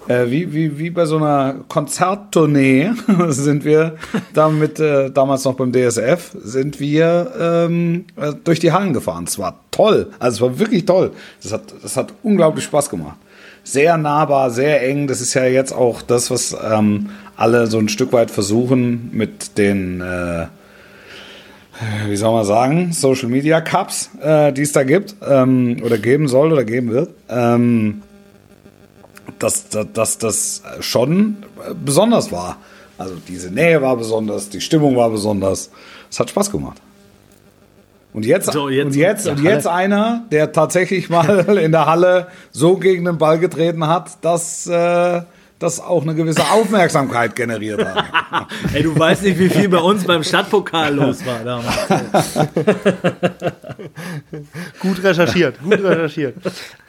äh, 0.08 0.30
wie, 0.30 0.54
wie, 0.54 0.78
wie 0.78 0.90
bei 0.90 1.06
so 1.06 1.18
einer 1.18 1.56
Konzerttournee 1.68 2.92
sind 3.30 3.66
wir 3.66 3.96
da 4.34 4.50
mit, 4.50 4.80
äh, 4.80 5.12
damals 5.12 5.44
noch 5.46 5.56
beim 5.56 5.72
DSF, 5.72 6.36
sind 6.44 6.80
wir 6.80 7.32
ähm, 7.40 8.06
äh, 8.16 8.34
durch 8.44 8.60
die 8.60 8.72
Hallen 8.72 8.94
gefahren. 8.94 9.26
Es 9.26 9.40
war 9.40 9.60
toll. 9.72 10.12
Also 10.20 10.36
es 10.36 10.42
war 10.42 10.60
wirklich 10.60 10.86
toll. 10.86 11.12
Das 11.42 11.54
hat, 11.54 11.74
das 11.82 11.98
hat 11.98 12.14
unglaublich 12.24 12.66
Spaß 12.66 12.90
gemacht. 12.90 13.18
Sehr 13.64 13.98
nahbar, 13.98 14.52
sehr 14.52 14.88
eng. 14.88 15.08
Das 15.08 15.22
ist 15.22 15.34
ja 15.34 15.46
jetzt 15.46 15.74
auch 15.74 16.04
das, 16.04 16.30
was 16.30 16.56
ähm, 16.64 17.10
alle 17.36 17.68
so 17.68 17.80
ein 17.80 17.90
Stück 17.90 18.14
weit 18.14 18.30
versuchen 18.30 19.10
mit 19.12 19.58
den 19.58 20.02
äh, 20.02 20.46
wie 22.08 22.16
soll 22.16 22.32
man 22.34 22.46
sagen, 22.46 22.92
Social 22.94 23.30
Media 23.30 23.62
Cups, 23.62 24.10
äh, 24.22 24.54
die 24.54 24.62
es 24.62 24.72
da 24.72 24.84
gibt 24.84 25.16
ähm, 25.28 25.78
oder 25.84 25.98
geben 25.98 26.28
soll 26.28 26.54
oder 26.54 26.64
geben 26.64 26.92
wird, 26.92 27.10
ähm, 27.30 28.02
dass, 29.40 29.70
dass, 29.70 29.88
dass 29.94 30.18
das 30.18 30.64
schon 30.80 31.38
äh, 31.60 31.74
besonders 31.74 32.32
war. 32.32 32.58
Also 32.98 33.16
diese 33.28 33.52
Nähe 33.52 33.82
war 33.82 33.98
besonders, 33.98 34.50
die 34.50 34.62
Stimmung 34.62 34.96
war 34.96 35.10
besonders. 35.10 35.70
Es 36.10 36.20
hat 36.20 36.30
Spaß 36.30 36.52
gemacht. 36.52 36.78
Und 38.14 38.26
jetzt, 38.26 38.54
So, 38.54 38.70
jetzt- 38.70 38.86
und 38.86 38.96
jetzt, 38.96 39.28
und 39.28 39.44
jetzt 39.44 39.68
einer, 39.68 40.24
der 40.32 40.54
tatsächlich 40.54 41.10
mal 41.10 41.40
in 41.58 41.74
der 41.74 41.86
Halle 41.86 42.28
so 42.52 42.78
gegen 42.78 43.04
den 43.04 43.18
Ball 43.18 43.40
getreten 43.40 43.86
hat, 43.88 44.24
dass 44.24 44.68
äh, 44.68 45.22
das 45.60 45.80
auch 45.80 46.02
eine 46.04 46.16
gewisse 46.16 46.44
Aufmerksamkeit 46.52 47.36
generiert 47.36 47.84
hat. 47.84 48.48
Ey, 48.74 48.84
du 48.84 48.98
weißt 48.98 49.24
nicht, 49.24 49.40
wie 49.40 49.50
viel 49.50 49.70
bei 49.70 49.80
uns 49.80 50.04
beim 50.04 50.24
Stadtpokal 50.24 50.94
los 50.94 51.26
war 51.26 51.44
damals. 51.44 52.40
Gut 54.80 55.04
recherchiert, 55.04 55.62
gut 55.62 55.80
recherchiert. 55.80 56.36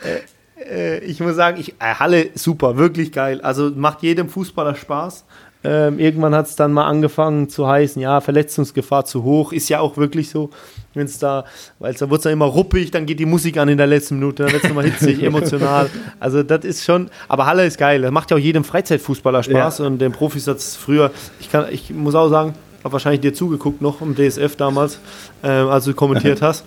Äh, 0.03 0.21
äh, 0.69 0.99
ich 0.99 1.21
muss 1.21 1.37
sagen, 1.37 1.59
ich, 1.61 1.75
äh, 1.81 1.95
Halle 1.95 2.31
super, 2.35 2.77
wirklich 2.77 3.13
geil. 3.13 3.41
Also 3.41 3.71
macht 3.75 4.03
jedem 4.03 4.29
Fußballer 4.29 4.75
Spaß. 4.75 5.25
Ähm, 5.65 5.99
irgendwann 5.99 6.35
hat 6.35 6.47
es 6.47 6.57
dann 6.57 6.73
mal 6.73 6.87
angefangen 6.87 7.49
zu 7.49 7.67
heißen, 7.67 8.01
ja, 8.01 8.21
Verletzungsgefahr 8.21 9.05
zu 9.05 9.25
hoch. 9.25 9.53
Ist 9.53 9.69
ja 9.69 9.81
auch 9.81 9.97
wirklich 9.97 10.31
so, 10.31 10.51
wenn 10.97 11.07
es 11.07 11.19
da, 11.19 11.45
weil 11.79 11.95
da 11.95 12.11
wird 12.11 12.19
es 12.19 12.23
dann 12.25 12.33
immer 12.33 12.47
ruppig, 12.47 12.91
dann 12.91 13.07
geht 13.07 13.21
die 13.21 13.27
Musik 13.27 13.57
an 13.59 13.69
in 13.69 13.79
der 13.79 13.87
letzten 13.87 14.17
Minute, 14.17 14.45
dann 14.45 14.53
wird 14.53 14.65
es 14.65 14.69
nochmal 14.69 14.87
hitzig, 14.87 15.23
emotional. 15.23 15.89
Also 16.19 16.43
das 16.43 16.65
ist 16.65 16.85
schon, 16.85 17.11
aber 17.29 17.47
Halle 17.47 17.65
ist 17.67 17.79
geil. 17.79 18.03
Das 18.03 18.11
macht 18.11 18.31
ja 18.31 18.37
auch 18.37 18.41
jedem 18.41 18.65
Freizeitfußballer 18.65 19.43
Spaß 19.43 19.81
und 19.81 19.99
den 19.99 20.13
Profis 20.13 20.47
hat 20.47 20.57
es 20.57 20.75
früher, 20.77 21.13
ich, 21.41 21.51
kann, 21.51 21.67
ich 21.71 21.91
muss 21.91 22.15
auch 22.15 22.29
sagen, 22.29 22.55
habe 22.83 22.93
wahrscheinlich 22.93 23.21
dir 23.21 23.35
zugeguckt 23.35 23.81
noch 23.81 24.01
im 24.01 24.15
DSF 24.15 24.57
damals, 24.57 24.99
ähm, 25.43 25.69
als 25.69 25.85
du 25.85 25.95
kommentiert 25.95 26.43
hast 26.43 26.65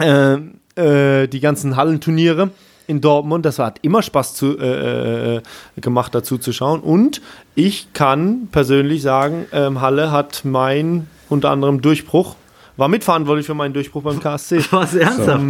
ähm, 0.00 0.54
äh, 0.76 1.26
die 1.28 1.40
ganzen 1.40 1.76
Hallenturniere 1.76 2.50
in 2.86 3.00
Dortmund. 3.00 3.44
Das 3.44 3.58
hat 3.58 3.78
immer 3.82 4.02
Spaß 4.02 4.34
zu, 4.34 4.58
äh, 4.58 5.36
äh, 5.36 5.42
gemacht, 5.80 6.14
dazu 6.14 6.38
zu 6.38 6.52
schauen. 6.52 6.80
Und 6.80 7.20
ich 7.54 7.92
kann 7.92 8.48
persönlich 8.50 9.02
sagen, 9.02 9.46
ähm, 9.52 9.80
Halle 9.80 10.10
hat 10.10 10.42
mein 10.44 11.08
unter 11.28 11.50
anderem 11.50 11.82
Durchbruch, 11.82 12.36
war 12.78 12.88
mitverantwortlich 12.88 13.44
für 13.44 13.54
meinen 13.54 13.74
Durchbruch 13.74 14.02
beim 14.02 14.20
KSC. 14.20 14.64
Was 14.70 14.94
ernsthaft? 14.94 15.44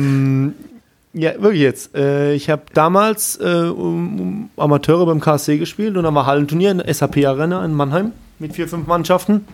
Ja, 1.14 1.40
wirklich 1.40 1.62
jetzt. 1.62 1.94
Äh, 1.94 2.34
ich 2.34 2.50
habe 2.50 2.62
damals 2.74 3.38
äh, 3.40 3.68
um, 3.68 4.50
Amateure 4.56 5.06
beim 5.06 5.20
KSC 5.20 5.58
gespielt 5.58 5.96
und 5.96 6.04
dann 6.04 6.14
war 6.14 6.26
Hallenturnier 6.26 6.70
in 6.72 6.78
der 6.78 6.92
SAP 6.92 7.24
Arena 7.24 7.64
in 7.64 7.74
Mannheim 7.74 8.12
mit 8.38 8.54
vier, 8.54 8.68
fünf 8.68 8.86
Mannschaften. 8.86 9.46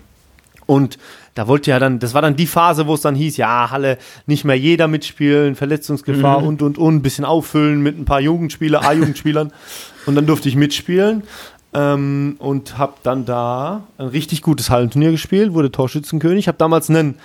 Und 0.67 0.99
da 1.35 1.47
wollte 1.47 1.71
ja 1.71 1.79
dann, 1.79 1.99
das 1.99 2.15
war 2.15 2.23
dann 2.23 2.37
die 2.37 2.47
Phase, 2.47 2.87
wo 2.87 2.95
es 2.95 3.03
dann 3.03 3.15
hieß, 3.15 3.37
ja, 3.37 3.71
Halle, 3.71 3.99
nicht 4.27 4.45
mehr 4.45 4.59
jeder 4.59 4.89
mitspielen, 4.89 5.57
Verletzungsgefahr 5.57 6.43
und, 6.43 6.63
und, 6.63 6.79
und, 6.79 6.97
ein 6.97 7.03
bisschen 7.03 7.25
auffüllen 7.25 7.83
mit 7.83 7.99
ein 7.99 8.05
paar 8.05 8.21
Jugendspieler, 8.21 8.85
A-Jugendspielern. 8.85 9.53
und 10.07 10.15
dann 10.15 10.27
durfte 10.27 10.49
ich 10.49 10.57
mitspielen 10.57 11.23
ähm, 11.75 12.37
und 12.39 12.79
habe 12.79 12.95
dann 13.03 13.27
da 13.27 13.85
ein 13.99 14.07
richtig 14.07 14.43
gutes 14.43 14.71
Hallenturnier 14.71 15.11
gespielt, 15.11 15.53
wurde 15.53 15.71
Torschützenkönig. 15.71 16.49
habe 16.49 16.59
damals 16.59 16.89
einen, 16.89 17.17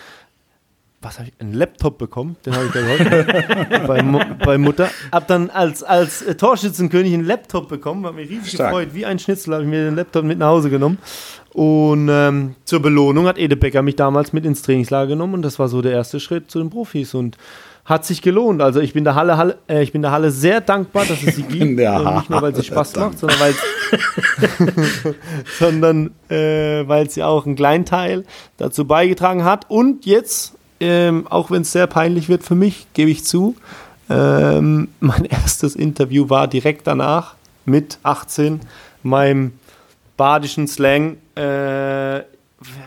was 1.01 1.19
habe 1.19 1.29
ich, 1.29 1.33
einen 1.39 1.53
Laptop 1.53 1.97
bekommen, 1.97 2.35
den 2.45 2.55
habe 2.55 2.65
ich 2.65 2.71
da 2.71 2.81
geholt, 2.81 3.88
bei, 3.88 4.03
Mu 4.03 4.19
bei 4.43 4.57
Mutter. 4.57 4.89
Hab 5.12 5.27
dann 5.27 5.49
als, 5.49 5.81
als 5.81 6.21
äh, 6.21 6.35
Torschützenkönig 6.35 7.13
einen 7.13 7.25
Laptop 7.25 7.69
bekommen, 7.69 8.05
hat 8.05 8.15
mich 8.15 8.29
riesig 8.29 8.53
Stark. 8.53 8.71
gefreut. 8.71 8.89
Wie 8.93 9.05
ein 9.05 9.17
Schnitzel 9.17 9.53
habe 9.53 9.63
ich 9.63 9.69
mir 9.69 9.85
den 9.85 9.95
Laptop 9.95 10.25
mit 10.25 10.38
nach 10.38 10.47
Hause 10.47 10.69
genommen. 10.69 10.97
Und 11.53 12.09
ähm, 12.09 12.55
zur 12.65 12.81
Belohnung 12.81 13.27
hat 13.27 13.38
Ede 13.38 13.55
Becker 13.55 13.81
mich 13.81 13.95
damals 13.95 14.33
mit 14.33 14.45
ins 14.45 14.62
Trainingslager 14.62 15.07
genommen 15.07 15.35
und 15.35 15.41
das 15.41 15.57
war 15.57 15.67
so 15.67 15.81
der 15.81 15.93
erste 15.93 16.19
Schritt 16.19 16.51
zu 16.51 16.59
den 16.59 16.69
Profis 16.69 17.13
und 17.13 17.38
hat 17.89 18.05
sich 18.05 18.21
gelohnt. 18.21 18.62
Also 18.62 18.81
ich 18.81 18.93
bin 18.93 19.03
der 19.03 19.15
Halle, 19.15 19.35
Halle 19.35 19.57
äh, 19.67 19.81
ich 19.81 19.91
bin 19.91 20.03
der 20.03 20.12
Halle 20.12 20.29
sehr 20.29 20.62
dankbar, 20.62 21.05
dass 21.05 21.23
es 21.23 21.35
sie 21.35 21.41
gibt. 21.41 21.81
Und 21.81 22.15
nicht 22.15 22.29
nur, 22.29 22.41
weil 22.41 22.55
sie 22.55 22.63
Spaß 22.63 22.95
macht, 22.97 23.17
sondern 23.17 23.39
weil 23.39 23.55
sondern 25.59 26.12
äh, 26.29 26.88
weil 26.88 27.09
sie 27.09 27.23
auch 27.23 27.47
einen 27.47 27.55
kleinen 27.55 27.85
Teil 27.85 28.25
dazu 28.57 28.85
beigetragen 28.85 29.43
hat. 29.43 29.65
Und 29.69 30.05
jetzt, 30.05 30.53
ähm, 30.79 31.27
auch 31.29 31.51
wenn 31.51 31.63
es 31.63 31.71
sehr 31.71 31.87
peinlich 31.87 32.29
wird 32.29 32.43
für 32.43 32.55
mich, 32.55 32.87
gebe 32.93 33.11
ich 33.11 33.25
zu, 33.25 33.55
ähm, 34.09 34.89
mein 34.99 35.25
erstes 35.29 35.75
Interview 35.75 36.29
war 36.29 36.47
direkt 36.47 36.87
danach 36.87 37.35
mit 37.65 37.99
18 38.03 38.61
meinem 39.03 39.53
badischen 40.17 40.67
Slang. 40.67 41.17
Äh, 41.35 41.41
wer 41.41 42.25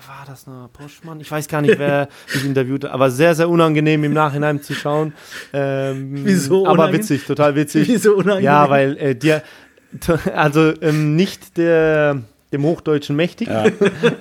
war 0.07 0.25
das 0.27 0.47
noch? 0.47 0.69
Poschmann? 0.73 1.21
Ich 1.21 1.31
weiß 1.31 1.49
gar 1.49 1.63
nicht, 1.63 1.79
wer 1.79 2.09
mich 2.35 2.45
interviewt 2.45 2.85
aber 2.85 3.11
sehr, 3.11 3.35
sehr 3.35 3.49
unangenehm 3.49 4.05
im 4.05 4.13
Nachhinein 4.13 4.63
zu 4.63 4.75
schauen. 4.75 5.13
Ähm, 5.53 6.25
Wieso 6.25 6.67
Aber 6.67 6.73
unangenehm? 6.73 7.01
witzig, 7.01 7.25
total 7.25 7.55
witzig. 7.55 7.89
Wieso 7.89 8.15
unangenehm? 8.15 8.45
Ja, 8.45 8.69
weil 8.69 8.97
äh, 8.99 9.15
dir, 9.15 9.43
also 10.35 10.73
ähm, 10.83 11.17
nicht 11.17 11.57
der, 11.57 12.19
dem 12.53 12.65
Hochdeutschen 12.65 13.17
mächtig, 13.17 13.49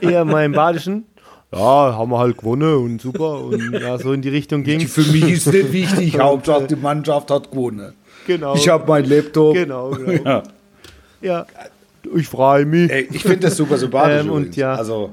eher 0.01 0.23
meinem 0.23 0.53
Badischen. 0.53 1.05
Ja, 1.53 1.59
haben 1.97 2.09
wir 2.11 2.17
halt 2.19 2.37
gewonnen 2.37 2.75
und 2.75 3.01
super 3.01 3.41
und 3.43 3.73
ja, 3.73 3.97
so 3.97 4.13
in 4.13 4.21
die 4.21 4.29
Richtung 4.29 4.63
ging. 4.63 4.87
Für 4.87 5.01
mich 5.01 5.29
ist 5.29 5.47
nicht 5.51 5.73
wichtig, 5.73 6.17
Hauptsache 6.17 6.65
die 6.67 6.75
Mannschaft 6.77 7.29
hat 7.29 7.51
gewonnen. 7.51 7.93
Genau. 8.25 8.55
Ich 8.55 8.69
habe 8.69 8.85
mein 8.87 9.05
Laptop. 9.05 9.53
Genau, 9.55 9.91
genau. 9.91 10.21
Ja. 10.23 10.43
Ja, 11.21 11.45
ich 12.15 12.27
freue 12.27 12.65
mich. 12.65 12.89
Ey, 12.89 13.07
ich 13.11 13.21
finde 13.21 13.41
das 13.41 13.57
super 13.57 13.77
sympathisch. 13.77 14.23
Ähm, 14.25 14.31
und 14.31 14.55
ja. 14.55 14.73
Also, 14.75 15.11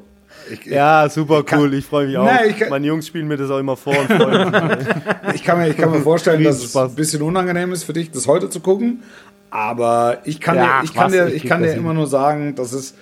ich, 0.51 0.65
Ja, 0.65 1.07
super 1.11 1.43
kann- 1.43 1.61
cool. 1.61 1.75
Ich 1.75 1.85
freue 1.85 2.07
mich 2.07 2.17
auch. 2.17 2.25
Nein, 2.25 2.57
kann- 2.57 2.71
Meine 2.71 2.87
Jungs 2.87 3.07
spielen 3.09 3.29
mir 3.29 3.37
das 3.37 3.51
auch 3.51 3.59
immer 3.59 3.77
vor 3.77 3.93
ich, 5.35 5.45
kann 5.45 5.59
mir, 5.59 5.69
ich 5.69 5.77
kann 5.77 5.91
mir 5.91 6.01
vorstellen, 6.01 6.43
dass 6.45 6.63
es 6.65 6.75
ein 6.77 6.95
bisschen 6.95 7.21
unangenehm 7.23 7.73
ist 7.73 7.85
für 7.85 7.93
dich, 7.93 8.11
das 8.11 8.27
heute 8.27 8.49
zu 8.49 8.61
gucken. 8.61 9.03
Aber 9.51 10.19
ich 10.25 10.41
kann 10.41 10.57
Ja, 10.57 10.81
dir, 10.81 10.85
ich 10.85 10.95
kann 10.95 11.13
dir, 11.13 11.27
ich 11.27 11.45
kann 11.45 11.63
dir 11.63 11.73
immer 11.75 11.89
hin. 11.91 11.97
nur 11.99 12.07
sagen, 12.07 12.55
das 12.55 12.73
ist, 12.73 12.95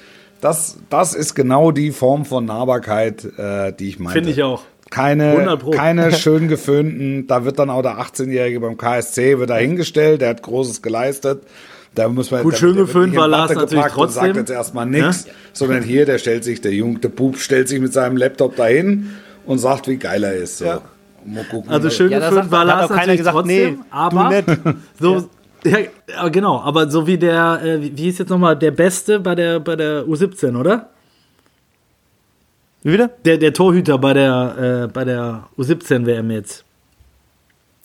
das, 0.46 0.78
das 0.90 1.14
ist 1.14 1.34
genau 1.34 1.70
die 1.72 1.90
Form 1.90 2.24
von 2.24 2.44
Nahbarkeit, 2.44 3.24
äh, 3.38 3.72
die 3.72 3.88
ich 3.88 3.98
meine. 3.98 4.12
Finde 4.14 4.30
ich 4.30 4.42
auch. 4.42 4.62
Keine, 4.90 5.30
100 5.32 5.60
Pro. 5.60 5.70
keine 5.72 6.12
schön 6.16 6.46
geföhnten, 6.48 7.26
da 7.26 7.44
wird 7.44 7.58
dann 7.58 7.70
auch 7.70 7.82
der 7.82 7.98
18-Jährige 7.98 8.60
beim 8.60 8.76
KSC 8.76 9.38
wird 9.38 9.50
da 9.50 9.56
hingestellt, 9.56 10.20
der 10.20 10.28
hat 10.30 10.42
Großes 10.42 10.80
geleistet. 10.82 11.42
Da 11.94 12.08
muss 12.08 12.30
man, 12.30 12.42
Gut, 12.42 12.52
da- 12.52 12.58
schön 12.58 12.68
der 12.76 12.78
wird 12.78 12.86
geföhnt 12.88 13.16
war 13.16 13.26
Lars 13.26 13.50
natürlich 13.52 13.70
gepackt 13.72 13.96
und 13.96 14.08
sagt 14.10 14.26
trotzdem. 14.26 14.40
jetzt 14.42 14.50
erstmal 14.50 14.86
nichts, 14.86 15.26
sondern 15.54 15.82
hier, 15.82 16.04
der 16.06 16.18
stellt 16.18 16.44
sich, 16.44 16.60
der 16.60 16.72
Junge, 16.72 16.98
der 17.00 17.08
Bub 17.08 17.38
stellt 17.38 17.68
sich 17.68 17.80
mit 17.80 17.92
seinem 17.92 18.16
Laptop 18.16 18.54
dahin 18.56 19.10
und 19.46 19.58
sagt, 19.58 19.88
wie 19.88 19.96
geil 19.96 20.22
er 20.22 20.34
ist. 20.34 20.58
So. 20.58 20.66
Ja. 20.66 20.80
Mal 21.24 21.42
gucken, 21.50 21.70
Also 21.72 21.90
schön 21.90 22.12
Ja, 22.12 22.20
sagt- 22.20 22.50
war 22.52 22.60
hat 22.60 22.66
Lars 22.68 22.84
auch 22.84 22.88
keiner 22.90 22.98
natürlich 23.00 23.18
gesagt, 23.18 23.36
trotzdem, 23.36 23.74
nee, 23.74 23.80
aber 23.90 24.42
du 24.42 24.50
nicht. 24.52 24.78
so 25.00 25.30
ja. 25.70 26.28
genau, 26.28 26.60
aber 26.60 26.88
so 26.90 27.06
wie 27.06 27.18
der, 27.18 27.60
äh, 27.62 27.80
wie 27.82 28.02
hieß 28.04 28.18
jetzt 28.18 28.28
nochmal 28.28 28.56
der 28.56 28.70
Beste 28.70 29.20
bei 29.20 29.34
der 29.34 29.60
bei 29.60 29.76
der 29.76 30.04
U17, 30.04 30.56
oder? 30.58 30.90
Wie 32.82 32.92
wieder? 32.92 33.08
Der, 33.24 33.38
der 33.38 33.52
Torhüter 33.52 33.98
bei 33.98 34.14
der 34.14 34.84
äh, 34.84 34.92
bei 34.92 35.04
der 35.04 35.48
U17 35.58 36.06
WM 36.06 36.30
jetzt. 36.30 36.64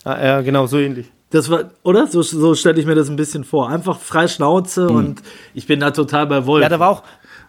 Ah, 0.03 0.23
ja, 0.23 0.41
genau, 0.41 0.65
so 0.67 0.77
ähnlich. 0.79 1.11
Das 1.31 1.49
war, 1.49 1.71
oder? 1.83 2.07
So, 2.07 2.21
so 2.21 2.55
stelle 2.55 2.79
ich 2.79 2.85
mir 2.85 2.95
das 2.95 3.09
ein 3.09 3.15
bisschen 3.15 3.43
vor. 3.43 3.69
Einfach 3.69 3.99
frei 3.99 4.27
Schnauze 4.27 4.89
Hm. 4.89 4.95
und 4.95 5.21
ich 5.53 5.65
bin 5.65 5.79
da 5.79 5.91
total 5.91 6.27
bei 6.27 6.45
Wolf. 6.45 6.61
Ja, 6.63 6.69
da 6.69 6.79
war 6.79 6.89
auch, 6.89 7.03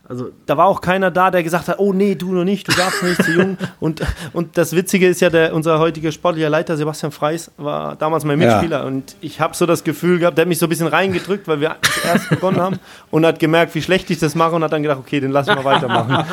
Also 0.09 0.31
da 0.47 0.57
war 0.57 0.67
auch 0.67 0.81
keiner 0.81 1.11
da, 1.13 1.31
der 1.31 1.43
gesagt 1.45 1.69
hat, 1.69 1.79
oh 1.79 1.93
nee, 1.93 2.17
du 2.17 2.33
noch 2.33 2.45
nicht, 2.45 2.67
du 2.69 2.73
darfst 2.77 3.03
nicht, 3.05 3.23
zu 3.23 3.31
jung. 3.33 3.57
Und, 3.81 4.03
und 4.33 4.59
das 4.59 4.75
Witzige 4.77 5.07
ist 5.09 5.21
ja, 5.21 5.31
der, 5.31 5.55
unser 5.55 5.79
heutiger 5.79 6.11
sportlicher 6.13 6.51
Leiter, 6.51 6.77
Sebastian 6.77 7.13
Freis, 7.13 7.51
war 7.57 7.97
damals 7.97 8.25
mein 8.25 8.39
Mitspieler. 8.39 8.81
Ja. 8.81 8.85
Und 8.87 9.17
ich 9.21 9.41
habe 9.41 9.55
so 9.55 9.65
das 9.65 9.85
Gefühl 9.85 10.19
gehabt, 10.19 10.37
der 10.37 10.43
hat 10.43 10.49
mich 10.49 10.59
so 10.59 10.67
ein 10.67 10.69
bisschen 10.69 10.89
reingedrückt, 10.89 11.47
weil 11.49 11.61
wir 11.61 11.77
erst 12.05 12.29
begonnen 12.31 12.61
haben 12.61 12.79
und 13.11 13.25
hat 13.25 13.39
gemerkt, 13.39 13.75
wie 13.75 13.83
schlecht 13.83 14.11
ich 14.11 14.19
das 14.19 14.35
mache 14.35 14.55
und 14.57 14.65
hat 14.65 14.73
dann 14.73 14.83
gedacht, 14.83 14.99
okay, 15.01 15.21
den 15.21 15.31
lassen 15.31 15.55
wir 15.55 15.65
weitermachen. 15.65 16.25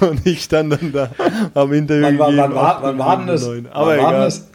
und 0.00 0.26
ich 0.26 0.42
stand 0.44 0.72
dann 0.72 0.92
da 0.92 1.10
am 1.54 1.72
Interview. 1.72 2.04
Wann, 2.04 2.18
wann, 2.18 2.36
wann, 2.36 2.54
war, 2.54 2.82
wann 2.82 2.98
war 2.98 3.16
denn 3.18 3.26
das? 3.28 3.46
Wann 3.46 3.66
Aber 3.72 3.86
war 3.86 3.94
denn 3.96 4.00
egal. 4.06 4.20
das? 4.24 4.48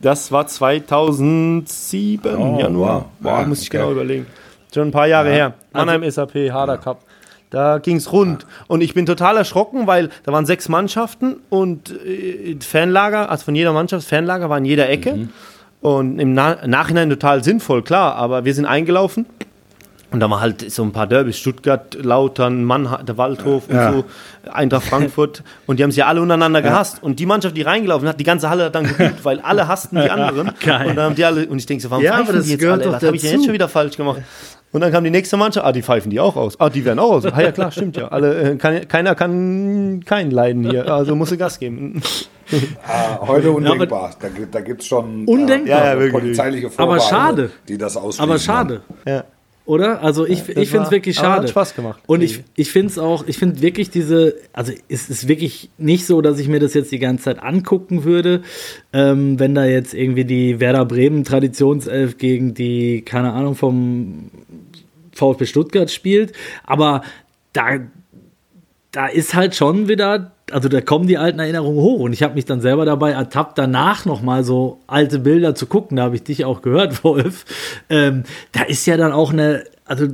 Das 0.00 0.30
war 0.32 0.46
2007, 0.46 2.36
Oh, 2.36 2.58
Januar. 2.60 2.94
wow. 2.94 3.04
Boah, 3.20 3.40
Ja, 3.40 3.46
muss 3.46 3.62
ich 3.62 3.68
okay. 3.68 3.78
genau 3.78 3.92
überlegen. 3.92 4.26
Schon 4.72 4.88
ein 4.88 4.92
paar 4.92 5.06
Jahre 5.06 5.28
Ja. 5.30 5.34
her. 5.34 5.54
Mannheim 5.72 6.08
SAP, 6.10 6.50
Harder 6.52 6.78
Cup. 6.78 7.00
Da 7.50 7.78
ging 7.78 7.96
es 7.96 8.12
rund. 8.12 8.44
Und 8.66 8.82
ich 8.82 8.92
bin 8.92 9.06
total 9.06 9.38
erschrocken, 9.38 9.86
weil 9.86 10.10
da 10.24 10.32
waren 10.32 10.44
sechs 10.44 10.68
Mannschaften 10.68 11.36
und 11.48 11.90
äh, 12.04 12.56
Fanlager, 12.60 13.30
also 13.30 13.46
von 13.46 13.54
jeder 13.54 13.72
Mannschaft, 13.72 14.06
Fanlager 14.06 14.50
war 14.50 14.58
in 14.58 14.66
jeder 14.66 14.88
Ecke. 14.90 15.14
Mhm. 15.14 15.28
Und 15.80 16.18
im 16.18 16.34
Na 16.34 16.58
Nachhinein 16.66 17.08
total 17.08 17.42
sinnvoll, 17.42 17.82
klar. 17.82 18.16
Aber 18.16 18.44
wir 18.44 18.52
sind 18.52 18.66
eingelaufen. 18.66 19.24
Und 20.10 20.20
da 20.20 20.30
war 20.30 20.40
halt 20.40 20.70
so 20.70 20.82
ein 20.82 20.92
paar 20.92 21.06
Derbys, 21.06 21.38
Stuttgart, 21.38 21.94
Lautern, 22.02 22.64
Mannheim, 22.64 23.04
der 23.06 23.16
Waldhof 23.18 23.68
und 23.68 23.74
Ja. 23.76 23.92
so, 23.92 24.04
Eintracht 24.50 24.84
Frankfurt. 24.84 25.42
Und 25.66 25.78
die 25.78 25.82
haben 25.84 25.90
sich 25.90 25.98
ja 25.98 26.06
alle 26.06 26.22
untereinander 26.22 26.62
gehasst. 26.62 27.02
Und 27.02 27.20
die 27.20 27.26
Mannschaft, 27.26 27.54
die 27.56 27.60
reingelaufen 27.62 28.08
hat, 28.08 28.18
die 28.18 28.24
ganze 28.24 28.48
Halle 28.48 28.64
hat 28.64 28.74
dann 28.74 28.86
geübt, 28.86 29.22
weil 29.24 29.38
alle 29.40 29.68
hassten 29.68 29.96
die 30.00 30.08
anderen. 30.10 30.50
Geil. 30.64 30.88
Und 30.88 30.96
dann 30.96 31.04
haben 31.06 31.14
die 31.14 31.24
alle, 31.26 31.46
und 31.46 31.58
ich 31.58 31.66
denke 31.66 31.82
so, 31.82 31.90
warum 31.90 32.02
Ja, 32.02 32.14
aber 32.14 32.32
das 32.32 32.44
die 32.46 32.52
jetzt 32.52 32.60
gehört 32.60 32.82
alle? 32.82 32.92
Was 32.92 33.02
habe 33.02 33.16
ich 33.16 33.22
denn 33.22 33.32
jetzt 33.32 33.44
schon 33.44 33.52
wieder 33.52 33.68
falsch 33.68 33.96
gemacht? 33.98 34.22
Und 34.70 34.82
dann 34.82 34.92
kam 34.92 35.02
die 35.04 35.10
nächste 35.10 35.36
Mannschaft, 35.36 35.66
ah, 35.66 35.72
die 35.72 35.82
pfeifen 35.82 36.10
die 36.10 36.20
auch 36.20 36.36
aus. 36.36 36.60
Ah, 36.60 36.68
die 36.68 36.84
werden 36.84 36.98
auch 36.98 37.10
aus. 37.12 37.24
Ah 37.26 37.40
ja, 37.40 37.52
klar, 37.52 37.70
stimmt 37.70 37.96
ja. 37.96 38.08
Alle, 38.08 38.52
äh, 38.52 38.56
kann, 38.56 38.86
keiner 38.86 39.14
kann 39.14 40.02
keinen 40.04 40.30
leiden 40.30 40.68
hier, 40.68 40.92
also 40.92 41.16
musst 41.16 41.32
du 41.32 41.36
Gas 41.38 41.58
geben. 41.58 42.02
Ah, 42.86 43.18
heute 43.26 43.50
undenkbar. 43.50 44.10
da 44.18 44.28
gibt 44.28 44.64
gibt's 44.64 44.86
schon 44.86 45.26
äh, 45.26 45.30
Undenkbar? 45.30 45.78
Ja, 45.78 45.92
ja, 45.92 45.98
wirklich. 45.98 46.12
polizeiliche 46.12 46.66
Aber 46.68 46.98
Vorbehalte, 46.98 47.08
schade. 47.08 47.50
die 47.68 47.76
das 47.76 47.96
ausschließen. 47.96 48.24
Aber 48.24 48.38
schade. 48.38 48.80
Ja. 49.06 49.24
Oder? 49.68 50.02
Also 50.02 50.26
ich, 50.26 50.48
ich 50.48 50.70
finde 50.70 50.86
es 50.86 50.90
wirklich 50.90 51.18
aber 51.18 51.28
hat 51.28 51.36
schade. 51.36 51.48
Spaß 51.48 51.74
gemacht. 51.74 52.00
Und 52.06 52.22
ich, 52.22 52.42
ich 52.56 52.72
finde 52.72 52.88
es 52.88 52.98
auch, 52.98 53.24
ich 53.26 53.36
finde 53.36 53.60
wirklich 53.60 53.90
diese, 53.90 54.34
also 54.54 54.72
es 54.88 55.10
ist 55.10 55.28
wirklich 55.28 55.68
nicht 55.76 56.06
so, 56.06 56.22
dass 56.22 56.38
ich 56.38 56.48
mir 56.48 56.58
das 56.58 56.72
jetzt 56.72 56.90
die 56.90 56.98
ganze 56.98 57.24
Zeit 57.24 57.42
angucken 57.42 58.04
würde, 58.04 58.40
ähm, 58.94 59.38
wenn 59.38 59.54
da 59.54 59.66
jetzt 59.66 59.92
irgendwie 59.92 60.24
die 60.24 60.58
Werder 60.58 60.86
Bremen 60.86 61.22
Traditionself 61.22 62.16
gegen 62.16 62.54
die, 62.54 63.02
keine 63.02 63.34
Ahnung, 63.34 63.56
vom 63.56 64.30
VfB 65.12 65.44
Stuttgart 65.44 65.90
spielt. 65.90 66.32
Aber 66.64 67.02
da, 67.52 67.76
da 68.90 69.06
ist 69.06 69.34
halt 69.34 69.54
schon 69.54 69.86
wieder, 69.86 70.32
also 70.52 70.68
da 70.68 70.80
kommen 70.80 71.06
die 71.06 71.18
alten 71.18 71.38
Erinnerungen 71.38 71.78
hoch 71.80 72.00
und 72.00 72.12
ich 72.12 72.22
habe 72.22 72.34
mich 72.34 72.44
dann 72.44 72.60
selber 72.60 72.84
dabei 72.84 73.12
ertappt, 73.12 73.58
danach 73.58 74.04
nochmal 74.04 74.44
so 74.44 74.80
alte 74.86 75.18
Bilder 75.18 75.54
zu 75.54 75.66
gucken, 75.66 75.96
da 75.96 76.04
habe 76.04 76.16
ich 76.16 76.22
dich 76.22 76.44
auch 76.44 76.62
gehört, 76.62 77.02
Wolf. 77.04 77.44
Ähm, 77.90 78.24
da 78.52 78.62
ist 78.62 78.86
ja 78.86 78.96
dann 78.96 79.12
auch 79.12 79.32
eine, 79.32 79.64
also 79.84 80.06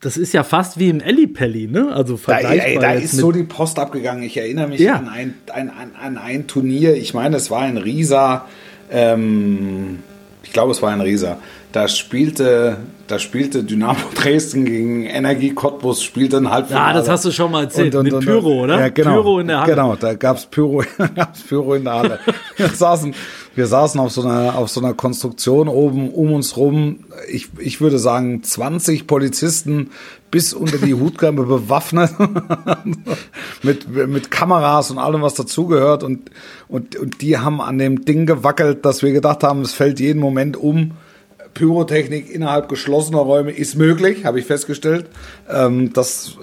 das 0.00 0.16
ist 0.16 0.32
ja 0.34 0.42
fast 0.44 0.78
wie 0.78 0.88
im 0.88 1.00
Ellipelli, 1.00 1.66
ne? 1.68 1.92
Also 1.94 2.14
Da, 2.14 2.18
vergleichbar 2.34 2.66
ey, 2.68 2.78
da 2.78 2.92
ist 2.92 3.12
so 3.16 3.32
die 3.32 3.44
Post 3.44 3.78
abgegangen. 3.78 4.22
Ich 4.24 4.36
erinnere 4.36 4.68
mich 4.68 4.80
Ja. 4.80 4.96
an, 4.96 5.08
ein, 5.08 5.34
ein, 5.52 5.70
an, 5.70 5.92
an 6.00 6.18
ein 6.18 6.46
Turnier. 6.46 6.94
Ich 6.96 7.14
meine, 7.14 7.36
es 7.36 7.50
war 7.50 7.60
ein 7.62 7.76
Riesa. 7.76 8.46
Ähm, 8.90 10.00
ich 10.42 10.52
glaube, 10.52 10.72
es 10.72 10.82
war 10.82 10.90
ein 10.90 11.00
Riesa. 11.00 11.38
Da 11.72 11.88
spielte, 11.88 12.76
da 13.06 13.18
spielte 13.18 13.64
Dynamo 13.64 13.98
Dresden 14.14 14.66
gegen 14.66 15.06
Energie 15.06 15.54
Cottbus, 15.54 16.02
spielte 16.02 16.36
ein 16.36 16.50
Halbfinale. 16.50 16.88
Ja, 16.88 16.92
das 16.92 17.08
hast 17.08 17.24
du 17.24 17.30
schon 17.30 17.50
mal 17.50 17.64
erzählt, 17.64 17.94
mit 17.94 18.20
Pyro, 18.20 18.64
oder? 18.64 18.78
Ja, 18.78 18.88
genau. 18.90 19.14
Pyro 19.14 19.38
in 19.38 19.46
der 19.48 19.60
Halle. 19.60 19.70
Genau, 19.74 19.96
da 19.96 20.12
gab's 20.12 20.44
Pyro, 20.44 20.84
gab's 21.14 21.40
Pyro 21.40 21.74
in 21.74 21.84
der 21.84 21.94
Halle. 21.94 22.18
Wir 22.56 22.68
saßen, 22.68 23.14
wir 23.54 23.66
saßen 23.66 23.98
auf 24.00 24.12
so 24.12 24.22
einer, 24.22 24.56
auf 24.56 24.68
so 24.68 24.80
einer 24.80 24.94
Konstruktion 24.94 25.68
oben 25.68 26.10
um 26.10 26.32
uns 26.32 26.56
rum. 26.56 27.04
Ich, 27.30 27.48
ich 27.58 27.80
würde 27.80 27.98
sagen, 27.98 28.42
20 28.42 29.06
Polizisten 29.06 29.90
bis 30.30 30.54
unter 30.54 30.78
die 30.78 30.94
Hutkrempe 30.94 31.44
bewaffnet. 31.44 32.12
mit, 33.62 33.88
mit 33.88 34.30
Kameras 34.30 34.90
und 34.90 34.98
allem, 34.98 35.22
was 35.22 35.34
dazugehört. 35.34 36.02
Und, 36.02 36.30
und, 36.68 36.96
und 36.96 37.20
die 37.20 37.38
haben 37.38 37.60
an 37.60 37.78
dem 37.78 38.04
Ding 38.04 38.26
gewackelt, 38.26 38.84
dass 38.84 39.02
wir 39.02 39.12
gedacht 39.12 39.42
haben, 39.42 39.62
es 39.62 39.72
fällt 39.72 40.00
jeden 40.00 40.20
Moment 40.20 40.56
um. 40.56 40.92
Pyrotechnik 41.54 42.30
innerhalb 42.30 42.68
geschlossener 42.68 43.18
Räume 43.18 43.52
ist 43.52 43.76
möglich, 43.76 44.24
habe 44.24 44.38
ich 44.38 44.46
festgestellt. 44.46 45.06
Ähm, 45.50 45.92
das, 45.92 46.36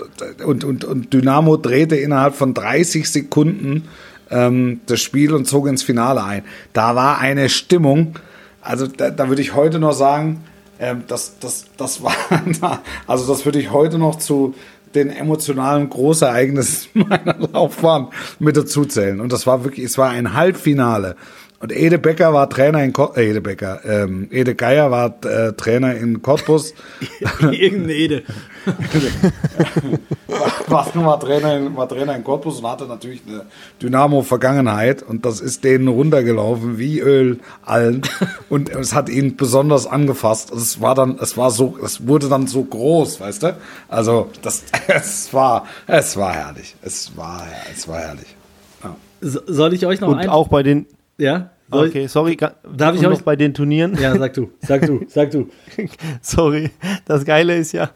und, 0.46 0.64
und, 0.64 0.84
und 0.86 1.14
Dynamo 1.14 1.58
drehte 1.58 1.96
innerhalb 1.96 2.36
von 2.36 2.54
30 2.54 3.10
Sekunden 3.10 3.88
ähm, 4.30 4.82
das 4.86 5.02
Spiel 5.02 5.34
und 5.34 5.46
zog 5.46 5.68
ins 5.68 5.84
Finale 5.84 6.24
ein. 6.24 6.44
Da 6.74 6.96
war 6.96 7.20
eine 7.20 7.50
Stimmung, 7.50 8.16
also 8.62 8.88
da, 8.88 9.10
da 9.10 9.30
würde 9.30 9.42
ich 9.42 9.56
heute 9.56 9.80
noch 9.80 9.94
sagen, 9.94 10.44
ähm, 10.80 11.04
das, 11.08 11.40
das, 11.40 11.66
das 11.78 12.04
war, 12.04 12.14
also 13.08 13.28
das 13.32 13.46
würde 13.46 13.60
ich 13.60 13.72
heute 13.72 13.98
noch 13.98 14.18
zu 14.18 14.54
den 14.96 15.10
emotionalen 15.10 15.90
Großereignissen 15.90 16.90
meiner 17.10 17.36
Laufbahn 17.54 18.08
mit 18.40 18.58
dazu 18.58 18.86
zählen. 18.86 19.22
Und 19.22 19.32
das 19.32 19.46
war 19.46 19.64
wirklich, 19.64 19.86
es 19.86 19.98
war 19.98 20.10
ein 20.10 20.34
Halbfinale. 20.34 21.16
Und 21.62 21.74
Ede 21.74 21.98
Becker 21.98 22.34
war 22.34 22.50
Trainer 22.50 22.82
in 22.84 22.94
Cottbus, 22.94 23.18
äh, 23.18 23.30
Ede 23.30 23.42
Becker, 23.42 23.82
ähm, 23.84 24.28
Ede 24.32 24.56
Geier 24.56 24.92
war 24.92 25.14
äh, 25.26 25.52
Trainer 25.54 25.94
in 25.96 26.22
Cottbus. 26.22 26.74
Irgendeine 27.42 27.94
Ede. 27.94 28.24
war, 30.68 30.96
war, 30.96 31.20
Trainer 31.20 31.58
in, 31.58 31.76
war 31.76 31.88
Trainer 31.90 32.16
in 32.16 32.24
Cottbus 32.24 32.60
und 32.60 32.68
hatte 32.70 32.86
natürlich 32.86 33.22
eine 33.28 33.46
Dynamo-Vergangenheit 33.82 35.04
und 35.04 35.26
das 35.26 35.42
ist 35.42 35.64
denen 35.64 35.88
runtergelaufen 35.88 36.78
wie 36.78 37.00
Öl 37.00 37.40
allen 37.66 38.02
und 38.50 38.70
es 38.70 38.94
hat 38.94 39.10
ihn 39.10 39.36
besonders 39.36 39.88
angefasst. 39.88 40.52
Es 40.52 40.80
war 40.82 40.96
dann, 40.96 41.18
es 41.22 41.36
war 41.38 41.52
so, 41.52 41.78
es 41.84 42.08
wurde 42.08 42.30
dann 42.30 42.48
so 42.48 42.64
groß, 42.64 43.20
weißt 43.20 43.44
du? 43.44 43.58
Also 43.88 44.30
das, 44.42 44.64
es 44.88 45.34
war, 45.34 45.66
es 45.88 46.16
war 46.18 46.34
herrlich. 46.34 46.76
Es 46.82 47.16
war, 47.18 47.44
es 47.74 47.88
war 47.88 48.00
herrlich. 48.00 48.36
Ja. 48.84 48.96
So- 49.22 49.42
Soll 49.48 49.74
ich 49.74 49.86
euch 49.86 50.00
noch 50.00 50.10
Und 50.10 50.20
ein... 50.20 50.30
auch 50.30 50.48
bei 50.48 50.64
den, 50.64 50.86
ja? 51.20 51.52
Soll 51.72 51.88
okay, 51.90 52.08
sorry, 52.08 52.36
Darf 52.36 52.96
ich 52.96 53.02
euch- 53.06 53.10
noch 53.20 53.22
bei 53.22 53.36
den 53.36 53.54
Turnieren? 53.54 53.96
Ja, 54.02 54.18
sag 54.18 54.34
du, 54.34 54.50
sag 54.60 54.86
du, 54.88 55.02
sag 55.08 55.30
du. 55.30 55.48
Sorry, 56.22 56.72
das 57.06 57.24
Geile 57.26 57.56
ist 57.58 57.74
ja, 57.74 57.92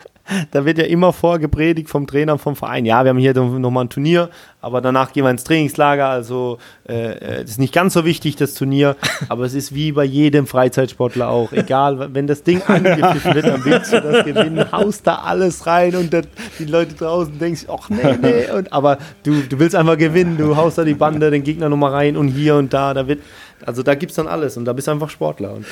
da 0.51 0.65
wird 0.65 0.77
ja 0.77 0.85
immer 0.85 1.13
vorgepredigt 1.13 1.89
vom 1.89 2.07
Trainer 2.07 2.37
vom 2.37 2.55
Verein, 2.55 2.85
ja, 2.85 3.03
wir 3.03 3.09
haben 3.09 3.17
hier 3.17 3.33
nochmal 3.33 3.85
ein 3.85 3.89
Turnier, 3.89 4.29
aber 4.61 4.79
danach 4.81 5.11
gehen 5.11 5.23
wir 5.23 5.31
ins 5.31 5.43
Trainingslager, 5.43 6.07
also 6.07 6.59
äh, 6.87 7.39
äh, 7.39 7.43
ist 7.43 7.59
nicht 7.59 7.73
ganz 7.73 7.93
so 7.93 8.05
wichtig, 8.05 8.35
das 8.35 8.53
Turnier, 8.53 8.95
aber 9.29 9.45
es 9.45 9.53
ist 9.53 9.75
wie 9.75 9.91
bei 9.91 10.05
jedem 10.05 10.47
Freizeitsportler 10.47 11.27
auch, 11.29 11.51
egal, 11.51 12.13
wenn 12.13 12.27
das 12.27 12.43
Ding 12.43 12.61
angepfiffen 12.63 13.35
wird, 13.35 13.45
dann 13.45 13.65
willst 13.65 13.91
du 13.91 14.01
das 14.01 14.25
gewinnen, 14.25 14.71
haust 14.71 15.05
da 15.05 15.15
alles 15.15 15.67
rein 15.67 15.95
und 15.95 16.15
die 16.59 16.65
Leute 16.65 16.95
draußen 16.95 17.37
denken 17.37 17.55
sich, 17.57 17.69
ach 17.69 17.89
nee, 17.89 18.17
nee, 18.21 18.51
und, 18.51 18.71
aber 18.71 18.97
du, 19.23 19.41
du 19.41 19.59
willst 19.59 19.75
einfach 19.75 19.97
gewinnen, 19.97 20.37
du 20.37 20.55
haust 20.55 20.77
da 20.77 20.83
die 20.83 20.93
Bande, 20.93 21.31
den 21.31 21.43
Gegner 21.43 21.69
nochmal 21.69 21.91
rein 21.91 22.17
und 22.17 22.29
hier 22.29 22.55
und 22.55 22.73
da, 22.73 22.93
da 22.93 23.07
wird, 23.07 23.19
also 23.65 23.83
da 23.83 23.95
gibt's 23.95 24.15
dann 24.15 24.27
alles. 24.27 24.57
Und 24.57 24.65
da 24.65 24.73
bist 24.73 24.87
du 24.87 24.91
einfach 24.91 25.09
Sportler. 25.09 25.53
Und 25.53 25.65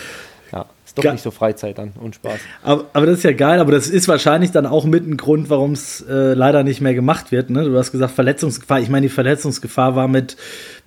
ja, 0.52 0.66
ist 0.86 0.98
doch 0.98 1.04
Ge- 1.04 1.12
nicht 1.14 1.24
so 1.24 1.32
Freizeit 1.32 1.78
dann 1.78 1.94
und 2.02 2.16
Spaß. 2.16 2.40
Aber, 2.64 2.86
aber 2.94 3.06
das 3.06 3.20
ist 3.20 3.24
ja 3.24 3.32
geil, 3.34 3.60
aber 3.60 3.72
das 3.72 3.88
ist 3.88 4.08
wahrscheinlich 4.08 4.52
dann 4.52 4.66
auch 4.66 4.86
mit 4.86 5.08
ein 5.08 5.18
Grund, 5.18 5.50
warum 5.50 5.72
es 5.72 6.02
äh, 6.10 6.34
leider 6.34 6.64
nicht 6.64 6.82
mehr 6.82 6.94
gemacht 6.94 7.32
wird. 7.32 7.50
Ne? 7.50 7.64
Du 7.66 7.78
hast 7.78 7.92
gesagt, 7.92 8.14
Verletzungsgefahr. 8.14 8.80
Ich 8.82 8.90
meine, 8.90 9.06
die 9.08 9.14
Verletzungsgefahr 9.14 9.96
war 9.96 10.08
mit, 10.08 10.36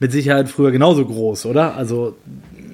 mit 0.01 0.13
Sicherheit 0.13 0.49
früher 0.49 0.71
genauso 0.71 1.07
groß, 1.07 1.47
oder? 1.47 1.75
Also, 1.77 2.17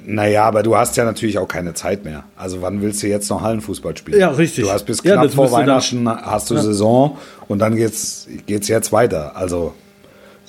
Naja, 0.06 0.44
aber 0.44 0.62
du 0.64 0.76
hast 0.76 0.96
ja 0.96 1.04
natürlich 1.04 1.38
auch 1.38 1.46
keine 1.46 1.74
Zeit 1.74 2.04
mehr. 2.04 2.24
Also 2.36 2.62
wann 2.62 2.82
willst 2.82 3.02
du 3.02 3.06
jetzt 3.06 3.30
noch 3.30 3.42
Hallenfußball 3.42 3.96
spielen? 3.96 4.18
Ja, 4.18 4.30
richtig. 4.30 4.64
Du 4.64 4.70
hast 4.72 4.84
bis 4.84 5.00
Ja, 5.04 5.12
knapp 5.12 5.26
das 5.26 5.34
vor 5.34 5.44
müsste 5.44 5.60
da- 5.60 5.66
Weihnachten 5.66 6.08
hast 6.08 6.50
du 6.50 6.56
Saison 6.58 7.16
und 7.46 7.60
dann 7.60 7.76
geht's 7.76 8.26
geht's 8.46 8.66
jetzt 8.66 8.90
weiter. 8.92 9.36
Also 9.36 9.74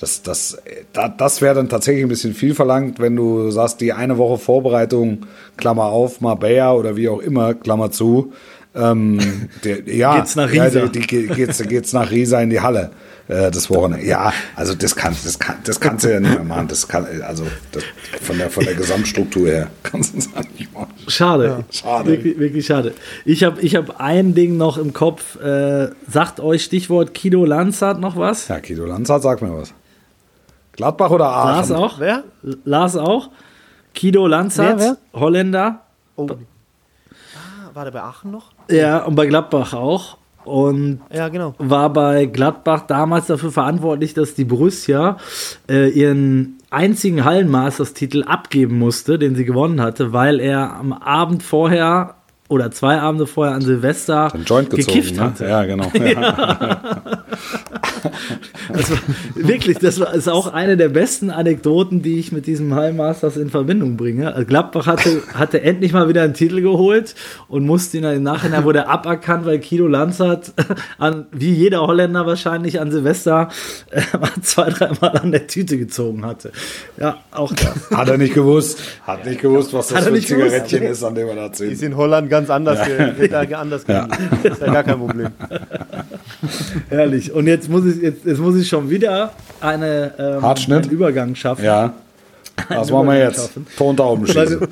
das, 0.02 0.22
das, 0.22 0.58
da- 0.92 1.08
das 1.08 1.40
wäre 1.40 1.54
dann 1.54 1.68
tatsächlich 1.68 2.04
ein 2.04 2.08
bisschen 2.08 2.34
viel 2.34 2.54
verlangt, 2.54 2.98
wenn 2.98 3.14
du 3.16 3.50
sagst, 3.52 3.80
die 3.80 3.92
eine 3.92 4.18
Woche 4.18 4.36
Vorbereitung, 4.38 5.26
Klammer 5.56 5.84
auf, 5.84 6.20
Marbella 6.20 6.72
oder 6.74 6.96
wie 6.96 7.08
auch 7.08 7.20
immer, 7.20 7.54
Klammer 7.54 7.90
zu. 7.92 8.32
Ähm, 8.74 9.18
der, 9.64 9.82
ja, 9.94 10.16
Geht's 10.18 10.34
nach 10.34 10.52
ja, 10.52 10.64
Riesa. 10.64 10.86
die, 10.86 11.00
die, 11.00 11.06
ge- 11.06 11.26
geht's, 11.28 11.62
geht's 11.62 11.92
nach 11.92 12.10
Riesa 12.10 12.40
in 12.40 12.50
die 12.50 12.60
Halle 12.60 12.90
äh, 13.28 13.50
das 13.50 13.68
Wochenende. 13.70 14.04
Ja, 14.06 14.32
also 14.56 14.74
das 14.74 14.96
kannst, 14.96 15.24
das, 15.26 15.38
kann, 15.38 15.56
das 15.64 15.78
kannst 15.78 16.04
du 16.04 16.10
ja 16.12 16.18
nicht 16.20 16.34
mehr 16.34 16.42
machen. 16.42 16.66
Das 16.68 16.88
kann, 16.88 17.06
also 17.22 17.44
das, 17.70 17.84
von, 18.22 18.38
der, 18.38 18.48
von 18.50 18.64
der 18.64 18.74
Gesamtstruktur 18.74 19.46
her 19.46 19.66
kannst 19.82 20.14
du 20.14 20.18
es 20.18 20.28
nicht 20.58 20.72
machen. 20.74 20.88
schade. 21.06 21.64
schade. 21.70 22.10
Wirklich, 22.10 22.38
wirklich 22.38 22.66
schade. 22.66 22.94
Ich 23.26 23.44
habe 23.44 23.60
ich 23.60 23.76
hab 23.76 24.00
ein 24.00 24.34
Ding 24.34 24.56
noch 24.56 24.78
im 24.78 24.92
Kopf. 24.94 25.38
Äh, 25.40 25.90
sagt 26.10 26.40
euch 26.40 26.64
Stichwort 26.64 27.12
Kido 27.14 27.44
Lanzart 27.44 28.00
noch 28.00 28.16
was? 28.16 28.48
Ja, 28.48 28.58
Guido 28.58 28.86
Lanzart, 28.86 29.22
sag 29.22 29.42
mir 29.42 29.52
was. 29.56 29.74
Gladbach 30.72 31.10
oder 31.10 31.26
Aachen? 31.28 31.48
Lars 31.54 31.70
auch? 31.72 32.00
Wer? 32.00 32.24
Lars 32.64 32.96
auch? 32.96 33.30
Kido 33.94 34.26
Lanzart, 34.26 34.78
Wer, 34.80 34.96
Holländer. 35.12 35.80
Oh. 36.16 36.26
Ah, 36.30 37.74
war 37.74 37.84
der 37.84 37.90
bei 37.92 38.02
Aachen 38.02 38.30
noch? 38.30 38.52
Ja, 38.70 39.04
und 39.04 39.14
bei 39.14 39.26
Gladbach 39.26 39.74
auch. 39.74 40.16
und 40.44 41.00
Ja, 41.12 41.28
genau. 41.28 41.54
war 41.58 41.90
bei 41.92 42.24
Gladbach 42.26 42.86
damals 42.86 43.26
dafür 43.26 43.52
verantwortlich, 43.52 44.14
dass 44.14 44.34
die 44.34 44.44
Borussia 44.44 45.18
äh, 45.68 45.88
ihren 45.90 46.58
einzigen 46.70 47.24
Hallenmasters-Titel 47.24 48.24
abgeben 48.24 48.78
musste, 48.78 49.18
den 49.18 49.34
sie 49.36 49.44
gewonnen 49.44 49.80
hatte, 49.82 50.14
weil 50.14 50.40
er 50.40 50.72
am 50.74 50.94
Abend 50.94 51.42
vorher 51.42 52.14
oder 52.48 52.70
zwei 52.70 52.98
Abende 53.00 53.26
vorher 53.26 53.54
an 53.54 53.60
Silvester 53.62 54.32
Ein 54.34 54.44
Joint 54.44 54.70
gezogen, 54.70 54.86
gekifft 54.94 55.16
ne? 55.16 55.20
hatte. 55.22 55.46
Ja, 55.46 55.64
genau. 55.64 55.90
Das 58.02 58.10
war, 58.74 58.98
wirklich, 59.34 59.78
das 59.78 59.98
war, 60.00 60.12
ist 60.14 60.28
auch 60.28 60.52
eine 60.52 60.76
der 60.76 60.88
besten 60.88 61.30
Anekdoten, 61.30 62.02
die 62.02 62.18
ich 62.18 62.32
mit 62.32 62.46
diesem 62.46 62.74
Hallmasters 62.74 63.36
in 63.36 63.50
Verbindung 63.50 63.96
bringe. 63.96 64.32
Also 64.34 64.46
Gladbach 64.46 64.86
hatte, 64.86 65.22
hatte 65.34 65.62
endlich 65.62 65.92
mal 65.92 66.08
wieder 66.08 66.22
einen 66.22 66.34
Titel 66.34 66.60
geholt 66.60 67.14
und 67.48 67.64
musste 67.66 67.96
ihn 67.98 68.02
dann 68.04 68.16
im 68.16 68.22
Nachhinein 68.22 68.64
wurde 68.64 68.80
er 68.80 68.88
aberkannt, 68.88 69.46
weil 69.46 69.58
Kido 69.58 69.86
Lanzert 69.86 70.52
an, 70.98 71.26
wie 71.32 71.52
jeder 71.52 71.82
Holländer 71.82 72.26
wahrscheinlich 72.26 72.80
an 72.80 72.90
Silvester 72.90 73.48
äh, 73.90 74.00
zwei, 74.42 74.70
dreimal 74.70 75.16
an 75.18 75.32
der 75.32 75.46
Tüte 75.46 75.78
gezogen 75.78 76.24
hatte. 76.24 76.52
Ja, 76.98 77.18
auch 77.30 77.52
das. 77.52 77.90
Hat 77.90 78.08
er 78.08 78.18
nicht 78.18 78.34
gewusst. 78.34 78.78
Hat 79.06 79.24
nicht 79.26 79.40
gewusst, 79.40 79.72
was 79.72 79.88
das 79.88 80.00
für 80.02 80.06
ein 80.08 80.12
nicht 80.14 80.28
gewusst. 80.28 80.46
Zigarettchen 80.50 80.82
ist, 80.82 81.02
an 81.04 81.14
dem 81.14 81.28
er 81.28 81.34
da 81.36 81.48
Die 81.48 81.54
zieht. 81.54 81.72
ist 81.72 81.82
in 81.82 81.96
Holland 81.96 82.30
ganz 82.30 82.50
anders, 82.50 82.86
ge- 82.86 83.12
wird 83.18 83.32
da 83.32 83.40
anders 83.58 83.84
Ja. 83.86 84.06
gehandelt. 84.06 84.40
Das 84.44 84.52
ist 84.54 84.60
ja 84.66 84.72
gar 84.72 84.82
kein 84.84 84.98
Problem. 84.98 85.28
Herrlich. 86.88 87.32
Und 87.32 87.46
jetzt 87.46 87.68
muss 87.68 87.84
ich, 87.86 88.02
jetzt, 88.02 88.24
jetzt 88.24 88.38
muss 88.38 88.56
ich 88.56 88.61
schon 88.68 88.90
wieder 88.90 89.32
eine, 89.60 90.12
ähm, 90.18 90.44
einen 90.44 90.90
Übergang 90.90 91.34
schaffen. 91.34 91.64
Ja. 91.64 91.94
Was 92.68 92.90
machen 92.90 93.08
wir 93.08 93.18
jetzt? 93.18 93.36
schaffen. 93.36 93.66
Tontauben 93.76 94.26
schießen. 94.26 94.68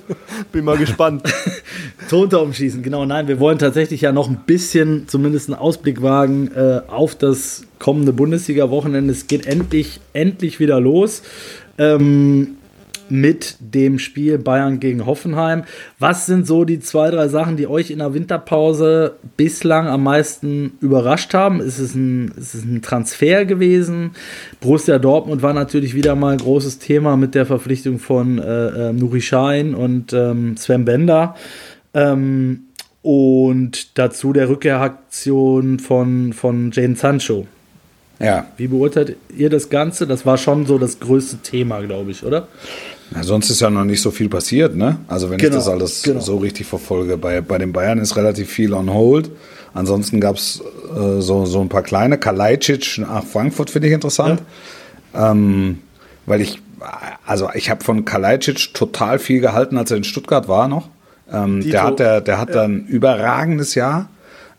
Bin 0.53 0.65
mal 0.65 0.77
gespannt. 0.77 1.23
Tontauben 2.11 2.53
schießen, 2.53 2.83
genau. 2.83 3.05
Nein, 3.07 3.27
wir 3.27 3.41
wollen 3.41 3.59
tatsächlich 3.59 4.03
ja 4.03 4.13
noch 4.13 4.29
ein 4.29 4.41
bisschen, 4.47 5.09
zumindest 5.09 5.49
einen 5.49 5.59
Ausblick 5.59 6.03
wagen 6.03 6.51
äh, 6.55 6.81
auf 6.89 7.15
das 7.15 7.63
kommende 7.79 8.13
Bundesliga-Wochenende. 8.13 9.13
Es 9.13 9.27
geht 9.27 9.47
endlich, 9.47 10.01
endlich 10.13 10.61
wieder 10.61 10.79
los. 10.81 11.23
Ähm, 11.79 12.57
mit 13.11 13.57
dem 13.61 13.99
Spiel 13.99 14.39
Bayern 14.39 14.81
gegen 14.81 15.07
Hoffenheim. 15.07 15.65
Was 15.99 16.27
sind 16.27 16.47
so 16.47 16.65
die 16.65 16.81
zwei, 16.81 17.11
drei 17.11 17.29
Sachen, 17.29 17.57
die 17.57 17.67
euch 17.67 17.91
in 17.91 17.99
der 17.99 18.15
Winterpause 18.15 19.17
bislang 19.37 19.89
am 19.89 20.03
meisten 20.05 20.73
überrascht 20.81 21.35
haben? 21.35 21.61
Ist 21.61 21.79
es 21.79 21.95
ein, 21.95 22.33
ist 22.37 22.55
es 22.55 22.65
ein 22.65 22.83
Transfer 22.83 23.45
gewesen? 23.45 24.13
Borussia 24.61 24.99
Dortmund 24.99 25.43
war 25.43 25.53
natürlich 25.53 25.95
wieder 25.95 26.15
mal 26.15 26.33
ein 26.33 26.39
großes 26.39 26.79
Thema 26.79 27.17
mit 27.17 27.35
der 27.35 27.47
Verpflichtung 27.47 27.99
von 27.99 28.39
äh, 28.39 28.91
äh, 28.91 28.93
Nuri 28.93 29.21
Sahin 29.21 29.75
und 29.75 30.13
ähm, 30.13 30.57
Sven 30.57 30.85
Bender. 30.85 31.35
Ähm, 31.95 32.65
und 33.03 33.99
dazu 33.99 34.33
der 34.33 34.49
Rückkehraktion 34.49 35.79
von, 35.79 36.33
von 36.33 36.71
Jane 36.71 36.97
Sancho. 36.97 37.47
Ja. 38.19 38.47
Wie 38.59 38.69
beurteilt 38.69 39.17
ihr 39.37 39.49
das 39.49 39.71
Ganze? 39.71 40.07
Das 40.07 40.27
war 40.27 40.37
schon 40.37 40.67
so 40.67 40.79
das 40.79 41.01
größte 41.01 41.39
Thema, 41.39 41.81
glaube 41.81 42.11
ich, 42.11 42.25
oder? 42.25 42.49
Ja, 43.15 43.23
sonst 43.25 43.51
ist 43.51 43.61
ja 43.61 43.71
noch 43.71 43.85
nicht 43.85 44.01
so 44.01 44.11
viel 44.11 44.29
passiert, 44.29 44.77
ne? 44.77 44.99
Also 45.09 45.31
wenn 45.31 45.39
Genau, 45.39 45.59
ich 45.59 45.65
das 45.65 45.69
alles 45.69 46.03
genau. 46.03 46.21
so 46.21 46.37
richtig 46.37 46.67
verfolge, 46.67 47.17
bei, 47.17 47.41
bei 47.41 47.59
den 47.59 47.73
Bayern 47.73 47.99
ist 47.99 48.17
relativ 48.17 48.51
viel 48.51 48.73
on 48.73 48.93
hold. 48.93 49.31
Ansonsten 49.75 50.21
gab 50.21 50.37
es 50.37 50.63
äh, 50.97 51.21
so, 51.21 51.47
so 51.47 51.61
ein 51.61 51.69
paar 51.69 51.83
kleine. 51.83 52.19
Kalajdzic 52.19 52.99
nach 52.99 53.25
Frankfurt 53.25 53.71
finde 53.71 53.89
ich 53.89 53.95
interessant. 53.95 54.43
Ähm, 55.15 55.79
weil 56.27 56.41
ich, 56.41 56.61
also 57.27 57.49
ich 57.55 57.71
habe 57.71 57.83
von 57.85 58.05
Kalajdzic 58.05 58.75
total 58.75 59.19
viel 59.19 59.41
gehalten, 59.41 59.77
als 59.77 59.91
er 59.91 59.97
in 59.97 60.05
Stuttgart 60.05 60.49
war 60.49 60.69
noch. 60.69 60.89
Ähm, 61.33 61.69
der 61.69 61.83
hat, 61.83 61.99
der, 61.99 62.21
der 62.21 62.39
hat 62.39 62.57
ein 62.57 62.87
überragendes 62.87 63.75
Jahr, 63.75 64.09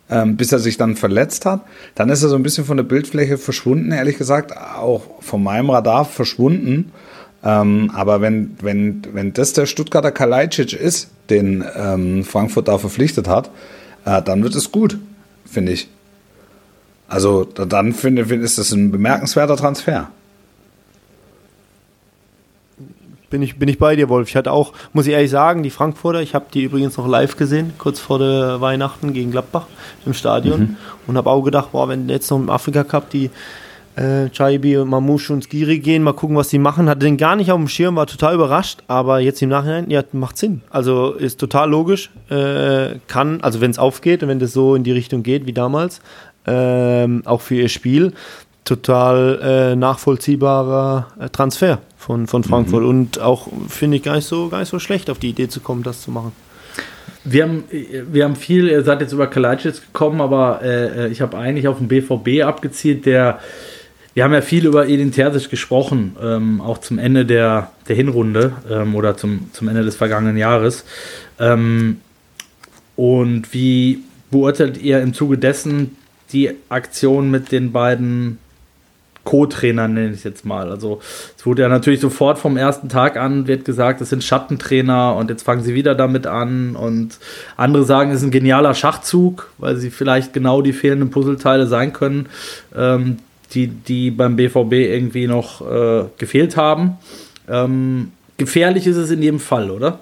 ähm, 0.09 0.35
bis 0.37 0.51
er 0.51 0.59
sich 0.59 0.77
dann 0.77 0.95
verletzt 0.95 1.45
hat. 1.45 1.61
Dann 1.95 2.09
ist 2.09 2.23
er 2.23 2.29
so 2.29 2.35
ein 2.35 2.43
bisschen 2.43 2.65
von 2.65 2.77
der 2.77 2.83
Bildfläche 2.83 3.37
verschwunden, 3.37 3.91
ehrlich 3.91 4.17
gesagt, 4.17 4.55
auch 4.57 5.03
von 5.21 5.41
meinem 5.43 5.69
Radar 5.69 6.05
verschwunden. 6.05 6.91
Ähm, 7.43 7.91
aber 7.95 8.21
wenn, 8.21 8.55
wenn, 8.61 9.01
wenn 9.13 9.33
das 9.33 9.53
der 9.53 9.65
Stuttgarter 9.65 10.11
Kalajdzic 10.11 10.73
ist, 10.73 11.09
den 11.29 11.63
ähm, 11.75 12.23
Frankfurt 12.23 12.67
da 12.67 12.77
verpflichtet 12.77 13.27
hat, 13.27 13.49
äh, 14.05 14.21
dann 14.21 14.43
wird 14.43 14.53
es 14.55 14.71
gut, 14.71 14.97
finde 15.45 15.71
ich. 15.71 15.87
Also 17.07 17.43
da- 17.45 17.65
dann 17.65 17.93
finde 17.93 18.25
finde- 18.25 18.45
ist 18.45 18.57
das 18.57 18.71
ein 18.71 18.91
bemerkenswerter 18.91 19.57
Transfer. 19.57 20.09
Bin 23.29 23.41
ich, 23.41 23.57
bin 23.57 23.69
ich 23.69 23.79
bei 23.79 23.95
dir, 23.95 24.09
Wolf. 24.09 24.27
Ich 24.27 24.35
hatte 24.35 24.51
auch, 24.51 24.73
muss 24.91 25.07
ich 25.07 25.13
ehrlich 25.13 25.31
sagen, 25.31 25.63
die 25.63 25.69
Frankfurter, 25.69 26.21
ich 26.21 26.35
habe 26.35 26.45
die 26.53 26.63
übrigens 26.63 26.97
noch 26.97 27.07
live 27.07 27.37
gesehen, 27.37 27.71
kurz 27.77 27.97
vor 27.99 28.19
der 28.19 28.59
Weihnachten 28.59 29.13
gegen 29.13 29.31
Gladbach 29.31 29.67
im 30.05 30.13
Stadion. 30.13 30.75
Und 31.07 31.15
habe 31.17 31.29
auch 31.29 31.41
gedacht, 31.41 31.71
boah, 31.71 31.87
wenn 31.87 32.09
jetzt 32.09 32.29
noch 32.29 32.37
im 32.39 32.49
Afrika 32.49 32.83
Cup 32.83 33.09
die 33.09 33.29
äh, 33.95 34.29
Chaibi 34.29 34.77
und 34.77 34.89
Mamouche 34.89 35.33
und 35.33 35.43
Skiri 35.43 35.79
gehen, 35.79 36.03
mal 36.03 36.13
gucken, 36.13 36.35
was 36.35 36.49
die 36.49 36.59
machen. 36.59 36.89
Hatte 36.89 36.99
den 36.99 37.17
gar 37.17 37.35
nicht 37.35 37.51
auf 37.51 37.57
dem 37.57 37.67
Schirm, 37.67 37.95
war 37.95 38.07
total 38.07 38.35
überrascht, 38.35 38.79
aber 38.87 39.19
jetzt 39.19 39.41
im 39.41 39.49
Nachhinein, 39.49 39.89
ja, 39.89 40.03
macht 40.13 40.37
Sinn. 40.37 40.61
Also 40.69 41.11
ist 41.11 41.39
total 41.39 41.69
logisch. 41.69 42.09
Äh, 42.29 42.99
kann, 43.07 43.41
also 43.41 43.61
wenn 43.61 43.71
es 43.71 43.79
aufgeht 43.79 44.23
und 44.23 44.29
wenn 44.29 44.39
das 44.39 44.53
so 44.53 44.75
in 44.75 44.83
die 44.83 44.91
Richtung 44.91 45.23
geht 45.23 45.45
wie 45.45 45.53
damals, 45.53 46.01
ähm, 46.45 47.21
auch 47.25 47.41
für 47.41 47.55
ihr 47.55 47.69
Spiel, 47.69 48.13
total 48.63 49.39
äh, 49.41 49.75
nachvollziehbarer 49.75 51.07
äh, 51.19 51.29
Transfer 51.29 51.79
von, 51.97 52.27
von 52.27 52.43
Frankfurt 52.43 52.83
und 52.83 53.19
auch 53.19 53.47
finde 53.67 53.97
ich 53.97 54.03
gar 54.03 54.15
nicht 54.15 54.27
so 54.27 54.49
gar 54.49 54.59
nicht 54.59 54.69
so 54.69 54.79
schlecht 54.79 55.09
auf 55.09 55.19
die 55.19 55.29
Idee 55.29 55.47
zu 55.47 55.59
kommen, 55.59 55.83
das 55.83 56.01
zu 56.01 56.11
machen. 56.11 56.31
Wir 57.23 57.43
haben, 57.43 57.63
wir 57.69 58.23
haben 58.23 58.35
viel, 58.35 58.67
ihr 58.67 58.83
seid 58.83 59.01
jetzt 59.01 59.13
über 59.13 59.27
Kalajdzic 59.27 59.93
gekommen, 59.93 60.21
aber 60.21 60.61
äh, 60.63 61.09
ich 61.09 61.21
habe 61.21 61.37
eigentlich 61.37 61.67
auf 61.67 61.77
den 61.77 61.87
BVB 61.87 62.43
abgezielt, 62.43 63.05
der 63.05 63.39
wir 64.13 64.23
haben 64.23 64.33
ja 64.33 64.41
viel 64.41 64.65
über 64.65 64.87
Edin 64.87 65.11
Terzic 65.11 65.49
gesprochen, 65.49 66.15
ähm, 66.21 66.61
auch 66.61 66.79
zum 66.79 66.99
Ende 66.99 67.25
der, 67.25 67.71
der 67.87 67.95
Hinrunde 67.95 68.53
ähm, 68.69 68.95
oder 68.95 69.15
zum, 69.15 69.49
zum 69.53 69.67
Ende 69.67 69.83
des 69.83 69.95
vergangenen 69.95 70.37
Jahres. 70.37 70.83
Ähm, 71.39 72.01
und 72.95 73.53
wie 73.53 74.03
beurteilt 74.29 74.81
ihr 74.81 75.01
im 75.01 75.13
Zuge 75.13 75.37
dessen 75.37 75.97
die 76.33 76.51
Aktion 76.69 77.31
mit 77.31 77.51
den 77.51 77.71
beiden 77.71 78.37
Co-Trainern, 79.23 79.93
nenne 79.93 80.13
ich 80.13 80.23
jetzt 80.23 80.45
mal. 80.45 80.71
Also 80.71 80.99
es 81.37 81.45
wurde 81.45 81.61
ja 81.61 81.69
natürlich 81.69 81.99
sofort 81.99 82.39
vom 82.39 82.57
ersten 82.57 82.89
Tag 82.89 83.17
an, 83.17 83.47
wird 83.47 83.65
gesagt, 83.65 84.01
es 84.01 84.09
sind 84.09 84.23
Schattentrainer 84.23 85.15
und 85.15 85.29
jetzt 85.29 85.43
fangen 85.43 85.63
sie 85.63 85.75
wieder 85.75 85.93
damit 85.93 86.25
an. 86.25 86.75
Und 86.75 87.19
andere 87.55 87.83
sagen, 87.83 88.11
es 88.11 88.17
ist 88.17 88.23
ein 88.23 88.31
genialer 88.31 88.73
Schachzug, 88.73 89.51
weil 89.57 89.75
sie 89.75 89.91
vielleicht 89.91 90.33
genau 90.33 90.61
die 90.61 90.73
fehlenden 90.73 91.11
Puzzleteile 91.11 91.67
sein 91.67 91.93
können, 91.93 92.27
ähm, 92.75 93.17
die, 93.53 93.67
die 93.67 94.11
beim 94.11 94.35
BVB 94.35 94.73
irgendwie 94.73 95.27
noch 95.27 95.61
äh, 95.61 96.05
gefehlt 96.17 96.57
haben. 96.57 96.97
Ähm, 97.49 98.11
gefährlich 98.37 98.87
ist 98.87 98.97
es 98.97 99.11
in 99.11 99.21
jedem 99.21 99.39
Fall, 99.39 99.71
oder? 99.71 99.99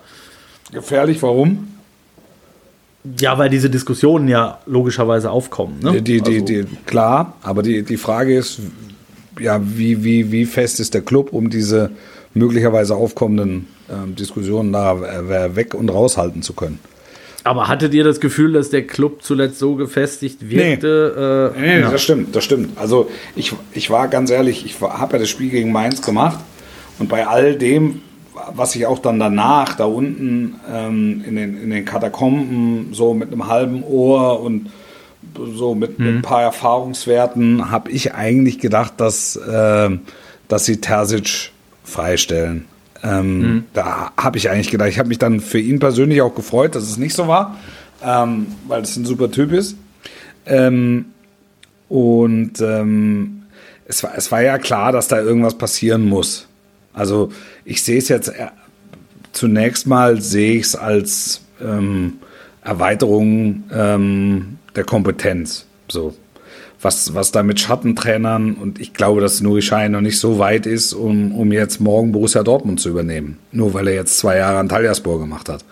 Gefährlich, 0.72 1.22
warum? 1.24 1.68
Ja, 3.20 3.38
weil 3.38 3.50
diese 3.50 3.70
Diskussionen 3.70 4.28
ja 4.28 4.60
logischerweise 4.66 5.32
aufkommen. 5.32 5.80
Ne? 5.82 6.02
Die, 6.02 6.22
die, 6.22 6.34
Also- 6.36 6.46
die, 6.46 6.66
klar, 6.86 7.34
aber 7.42 7.64
die, 7.64 7.84
die 7.84 7.98
Frage 7.98 8.36
ist, 8.38 8.60
ja, 9.40 9.60
wie, 9.64 10.04
wie, 10.04 10.32
wie 10.32 10.46
fest 10.46 10.80
ist 10.80 10.94
der 10.94 11.02
Club, 11.02 11.32
um 11.32 11.50
diese 11.50 11.92
möglicherweise 12.34 12.96
aufkommenden 12.96 13.68
ähm, 13.90 14.16
Diskussionen 14.16 14.74
da 14.74 14.94
äh, 15.02 15.56
weg 15.56 15.74
und 15.74 15.90
raushalten 15.90 16.42
zu 16.42 16.54
können? 16.54 16.80
Aber 17.44 17.68
hattet 17.68 17.94
ihr 17.94 18.04
das 18.04 18.20
Gefühl, 18.20 18.54
dass 18.54 18.70
der 18.70 18.86
Club 18.86 19.22
zuletzt 19.22 19.60
so 19.60 19.76
gefestigt 19.76 20.50
wirkte? 20.50 21.54
äh, 21.56 21.60
Nee, 21.60 21.82
das 21.82 22.02
stimmt, 22.02 22.36
das 22.36 22.44
stimmt. 22.44 22.78
Also 22.78 23.10
ich, 23.36 23.54
ich 23.74 23.90
war 23.90 24.08
ganz 24.08 24.30
ehrlich, 24.30 24.66
ich 24.66 24.80
habe 24.82 25.14
ja 25.14 25.20
das 25.20 25.30
Spiel 25.30 25.50
gegen 25.50 25.72
Mainz 25.72 26.02
gemacht 26.02 26.40
und 27.00 27.08
bei 27.10 27.28
all 27.28 27.56
dem, 27.56 28.02
was 28.54 28.76
ich 28.76 28.86
auch 28.86 29.00
dann 29.00 29.20
danach 29.20 29.76
da 29.76 29.86
unten 29.86 30.56
ähm, 30.72 31.24
in, 31.26 31.36
den, 31.36 31.62
in 31.62 31.70
den 31.70 31.86
Katakomben 31.86 32.94
so 32.94 33.14
mit 33.14 33.32
einem 33.32 33.48
halben 33.48 33.84
Ohr 33.84 34.42
und 34.42 34.70
so 35.56 35.76
mit, 35.76 36.00
mit 36.00 36.16
ein 36.16 36.22
paar 36.22 36.42
Erfahrungswerten 36.42 37.72
habe 37.72 37.92
ich 37.92 38.14
eigentlich 38.14 38.60
gedacht, 38.60 38.94
dass, 38.98 39.36
äh, 39.36 39.90
dass 40.48 40.66
sie 40.66 40.82
Terzic 40.82 41.52
freistellen. 41.84 42.66
Ähm, 43.04 43.66
Da 43.74 44.12
habe 44.18 44.38
ich 44.38 44.50
eigentlich 44.50 44.72
gedacht, 44.72 44.90
ich 44.90 45.00
habe 45.00 45.10
mich 45.10 45.20
dann 45.20 45.40
für 45.40 45.60
ihn 45.60 45.80
persönlich 45.80 46.22
auch 46.22 46.36
gefreut, 46.36 46.76
dass 46.76 46.84
es 46.84 46.98
nicht 46.98 47.14
so 47.14 47.28
war, 47.28 47.58
ähm, 48.04 48.48
weil 48.68 48.82
es 48.82 48.96
ein 48.98 49.06
super 49.06 49.32
Typ 49.32 49.52
ist. 49.52 49.78
Ähm, 50.46 51.06
und 51.88 52.62
ähm, 52.62 53.44
es, 53.86 54.04
war, 54.04 54.12
es 54.16 54.32
war 54.32 54.42
ja 54.42 54.58
klar, 54.58 54.92
dass 54.92 55.08
da 55.08 55.20
irgendwas 55.20 55.58
passieren 55.58 56.06
muss. 56.08 56.48
Also 56.94 57.32
ich 57.66 57.84
sehe 57.84 57.98
es 57.98 58.10
jetzt 58.10 58.30
äh, 58.30 58.48
zunächst 59.32 59.88
mal, 59.88 60.22
sehe 60.22 60.56
ich 60.56 60.66
es 60.66 60.76
als 60.76 61.42
ähm, 61.62 62.20
Erweiterung 62.64 63.64
ähm, 63.72 64.58
der 64.76 64.84
Kompetenz. 64.84 65.66
So. 65.90 66.16
Was, 66.82 67.14
was 67.14 67.32
da 67.32 67.44
mit 67.44 67.60
Schattentrainern 67.60 68.54
und 68.54 68.80
ich 68.80 68.94
glaube, 68.94 69.20
dass 69.20 69.42
Nuri 69.42 69.62
Schein 69.62 69.92
noch 69.92 70.02
nicht 70.02 70.18
so 70.18 70.40
weit 70.40 70.66
ist, 70.66 70.94
um, 70.94 71.34
um 71.36 71.52
jetzt 71.52 71.82
morgen 71.82 72.14
Borussia 72.14 72.42
Dortmund 72.42 72.80
zu 72.80 72.90
übernehmen. 72.90 73.38
Nur 73.52 73.74
weil 73.74 73.90
er 73.90 73.96
jetzt 73.96 74.18
zwei 74.18 74.38
Jahre 74.38 74.60
an 74.60 74.70
Taljaspor 74.70 75.20
gemacht 75.20 75.50
hat. 75.50 75.66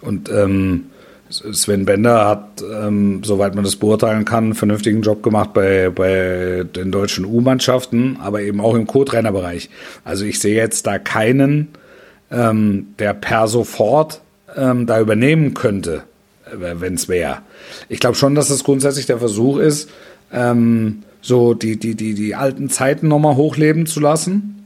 Und 0.00 0.30
ähm, 0.30 0.84
Sven 1.30 1.84
Bender 1.84 2.26
hat, 2.26 2.62
ähm, 2.62 3.22
soweit 3.22 3.54
man 3.54 3.64
das 3.64 3.76
beurteilen 3.76 4.24
kann, 4.24 4.44
einen 4.44 4.54
vernünftigen 4.54 5.02
Job 5.02 5.22
gemacht 5.22 5.52
bei, 5.52 5.90
bei 5.90 6.64
den 6.64 6.90
deutschen 6.90 7.24
U-Mannschaften, 7.24 8.16
aber 8.20 8.40
eben 8.40 8.60
auch 8.60 8.74
im 8.74 8.86
Co-Trainerbereich. 8.86 9.68
Also 10.04 10.24
ich 10.24 10.40
sehe 10.40 10.56
jetzt 10.56 10.86
da 10.86 10.98
keinen, 10.98 11.68
ähm, 12.30 12.94
der 12.98 13.12
per 13.12 13.46
sofort 13.48 14.22
ähm, 14.56 14.86
da 14.86 15.00
übernehmen 15.00 15.52
könnte, 15.52 16.04
äh, 16.46 16.80
wenn 16.80 16.94
es 16.94 17.08
wäre. 17.08 17.38
Ich 17.88 18.00
glaube 18.00 18.16
schon, 18.16 18.34
dass 18.34 18.48
es 18.48 18.64
grundsätzlich 18.64 19.06
der 19.06 19.18
Versuch 19.18 19.58
ist, 19.58 19.90
ähm, 20.32 21.02
so 21.20 21.54
die, 21.54 21.78
die, 21.78 21.94
die, 21.94 22.14
die 22.14 22.34
alten 22.34 22.70
Zeiten 22.70 23.08
nochmal 23.08 23.36
hochleben 23.36 23.86
zu 23.86 24.00
lassen 24.00 24.58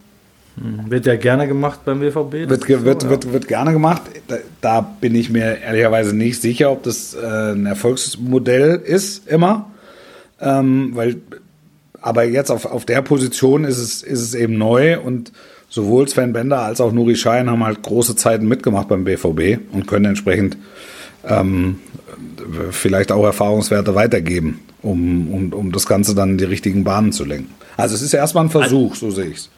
wird 0.57 1.07
ja 1.07 1.17
gerne 1.17 1.49
gemacht 1.49 1.81
beim 1.85 2.01
BVB. 2.01 2.49
Wird, 2.49 2.63
so, 2.63 2.85
wird, 2.85 3.03
ja. 3.03 3.11
wird, 3.11 3.33
wird 3.33 3.49
gerne 3.49 3.73
gemacht. 3.73 4.03
Da, 4.29 4.37
da, 4.61 4.81
bin 4.81 5.15
ich 5.15 5.31
mir 5.31 5.59
ehrlicherweise 5.63 6.15
nicht 6.15 6.43
sicher, 6.43 6.71
ob 6.71 6.83
das 6.83 7.15
äh, 7.15 7.53
ein 7.53 7.65
Erfolgsmodell 7.65 8.77
ist, 8.85 9.29
immer. 9.29 9.71
Ähm, 10.41 10.91
weil, 10.95 11.17
aber 12.03 12.25
jetzt 12.25 12.51
auf, 12.51 12.67
auf 12.67 12.85
der 12.85 13.01
Position 13.01 13.65
ist 13.65 13.79
es, 13.79 14.03
ist 14.03 14.21
es 14.21 14.35
eben 14.35 14.59
neu 14.59 15.01
und 15.01 15.33
sowohl 15.71 16.07
Sven 16.09 16.35
Bender 16.35 16.61
als 16.61 16.81
auch 16.83 16.93
Nuri 16.93 17.17
Schein 17.17 17.49
haben 17.49 17.65
halt 17.65 17.83
große 17.83 18.17
Zeiten 18.17 18.47
mitgemacht 18.47 18.89
beim 18.89 19.05
BVB 19.05 19.59
und 19.73 19.87
können 19.87 20.05
entsprechend 20.05 20.59
ähm, 21.27 21.79
vielleicht 22.73 23.11
auch 23.11 23.25
Erfahrungswerte 23.25 23.95
weitergeben, 23.95 24.61
um, 24.83 25.33
um, 25.33 25.53
um 25.53 25.73
das 25.73 25.87
Ganze 25.87 26.15
dann 26.15 26.31
in 26.31 26.39
die 26.39 26.45
richtigen 26.45 26.85
Bahnen 26.85 27.13
zu 27.13 27.25
lenken. 27.25 27.55
Also 27.77 27.95
es 27.95 28.03
ist 28.03 28.15
erstmal 28.15 28.45
ein 28.45 28.51
Versuch, 28.51 28.95
so 28.95 29.11
sehe 29.11 29.27
ich 29.27 29.37
es 29.37 29.51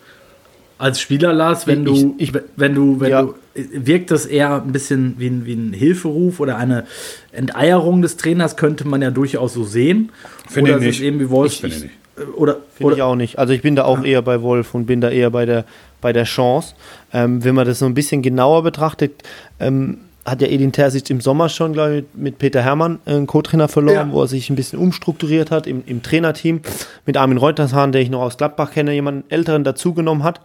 als 0.79 1.01
Spieler, 1.01 1.33
Lars, 1.33 1.67
wenn 1.67 1.85
du, 1.85 2.15
ich, 2.19 2.33
wenn 2.57 2.75
du, 2.75 3.01
wenn 3.01 3.11
ja. 3.11 3.23
du, 3.23 3.35
wirkt 3.55 4.11
das 4.11 4.27
eher 4.27 4.63
ein 4.63 4.73
bisschen 4.73 5.15
wie 5.19 5.29
ein, 5.29 5.47
wie 5.47 5.55
ein 5.55 5.73
Hilferuf 5.73 6.41
oder 6.41 6.57
eine 6.57 6.85
Enteierung 7.33 8.03
des 8.03 8.17
Trainers, 8.17 8.57
könnte 8.57 8.87
man 8.87 9.01
ja 9.01 9.11
durchaus 9.11 9.55
so 9.55 9.65
sehen. 9.65 10.11
Finde 10.49 10.73
ich 10.73 10.81
nicht. 10.81 11.03
Eben 11.03 11.21
wie 11.21 11.31
Wolf, 11.31 11.53
ich, 11.53 11.61
finde 11.61 11.77
ich 11.77 11.83
nicht. 11.85 11.95
Oder, 12.37 12.59
finde 12.75 12.87
oder, 12.87 12.97
ich 12.97 13.03
auch 13.03 13.17
nicht. 13.17 13.39
Also 13.39 13.53
ich 13.53 13.63
bin 13.63 13.77
da 13.77 13.85
auch 13.85 14.01
ja. 14.01 14.05
eher 14.05 14.23
bei 14.23 14.43
Wolf 14.43 14.75
und 14.75 14.87
bin 14.87 15.01
da 15.01 15.11
eher 15.11 15.31
bei 15.31 15.47
der, 15.47 15.65
bei 16.01 16.13
der 16.13 16.25
Chance. 16.25 16.75
Ähm, 17.13 17.45
wenn 17.45 17.55
man 17.55 17.67
das 17.67 17.79
so 17.79 17.87
ein 17.87 17.95
bisschen 17.95 18.23
genauer 18.23 18.63
betrachtet, 18.63 19.23
ähm, 19.61 19.99
hat 20.25 20.41
ja 20.41 20.49
Edin 20.49 20.73
Terzic 20.73 21.11
im 21.11 21.21
Sommer 21.21 21.49
schon, 21.49 21.73
glaube 21.73 21.97
ich, 21.99 22.05
mit 22.15 22.39
Peter 22.39 22.63
Hermann 22.63 22.99
einen 23.05 23.27
Co-Trainer 23.27 23.69
verloren, 23.69 24.09
ja. 24.09 24.13
wo 24.13 24.23
er 24.23 24.29
sich 24.29 24.49
ein 24.49 24.57
bisschen 24.57 24.79
umstrukturiert 24.79 25.51
hat 25.51 25.67
im, 25.67 25.83
im 25.87 26.03
Trainerteam. 26.03 26.61
Mit 27.05 27.17
Armin 27.17 27.39
Reutershahn, 27.39 27.93
der 27.93 28.01
ich 28.01 28.11
noch 28.11 28.23
aus 28.23 28.39
Gladbach 28.39 28.73
kenne, 28.73 28.93
jemanden 28.93 29.25
älteren 29.31 29.65
dazugenommen 29.65 30.25
hat. 30.25 30.41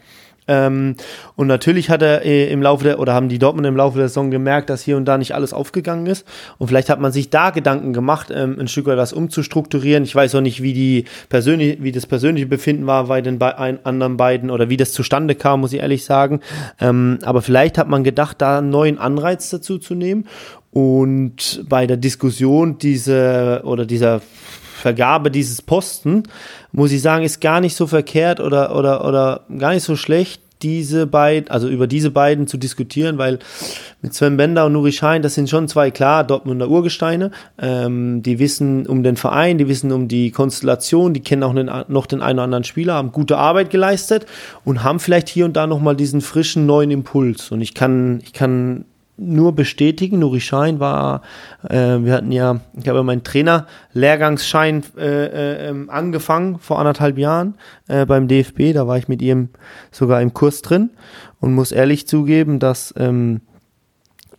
Ähm, 0.50 0.96
und 1.36 1.48
natürlich 1.48 1.90
hat 1.92 2.02
er 2.02 2.26
äh, 2.26 2.52
im 2.52 2.62
Laufe 2.62 2.84
der, 2.84 3.00
oder 3.00 3.14
haben 3.14 3.30
die 3.30 3.38
Dortmund 3.38 3.68
im 3.68 3.78
Laufe 3.78 4.00
der 4.00 4.08
Saison 4.08 4.32
gemerkt, 4.32 4.70
dass 4.70 4.82
hier 4.82 4.98
und 4.98 5.06
da 5.06 5.18
nicht 5.18 5.36
alles 5.36 5.54
aufgegangen 5.54 6.08
ist. 6.08 6.26
Und 6.58 6.68
vielleicht 6.68 6.90
hat 6.90 7.00
man 7.00 7.12
sich 7.12 7.30
da 7.30 7.52
Gedanken 7.52 7.94
gemacht, 7.94 8.30
ähm, 8.34 8.58
ein 8.60 8.68
Stück 8.68 8.88
weit 8.88 8.98
das 8.98 9.14
umzustrukturieren. 9.14 10.04
Ich 10.04 10.16
weiß 10.16 10.34
auch 10.36 10.42
nicht, 10.42 10.64
wie 10.64 10.74
die 10.74 11.06
persönlich, 11.30 11.82
wie 11.84 11.92
das 11.92 12.08
persönliche 12.08 12.48
Befinden 12.48 12.88
war 12.88 13.06
bei 13.06 13.22
den 13.22 13.38
be 13.38 13.56
anderen 13.58 14.18
beiden 14.18 14.50
oder 14.50 14.70
wie 14.70 14.78
das 14.78 14.92
zustande 14.92 15.36
kam, 15.36 15.62
muss 15.62 15.74
ich 15.74 15.80
ehrlich 15.80 16.04
sagen. 16.04 16.40
Ähm, 16.82 17.20
aber 17.24 17.44
vielleicht 17.44 17.78
hat 17.78 17.88
man 17.88 18.04
gedacht, 18.04 18.42
da 18.42 18.58
einen 18.58 18.72
neuen 18.72 18.98
Anreiz 18.98 19.50
dazu 19.52 19.78
zu 19.78 19.94
nehmen. 19.94 20.26
Und 20.72 21.66
bei 21.68 21.88
der 21.88 21.98
Diskussion 21.98 22.78
diese 22.78 23.62
oder 23.64 23.86
dieser 23.86 24.22
Vergabe 24.80 25.32
dieses 25.32 25.62
Posten, 25.62 26.24
muss 26.72 26.92
ich 26.92 27.02
sagen, 27.02 27.24
ist 27.24 27.42
gar 27.42 27.62
nicht 27.62 27.76
so 27.76 27.88
verkehrt 27.88 28.40
oder, 28.40 28.76
oder, 28.76 29.06
oder 29.06 29.42
gar 29.58 29.74
nicht 29.74 29.84
so 29.84 29.96
schlecht, 29.96 30.42
diese 30.62 31.08
beiden, 31.08 31.50
also 31.50 31.70
über 31.70 31.88
diese 31.88 32.12
beiden 32.12 32.48
zu 32.48 32.58
diskutieren, 32.58 33.18
weil 33.18 33.40
mit 34.02 34.14
Sven 34.14 34.38
Bender 34.38 34.66
und 34.66 34.74
Nuri 34.74 34.92
Schein, 34.92 35.22
das 35.22 35.36
sind 35.36 35.50
schon 35.50 35.68
zwei 35.68 35.90
klar 35.90 36.24
Dortmunder 36.24 36.70
Urgesteine. 36.70 37.32
Ähm, 37.58 38.22
die 38.24 38.40
wissen 38.40 38.86
um 38.86 39.04
den 39.04 39.16
Verein, 39.16 39.58
die 39.58 39.68
wissen 39.68 39.92
um 39.92 40.08
die 40.08 40.32
Konstellation, 40.32 41.14
die 41.14 41.22
kennen 41.22 41.44
auch 41.44 41.56
den, 41.56 41.72
noch 41.88 42.06
den 42.06 42.22
einen 42.22 42.40
oder 42.40 42.44
anderen 42.44 42.64
Spieler, 42.64 42.96
haben 42.96 43.12
gute 43.12 43.38
Arbeit 43.38 43.70
geleistet 43.70 44.26
und 44.66 44.84
haben 44.84 45.00
vielleicht 45.00 45.30
hier 45.30 45.46
und 45.46 45.56
da 45.56 45.66
nochmal 45.66 45.96
diesen 45.96 46.22
frischen 46.22 46.66
neuen 46.66 46.92
Impuls. 46.92 47.52
Und 47.52 47.62
ich 47.62 47.74
kann, 47.74 48.20
ich 48.24 48.34
kann 48.34 48.86
nur 49.20 49.54
bestätigen. 49.54 50.20
Nuri 50.20 50.42
Schein 50.42 50.80
war, 50.80 51.22
äh, 51.70 51.76
wir 51.76 52.14
hatten 52.14 52.32
ja, 52.32 52.62
ich 52.74 52.88
habe 52.88 53.04
meinen 53.04 53.24
Trainer-Lehrgangsschein 53.24 54.84
äh, 54.98 55.26
äh, 55.26 55.70
ähm, 55.70 55.90
angefangen 55.90 56.60
vor 56.60 56.80
anderthalb 56.80 57.18
Jahren 57.18 57.56
äh, 57.88 58.06
beim 58.06 58.28
DFB. 58.28 58.74
Da 58.74 58.88
war 58.88 58.98
ich 58.98 59.08
mit 59.08 59.22
ihm 59.22 59.50
sogar 59.92 60.22
im 60.22 60.34
Kurs 60.34 60.62
drin 60.62 60.92
und 61.40 61.54
muss 61.54 61.72
ehrlich 61.72 62.08
zugeben, 62.08 62.60
dass 62.60 62.94
ähm, 62.98 63.42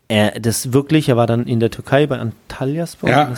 er 0.09 0.41
das 0.41 0.73
wirklich, 0.73 1.09
er 1.09 1.17
war 1.17 1.27
dann 1.27 1.47
in 1.47 1.61
der 1.61 1.71
Türkei 1.71 2.07
bei 2.07 2.19
Antalyaspor, 2.19 3.09
ja, 3.09 3.33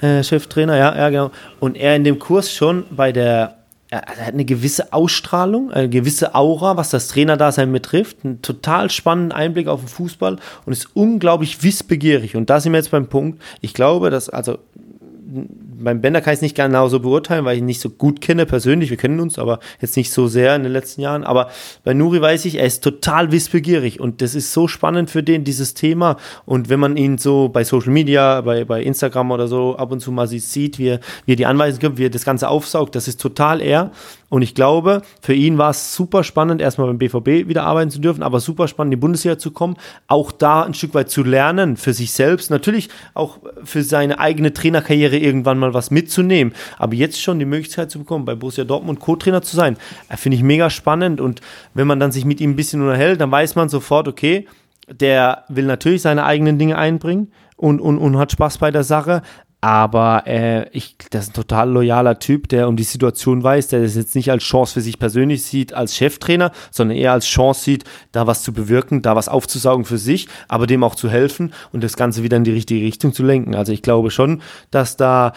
ja. 0.00 0.08
Äh, 0.08 0.24
Cheftrainer, 0.24 0.76
ja, 0.76 0.96
ja, 0.96 1.08
genau. 1.08 1.30
Und 1.60 1.76
er 1.76 1.94
in 1.94 2.02
dem 2.02 2.18
Kurs 2.18 2.52
schon 2.52 2.84
bei 2.90 3.12
der 3.12 3.58
er 4.00 4.26
hat 4.26 4.34
eine 4.34 4.44
gewisse 4.44 4.92
Ausstrahlung, 4.92 5.70
eine 5.70 5.88
gewisse 5.88 6.34
Aura, 6.34 6.76
was 6.76 6.90
das 6.90 7.08
Trainerdasein 7.08 7.72
betrifft. 7.72 8.24
Einen 8.24 8.42
total 8.42 8.90
spannenden 8.90 9.32
Einblick 9.32 9.68
auf 9.68 9.80
den 9.80 9.88
Fußball 9.88 10.38
und 10.66 10.72
ist 10.72 10.88
unglaublich 10.94 11.62
wissbegierig. 11.62 12.36
Und 12.36 12.50
da 12.50 12.60
sind 12.60 12.72
wir 12.72 12.78
jetzt 12.78 12.90
beim 12.90 13.08
Punkt. 13.08 13.40
Ich 13.60 13.74
glaube, 13.74 14.10
dass, 14.10 14.28
also 14.28 14.58
beim 15.34 16.00
Bender 16.00 16.20
kann 16.20 16.32
ich 16.32 16.38
es 16.38 16.42
nicht 16.42 16.56
genau 16.56 16.88
so 16.88 17.00
beurteilen, 17.00 17.44
weil 17.44 17.56
ich 17.56 17.60
ihn 17.60 17.66
nicht 17.66 17.80
so 17.80 17.90
gut 17.90 18.20
kenne 18.20 18.46
persönlich. 18.46 18.90
Wir 18.90 18.96
kennen 18.96 19.20
uns, 19.20 19.38
aber 19.38 19.58
jetzt 19.80 19.96
nicht 19.96 20.12
so 20.12 20.26
sehr 20.28 20.54
in 20.54 20.62
den 20.62 20.72
letzten 20.72 21.00
Jahren. 21.00 21.24
Aber 21.24 21.50
bei 21.82 21.94
Nuri 21.94 22.20
weiß 22.20 22.44
ich, 22.44 22.58
er 22.58 22.66
ist 22.66 22.82
total 22.84 23.32
wissbegierig 23.32 24.00
und 24.00 24.22
das 24.22 24.34
ist 24.34 24.52
so 24.52 24.68
spannend 24.68 25.10
für 25.10 25.22
den, 25.22 25.44
dieses 25.44 25.74
Thema. 25.74 26.16
Und 26.46 26.68
wenn 26.68 26.80
man 26.80 26.96
ihn 26.96 27.18
so 27.18 27.48
bei 27.48 27.64
Social 27.64 27.92
Media, 27.92 28.40
bei, 28.42 28.64
bei 28.64 28.82
Instagram 28.82 29.32
oder 29.32 29.48
so 29.48 29.76
ab 29.76 29.90
und 29.92 30.00
zu 30.00 30.12
mal 30.12 30.28
sieht, 30.28 30.78
wie 30.78 30.88
er, 30.88 31.00
wie 31.26 31.32
er 31.32 31.36
die 31.36 31.46
Anweisungen 31.46 31.80
gibt, 31.80 31.98
wie 31.98 32.06
er 32.06 32.10
das 32.10 32.24
Ganze 32.24 32.48
aufsaugt, 32.48 32.94
das 32.94 33.08
ist 33.08 33.20
total 33.20 33.60
er. 33.60 33.90
Und 34.34 34.42
ich 34.42 34.56
glaube, 34.56 35.02
für 35.20 35.32
ihn 35.32 35.58
war 35.58 35.70
es 35.70 35.94
super 35.94 36.24
spannend, 36.24 36.60
erstmal 36.60 36.88
beim 36.88 36.98
BVB 36.98 37.46
wieder 37.46 37.62
arbeiten 37.62 37.92
zu 37.92 38.00
dürfen, 38.00 38.24
aber 38.24 38.40
super 38.40 38.66
spannend, 38.66 38.92
in 38.92 38.98
die 38.98 39.00
Bundesliga 39.00 39.38
zu 39.38 39.52
kommen, 39.52 39.76
auch 40.08 40.32
da 40.32 40.64
ein 40.64 40.74
Stück 40.74 40.92
weit 40.92 41.08
zu 41.08 41.22
lernen 41.22 41.76
für 41.76 41.92
sich 41.92 42.10
selbst, 42.10 42.50
natürlich 42.50 42.88
auch 43.14 43.38
für 43.62 43.84
seine 43.84 44.18
eigene 44.18 44.52
Trainerkarriere 44.52 45.18
irgendwann 45.18 45.60
mal 45.60 45.72
was 45.72 45.92
mitzunehmen. 45.92 46.52
Aber 46.78 46.94
jetzt 46.94 47.22
schon 47.22 47.38
die 47.38 47.44
Möglichkeit 47.44 47.92
zu 47.92 48.00
bekommen, 48.00 48.24
bei 48.24 48.34
Borussia 48.34 48.64
Dortmund 48.64 48.98
Co-Trainer 48.98 49.42
zu 49.42 49.54
sein, 49.54 49.76
äh, 50.08 50.16
finde 50.16 50.36
ich 50.36 50.42
mega 50.42 50.68
spannend. 50.68 51.20
Und 51.20 51.40
wenn 51.74 51.86
man 51.86 52.00
dann 52.00 52.10
sich 52.10 52.24
mit 52.24 52.40
ihm 52.40 52.50
ein 52.50 52.56
bisschen 52.56 52.82
unterhält, 52.82 53.20
dann 53.20 53.30
weiß 53.30 53.54
man 53.54 53.68
sofort, 53.68 54.08
okay, 54.08 54.48
der 54.88 55.44
will 55.48 55.66
natürlich 55.66 56.02
seine 56.02 56.24
eigenen 56.24 56.58
Dinge 56.58 56.76
einbringen 56.76 57.30
und, 57.56 57.80
und, 57.80 57.98
und 57.98 58.18
hat 58.18 58.32
Spaß 58.32 58.58
bei 58.58 58.72
der 58.72 58.82
Sache, 58.82 59.22
aber 59.64 60.24
äh, 60.26 60.68
ich, 60.76 60.94
das 61.08 61.24
ist 61.24 61.30
ein 61.30 61.36
total 61.36 61.70
loyaler 61.70 62.18
Typ, 62.18 62.50
der 62.50 62.68
um 62.68 62.76
die 62.76 62.82
Situation 62.82 63.42
weiß, 63.42 63.68
der 63.68 63.80
das 63.80 63.94
jetzt 63.94 64.14
nicht 64.14 64.30
als 64.30 64.42
Chance 64.42 64.74
für 64.74 64.82
sich 64.82 64.98
persönlich 64.98 65.42
sieht 65.42 65.72
als 65.72 65.96
Cheftrainer, 65.96 66.52
sondern 66.70 66.98
eher 66.98 67.12
als 67.12 67.24
Chance 67.24 67.62
sieht, 67.62 67.84
da 68.12 68.26
was 68.26 68.42
zu 68.42 68.52
bewirken, 68.52 69.00
da 69.00 69.16
was 69.16 69.26
aufzusaugen 69.26 69.86
für 69.86 69.96
sich, 69.96 70.28
aber 70.48 70.66
dem 70.66 70.84
auch 70.84 70.94
zu 70.94 71.08
helfen 71.08 71.54
und 71.72 71.82
das 71.82 71.96
Ganze 71.96 72.22
wieder 72.22 72.36
in 72.36 72.44
die 72.44 72.52
richtige 72.52 72.84
Richtung 72.84 73.14
zu 73.14 73.22
lenken. 73.22 73.54
Also 73.54 73.72
ich 73.72 73.80
glaube 73.80 74.10
schon, 74.10 74.42
dass 74.70 74.98
da 74.98 75.32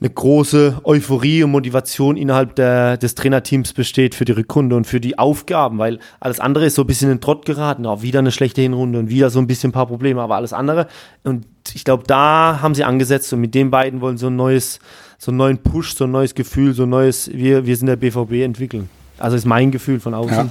eine 0.00 0.10
große 0.10 0.80
Euphorie 0.82 1.44
und 1.44 1.52
Motivation 1.52 2.16
innerhalb 2.16 2.56
der, 2.56 2.96
des 2.96 3.14
Trainerteams 3.14 3.74
besteht 3.74 4.16
für 4.16 4.24
die 4.24 4.32
Rückrunde 4.32 4.74
und 4.74 4.88
für 4.88 5.00
die 5.00 5.18
Aufgaben, 5.18 5.78
weil 5.78 6.00
alles 6.18 6.40
andere 6.40 6.66
ist 6.66 6.74
so 6.74 6.82
ein 6.82 6.86
bisschen 6.88 7.10
in 7.10 7.16
den 7.16 7.20
Trott 7.20 7.46
geraten. 7.46 7.86
Auch 7.86 8.02
wieder 8.02 8.18
eine 8.18 8.32
schlechte 8.32 8.60
Hinrunde 8.60 8.98
und 8.98 9.08
wieder 9.08 9.30
so 9.30 9.38
ein 9.38 9.46
bisschen 9.46 9.70
ein 9.70 9.72
paar 9.72 9.86
Probleme, 9.86 10.20
aber 10.20 10.36
alles 10.36 10.52
andere. 10.52 10.88
Und 11.22 11.46
ich 11.74 11.84
glaube, 11.84 12.04
da 12.06 12.60
haben 12.62 12.74
sie 12.74 12.84
angesetzt 12.84 13.32
und 13.32 13.40
mit 13.40 13.54
den 13.54 13.70
beiden 13.70 14.00
wollen 14.00 14.18
so 14.18 14.28
ein 14.28 14.36
neues, 14.36 14.78
so 15.18 15.30
einen 15.30 15.38
neuen 15.38 15.58
Push, 15.58 15.94
so 15.94 16.04
ein 16.04 16.10
neues 16.10 16.34
Gefühl, 16.34 16.74
so 16.74 16.84
ein 16.84 16.90
neues, 16.90 17.30
wir, 17.32 17.66
wir 17.66 17.76
sind 17.76 17.86
der 17.86 17.96
BVB 17.96 18.44
entwickeln. 18.44 18.88
Also 19.18 19.36
ist 19.36 19.46
mein 19.46 19.70
Gefühl 19.70 20.00
von 20.00 20.14
außen. 20.14 20.36
Ja 20.36 20.50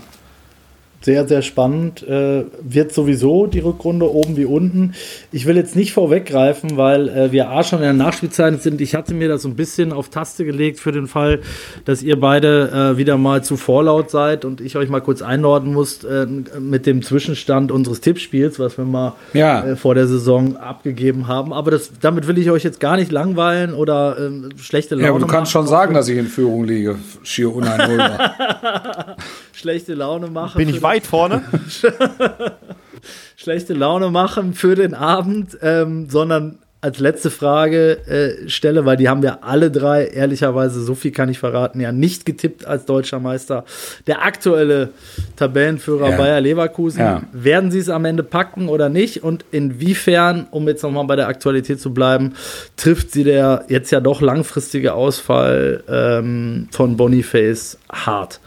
sehr, 1.02 1.28
sehr 1.28 1.42
spannend. 1.42 2.02
Äh, 2.08 2.46
wird 2.62 2.92
sowieso 2.92 3.48
die 3.48 3.60
Rückrunde 3.60 4.12
oben 4.12 4.36
wie 4.36 4.46
unten. 4.46 4.94
Ich 5.32 5.46
will 5.46 5.56
jetzt 5.56 5.76
nicht 5.76 5.94
vorweggreifen, 5.94 6.76
weil 6.76 7.08
äh, 7.10 7.32
wir 7.32 7.50
A 7.50 7.64
schon 7.64 7.80
in 7.80 7.84
der 7.84 7.94
Nachspielzeit 7.94 8.62
sind. 8.62 8.82
Ich 8.82 8.96
hatte 8.96 9.14
mir 9.14 9.28
das 9.28 9.44
so 9.44 9.50
ein 9.50 9.56
bisschen 9.56 9.94
auf 9.94 10.10
Taste 10.10 10.44
gelegt 10.44 10.80
für 10.80 10.92
den 10.92 11.08
Fall, 11.08 11.42
dass 11.86 12.02
ihr 12.02 12.20
beide 12.20 12.94
äh, 12.94 12.98
wieder 12.98 13.18
mal 13.18 13.44
zu 13.44 13.58
vorlaut 13.58 14.10
seid 14.10 14.44
und 14.44 14.60
ich 14.60 14.76
euch 14.76 14.90
mal 14.90 15.02
kurz 15.02 15.22
einordnen 15.22 15.74
muss 15.74 16.04
äh, 16.04 16.26
mit 16.60 16.86
dem 16.86 17.02
Zwischenstand 17.02 17.72
unseres 17.72 18.02
Tippspiels, 18.02 18.60
was 18.60 18.78
wir 18.78 18.86
mal 18.86 19.14
ja. 19.34 19.64
Äh, 19.64 19.76
vor 19.76 19.96
der 19.96 20.08
Saison 20.08 20.58
abgegeben 20.58 21.28
haben. 21.28 21.54
Aber 21.54 21.72
das, 21.72 21.92
damit 22.02 22.28
will 22.28 22.38
ich 22.38 22.50
euch 22.50 22.64
jetzt 22.64 22.80
gar 22.80 22.98
nicht 22.98 23.12
langweilen 23.12 23.74
oder 23.74 24.18
ähm, 24.20 24.50
schlechte 24.58 24.96
Laune 24.96 25.06
Ja, 25.06 25.12
aber 25.12 25.20
du 25.20 25.28
kannst 25.28 25.52
schon 25.52 25.68
sagen, 25.68 25.94
dass 25.94 26.10
ich 26.10 26.18
in 26.18 26.28
Führung 26.28 26.64
liege. 26.66 26.96
Schier 27.24 27.54
uneinholbar. 27.54 29.16
schlechte 29.58 29.94
Laune 29.96 30.28
machen. 30.28 30.58
Bin 30.58 30.70
ich 30.70 30.82
weit 30.82 31.06
vorne? 31.08 31.42
schlechte 33.36 33.74
Laune 33.74 34.10
machen 34.10 34.54
für 34.54 34.76
den 34.76 34.94
Abend, 34.94 35.58
ähm, 35.62 36.10
sondern 36.10 36.60
als 36.80 37.00
letzte 37.00 37.32
Frage 37.32 37.98
äh, 38.08 38.48
stelle, 38.50 38.86
weil 38.86 38.98
die 38.98 39.10
haben 39.10 39.24
wir 39.24 39.44
alle 39.44 39.72
drei, 39.72 40.06
ehrlicherweise, 40.06 40.80
so 40.84 40.94
viel 40.94 41.10
kann 41.12 41.28
ich 41.28 41.40
verraten, 41.40 41.82
ja 41.82 41.92
nicht 41.92 42.24
getippt 42.24 42.68
als 42.68 42.86
deutscher 42.86 43.20
Meister. 43.20 43.66
Der 44.06 44.24
aktuelle 44.24 44.90
Tabellenführer 45.36 46.12
Ja. 46.12 46.18
Bayer 46.18 46.40
Leverkusen, 46.40 47.00
Ja. 47.00 47.24
werden 47.34 47.72
sie 47.72 47.80
es 47.80 47.90
am 47.90 48.06
Ende 48.06 48.22
packen 48.22 48.70
oder 48.70 48.90
nicht? 48.90 49.24
Und 49.24 49.44
inwiefern, 49.50 50.46
um 50.52 50.68
jetzt 50.68 50.84
nochmal 50.84 51.06
bei 51.06 51.16
der 51.16 51.28
Aktualität 51.28 51.82
zu 51.82 51.96
bleiben, 51.96 52.34
trifft 52.78 53.12
sie 53.12 53.24
der 53.24 53.66
jetzt 53.70 53.90
ja 53.90 54.00
doch 54.00 54.22
langfristige 54.22 54.94
Ausfall 54.94 55.84
ähm, 55.90 56.68
von 56.72 56.96
Boniface 56.96 57.80
hart? 57.92 58.40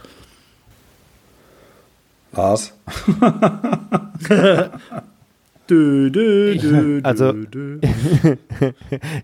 Lars? 2.32 2.72
Dö, 5.70 6.10
dö, 6.10 6.56
dö, 6.56 7.00
Also-. 7.04 7.34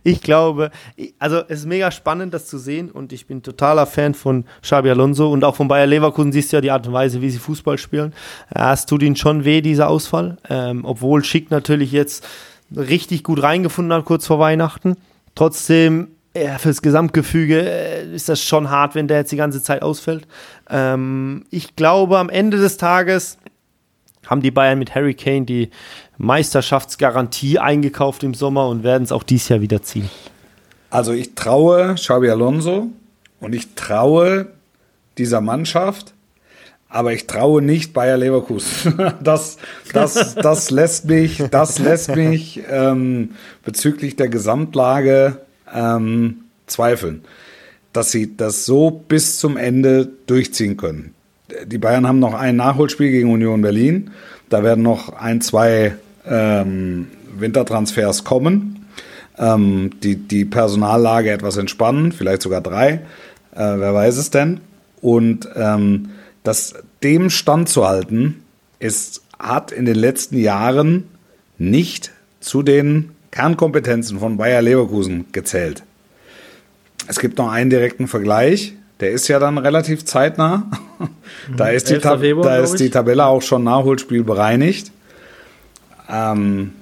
Ich 0.04 0.20
glaube, 0.22 0.70
also 1.18 1.38
es 1.48 1.60
ist 1.60 1.66
mega 1.66 1.90
spannend, 1.90 2.32
das 2.32 2.46
zu 2.46 2.58
sehen 2.58 2.90
und 2.90 3.12
ich 3.12 3.26
bin 3.26 3.42
totaler 3.42 3.86
Fan 3.86 4.14
von 4.14 4.44
Xabi 4.62 4.90
Alonso 4.90 5.30
und 5.32 5.42
auch 5.42 5.56
von 5.56 5.66
Bayer 5.66 5.86
Leverkusen 5.86 6.30
siehst 6.30 6.52
du 6.52 6.58
ja 6.58 6.60
die 6.60 6.70
Art 6.70 6.86
und 6.86 6.92
Weise, 6.92 7.20
wie 7.20 7.30
sie 7.30 7.38
Fußball 7.38 7.78
spielen. 7.78 8.12
Es 8.50 8.86
tut 8.86 9.02
ihnen 9.02 9.16
schon 9.16 9.44
weh, 9.44 9.60
dieser 9.60 9.88
Ausfall, 9.88 10.38
ähm, 10.48 10.84
obwohl 10.84 11.24
Schick 11.24 11.50
natürlich 11.50 11.90
jetzt 11.90 12.24
richtig 12.74 13.24
gut 13.24 13.42
reingefunden 13.42 13.92
hat, 13.92 14.04
kurz 14.04 14.26
vor 14.26 14.38
Weihnachten. 14.38 14.96
Trotzdem, 15.34 16.08
ja, 16.44 16.58
fürs 16.58 16.82
Gesamtgefüge 16.82 17.60
äh, 17.60 18.14
ist 18.14 18.28
das 18.28 18.42
schon 18.42 18.70
hart, 18.70 18.94
wenn 18.94 19.08
der 19.08 19.18
jetzt 19.18 19.32
die 19.32 19.36
ganze 19.36 19.62
Zeit 19.62 19.82
ausfällt. 19.82 20.26
Ähm, 20.68 21.44
ich 21.50 21.76
glaube, 21.76 22.18
am 22.18 22.28
Ende 22.28 22.58
des 22.58 22.76
Tages 22.76 23.38
haben 24.26 24.42
die 24.42 24.50
Bayern 24.50 24.78
mit 24.78 24.94
Harry 24.94 25.14
Kane 25.14 25.46
die 25.46 25.70
Meisterschaftsgarantie 26.18 27.58
eingekauft 27.58 28.22
im 28.22 28.34
Sommer 28.34 28.68
und 28.68 28.82
werden 28.82 29.04
es 29.04 29.12
auch 29.12 29.22
dieses 29.22 29.48
Jahr 29.48 29.60
wieder 29.60 29.82
ziehen. 29.82 30.10
Also 30.90 31.12
ich 31.12 31.34
traue 31.34 31.94
Xabi 31.94 32.30
Alonso 32.30 32.88
und 33.40 33.54
ich 33.54 33.74
traue 33.74 34.46
dieser 35.18 35.40
Mannschaft, 35.40 36.14
aber 36.88 37.12
ich 37.12 37.26
traue 37.26 37.62
nicht 37.62 37.92
Bayer 37.92 38.16
Leverkusen. 38.16 38.94
Das, 39.22 39.58
das, 39.92 40.34
das 40.34 40.70
lässt 40.70 41.06
mich, 41.06 41.42
das 41.50 41.78
lässt 41.78 42.14
mich 42.14 42.62
ähm, 42.68 43.30
bezüglich 43.64 44.16
der 44.16 44.28
Gesamtlage 44.28 45.45
ähm, 45.74 46.38
zweifeln, 46.66 47.22
dass 47.92 48.10
sie 48.10 48.36
das 48.36 48.64
so 48.64 48.90
bis 48.90 49.38
zum 49.38 49.56
Ende 49.56 50.08
durchziehen 50.26 50.76
können. 50.76 51.14
Die 51.66 51.78
Bayern 51.78 52.06
haben 52.06 52.18
noch 52.18 52.34
ein 52.34 52.56
Nachholspiel 52.56 53.10
gegen 53.10 53.30
Union 53.30 53.62
Berlin. 53.62 54.10
Da 54.48 54.62
werden 54.62 54.82
noch 54.82 55.12
ein, 55.12 55.40
zwei 55.40 55.94
ähm, 56.26 57.08
Wintertransfers 57.38 58.24
kommen 58.24 58.76
ähm, 59.38 59.90
die, 60.02 60.16
die 60.16 60.44
Personallage 60.44 61.30
etwas 61.30 61.56
entspannen, 61.56 62.12
vielleicht 62.12 62.42
sogar 62.42 62.60
drei, 62.60 62.90
äh, 62.90 62.98
wer 63.54 63.94
weiß 63.94 64.16
es 64.16 64.30
denn. 64.30 64.60
Und 65.00 65.48
ähm, 65.54 66.10
das 66.42 66.74
dem 67.02 67.30
standzuhalten, 67.30 68.42
ist, 68.78 69.22
hat 69.38 69.72
in 69.72 69.84
den 69.84 69.96
letzten 69.96 70.38
Jahren 70.38 71.04
nicht 71.58 72.12
zu 72.40 72.62
den 72.62 73.10
Kernkompetenzen 73.36 74.18
von 74.18 74.38
Bayer 74.38 74.62
Leverkusen 74.62 75.26
gezählt. 75.32 75.82
Es 77.06 77.18
gibt 77.18 77.36
noch 77.36 77.50
einen 77.50 77.68
direkten 77.68 78.08
Vergleich, 78.08 78.72
der 79.00 79.10
ist 79.10 79.28
ja 79.28 79.38
dann 79.38 79.58
relativ 79.58 80.06
zeitnah. 80.06 80.70
da 81.56 81.68
ist, 81.68 81.90
die, 81.90 81.94
11. 81.94 82.02
Tab 82.02 82.20
Februar, 82.20 82.46
da 82.46 82.56
ist 82.56 82.80
die 82.80 82.88
Tabelle 82.88 83.26
auch 83.26 83.42
schon 83.42 83.62
Nachholspiel 83.62 84.24
bereinigt. 84.24 84.90
Ähm, 86.08 86.72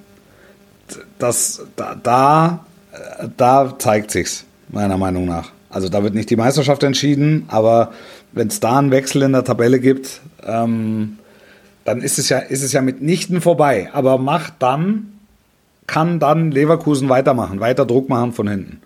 das, 1.19 1.65
da, 1.75 1.95
da, 2.01 2.65
äh, 2.93 3.27
da 3.35 3.77
zeigt 3.77 4.11
sich's, 4.11 4.45
meiner 4.69 4.97
Meinung 4.97 5.25
nach. 5.25 5.51
Also 5.69 5.89
da 5.89 6.03
wird 6.03 6.13
nicht 6.13 6.29
die 6.29 6.37
Meisterschaft 6.37 6.83
entschieden, 6.83 7.43
aber 7.49 7.91
wenn 8.31 8.47
es 8.47 8.61
da 8.61 8.79
einen 8.79 8.91
Wechsel 8.91 9.23
in 9.23 9.33
der 9.33 9.43
Tabelle 9.43 9.81
gibt, 9.81 10.21
ähm, 10.45 11.17
dann 11.83 12.01
ist 12.01 12.17
es 12.17 12.29
ja, 12.29 12.37
ist 12.37 12.63
es 12.63 12.71
ja 12.71 12.81
mitnichten 12.81 13.41
vorbei. 13.41 13.89
Aber 13.91 14.17
macht 14.17 14.53
dann, 14.59 15.14
kann 15.87 16.19
dann 16.19 16.51
Leverkusen 16.51 17.09
weitermachen, 17.09 17.59
weiter 17.59 17.85
Druck 17.85 18.09
machen 18.09 18.33
von 18.33 18.47
hinten. 18.47 18.81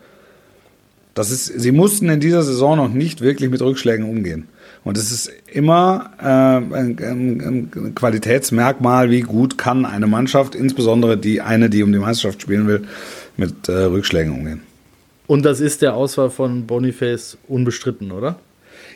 Das 1.13 1.31
ist, 1.31 1.47
sie 1.47 1.71
mussten 1.71 2.09
in 2.09 2.19
dieser 2.19 2.43
Saison 2.43 2.77
noch 2.77 2.89
nicht 2.89 3.21
wirklich 3.21 3.49
mit 3.49 3.61
Rückschlägen 3.61 4.09
umgehen. 4.09 4.47
Und 4.83 4.97
es 4.97 5.11
ist 5.11 5.31
immer 5.51 6.11
äh, 6.19 6.23
ein, 6.25 6.97
ein, 6.99 7.71
ein 7.75 7.95
Qualitätsmerkmal, 7.95 9.09
wie 9.09 9.21
gut 9.21 9.57
kann 9.57 9.85
eine 9.85 10.07
Mannschaft, 10.07 10.55
insbesondere 10.55 11.17
die 11.17 11.41
eine, 11.41 11.69
die 11.69 11.83
um 11.83 11.91
die 11.91 11.99
Meisterschaft 11.99 12.41
spielen 12.41 12.67
will, 12.67 12.83
mit 13.35 13.67
äh, 13.67 13.73
Rückschlägen 13.73 14.33
umgehen. 14.33 14.61
Und 15.27 15.43
das 15.43 15.59
ist 15.59 15.81
der 15.81 15.95
Auswahl 15.95 16.29
von 16.29 16.65
Boniface 16.65 17.37
unbestritten, 17.47 18.11
oder? 18.11 18.39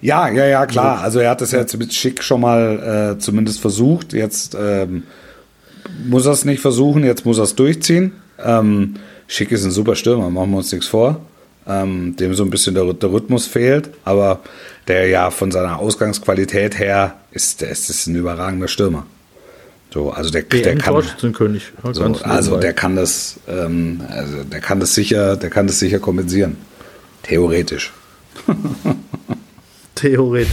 Ja, 0.01 0.29
ja, 0.29 0.45
ja, 0.45 0.65
klar. 0.65 1.01
Also 1.01 1.19
er 1.19 1.29
hat 1.29 1.41
es 1.41 1.51
jetzt 1.51 1.77
mit 1.77 1.93
Schick 1.93 2.23
schon 2.23 2.41
mal 2.41 3.15
äh, 3.15 3.19
zumindest 3.19 3.59
versucht. 3.59 4.13
Jetzt 4.13 4.57
ähm, 4.59 5.03
muss 6.05 6.25
er 6.25 6.33
es 6.33 6.45
nicht 6.45 6.61
versuchen, 6.61 7.03
jetzt 7.03 7.25
muss 7.25 7.37
er 7.37 7.43
es 7.43 7.55
durchziehen. 7.55 8.13
Ähm, 8.43 8.95
Schick 9.27 9.51
ist 9.51 9.63
ein 9.63 9.71
super 9.71 9.95
Stürmer, 9.95 10.29
machen 10.29 10.51
wir 10.51 10.57
uns 10.57 10.71
nichts 10.71 10.87
vor. 10.87 11.21
Ähm, 11.65 12.15
dem 12.17 12.33
so 12.33 12.43
ein 12.43 12.49
bisschen 12.49 12.75
der, 12.75 12.91
der 12.93 13.11
Rhythmus 13.11 13.47
fehlt, 13.47 13.89
aber 14.03 14.41
der 14.87 15.07
ja 15.07 15.31
von 15.31 15.49
seiner 15.49 15.79
Ausgangsqualität 15.79 16.77
her 16.77 17.15
ist, 17.31 17.61
der 17.61 17.69
ist, 17.69 17.89
ist 17.89 18.07
ein 18.07 18.15
überragender 18.15 18.67
Stürmer. 18.67 19.05
So, 19.93 20.11
also 20.11 20.31
der, 20.31 20.41
der 20.41 20.75
kann. 20.77 20.95
Ja, 20.95 21.93
so, 21.93 22.03
also 22.23 22.57
der 22.57 22.73
kann 22.73 22.95
das, 22.95 23.39
ähm, 23.47 24.01
also 24.09 24.43
der 24.43 24.59
kann 24.59 24.79
das 24.79 24.95
sicher, 24.95 25.37
der 25.37 25.51
kann 25.51 25.67
das 25.67 25.79
sicher 25.79 25.99
kompensieren. 25.99 26.57
Theoretisch. 27.21 27.93
Theoretisch. 29.95 30.49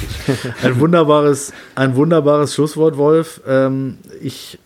Ein 0.62 0.78
wunderbares, 0.78 1.52
ein 1.74 1.96
wunderbares 1.96 2.54
Schlusswort, 2.54 2.98
Wolf. 2.98 3.40
Ähm, 3.46 3.96
ich 4.20 4.58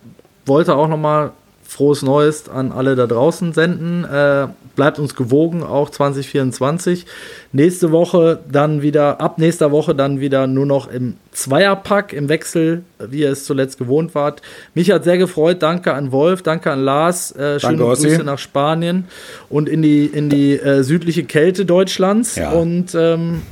wollte 0.46 0.76
auch 0.76 0.88
noch 0.88 0.98
mal 0.98 1.32
frohes 1.66 2.02
Neues 2.02 2.48
an 2.48 2.72
alle 2.72 2.94
da 2.94 3.06
draußen 3.06 3.52
senden. 3.52 4.04
Äh, 4.04 4.48
bleibt 4.76 4.98
uns 4.98 5.14
gewogen, 5.14 5.62
auch 5.62 5.90
2024. 5.90 7.06
Nächste 7.52 7.90
Woche 7.92 8.40
dann 8.50 8.82
wieder, 8.82 9.20
ab 9.20 9.38
nächster 9.38 9.70
Woche 9.70 9.94
dann 9.94 10.20
wieder 10.20 10.46
nur 10.46 10.66
noch 10.66 10.88
im 10.88 11.16
Zweierpack, 11.32 12.12
im 12.12 12.28
Wechsel, 12.28 12.82
wie 12.98 13.20
ihr 13.20 13.30
es 13.30 13.44
zuletzt 13.44 13.78
gewohnt 13.78 14.14
wart. 14.14 14.42
Mich 14.74 14.90
hat 14.90 15.04
sehr 15.04 15.18
gefreut. 15.18 15.62
Danke 15.62 15.94
an 15.94 16.12
Wolf, 16.12 16.42
danke 16.42 16.70
an 16.70 16.80
Lars. 16.80 17.32
Äh, 17.32 17.60
schöne 17.60 17.78
Danke, 17.78 17.86
Ossi. 17.86 18.08
Grüße 18.08 18.24
nach 18.24 18.38
Spanien 18.38 19.04
und 19.48 19.68
in 19.68 19.82
die, 19.82 20.06
in 20.06 20.28
die 20.28 20.58
äh, 20.58 20.82
südliche 20.82 21.24
Kälte 21.24 21.64
Deutschlands. 21.64 22.36
Ja. 22.36 22.52
Und 22.52 22.94
ähm, 22.94 23.42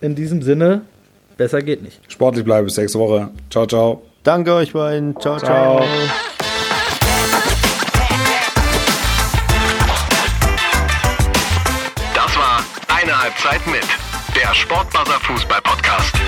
in 0.00 0.14
diesem 0.14 0.42
Sinne, 0.42 0.82
besser 1.36 1.62
geht 1.62 1.82
nicht. 1.82 2.00
Sportlich 2.08 2.44
bleiben 2.44 2.66
bis 2.66 2.76
nächste 2.76 2.98
Woche. 2.98 3.30
Ciao, 3.50 3.66
ciao. 3.66 4.02
Danke 4.22 4.54
euch 4.54 4.72
beiden. 4.72 5.18
Ciao, 5.20 5.38
ciao. 5.38 5.80
Das 12.14 12.36
war 12.36 12.62
eine 12.96 13.20
Halbzeit 13.20 13.66
mit 13.66 13.84
der 14.36 14.54
Sportbuzzer 14.54 15.20
Fußball 15.22 15.60
Podcast. 15.62 16.21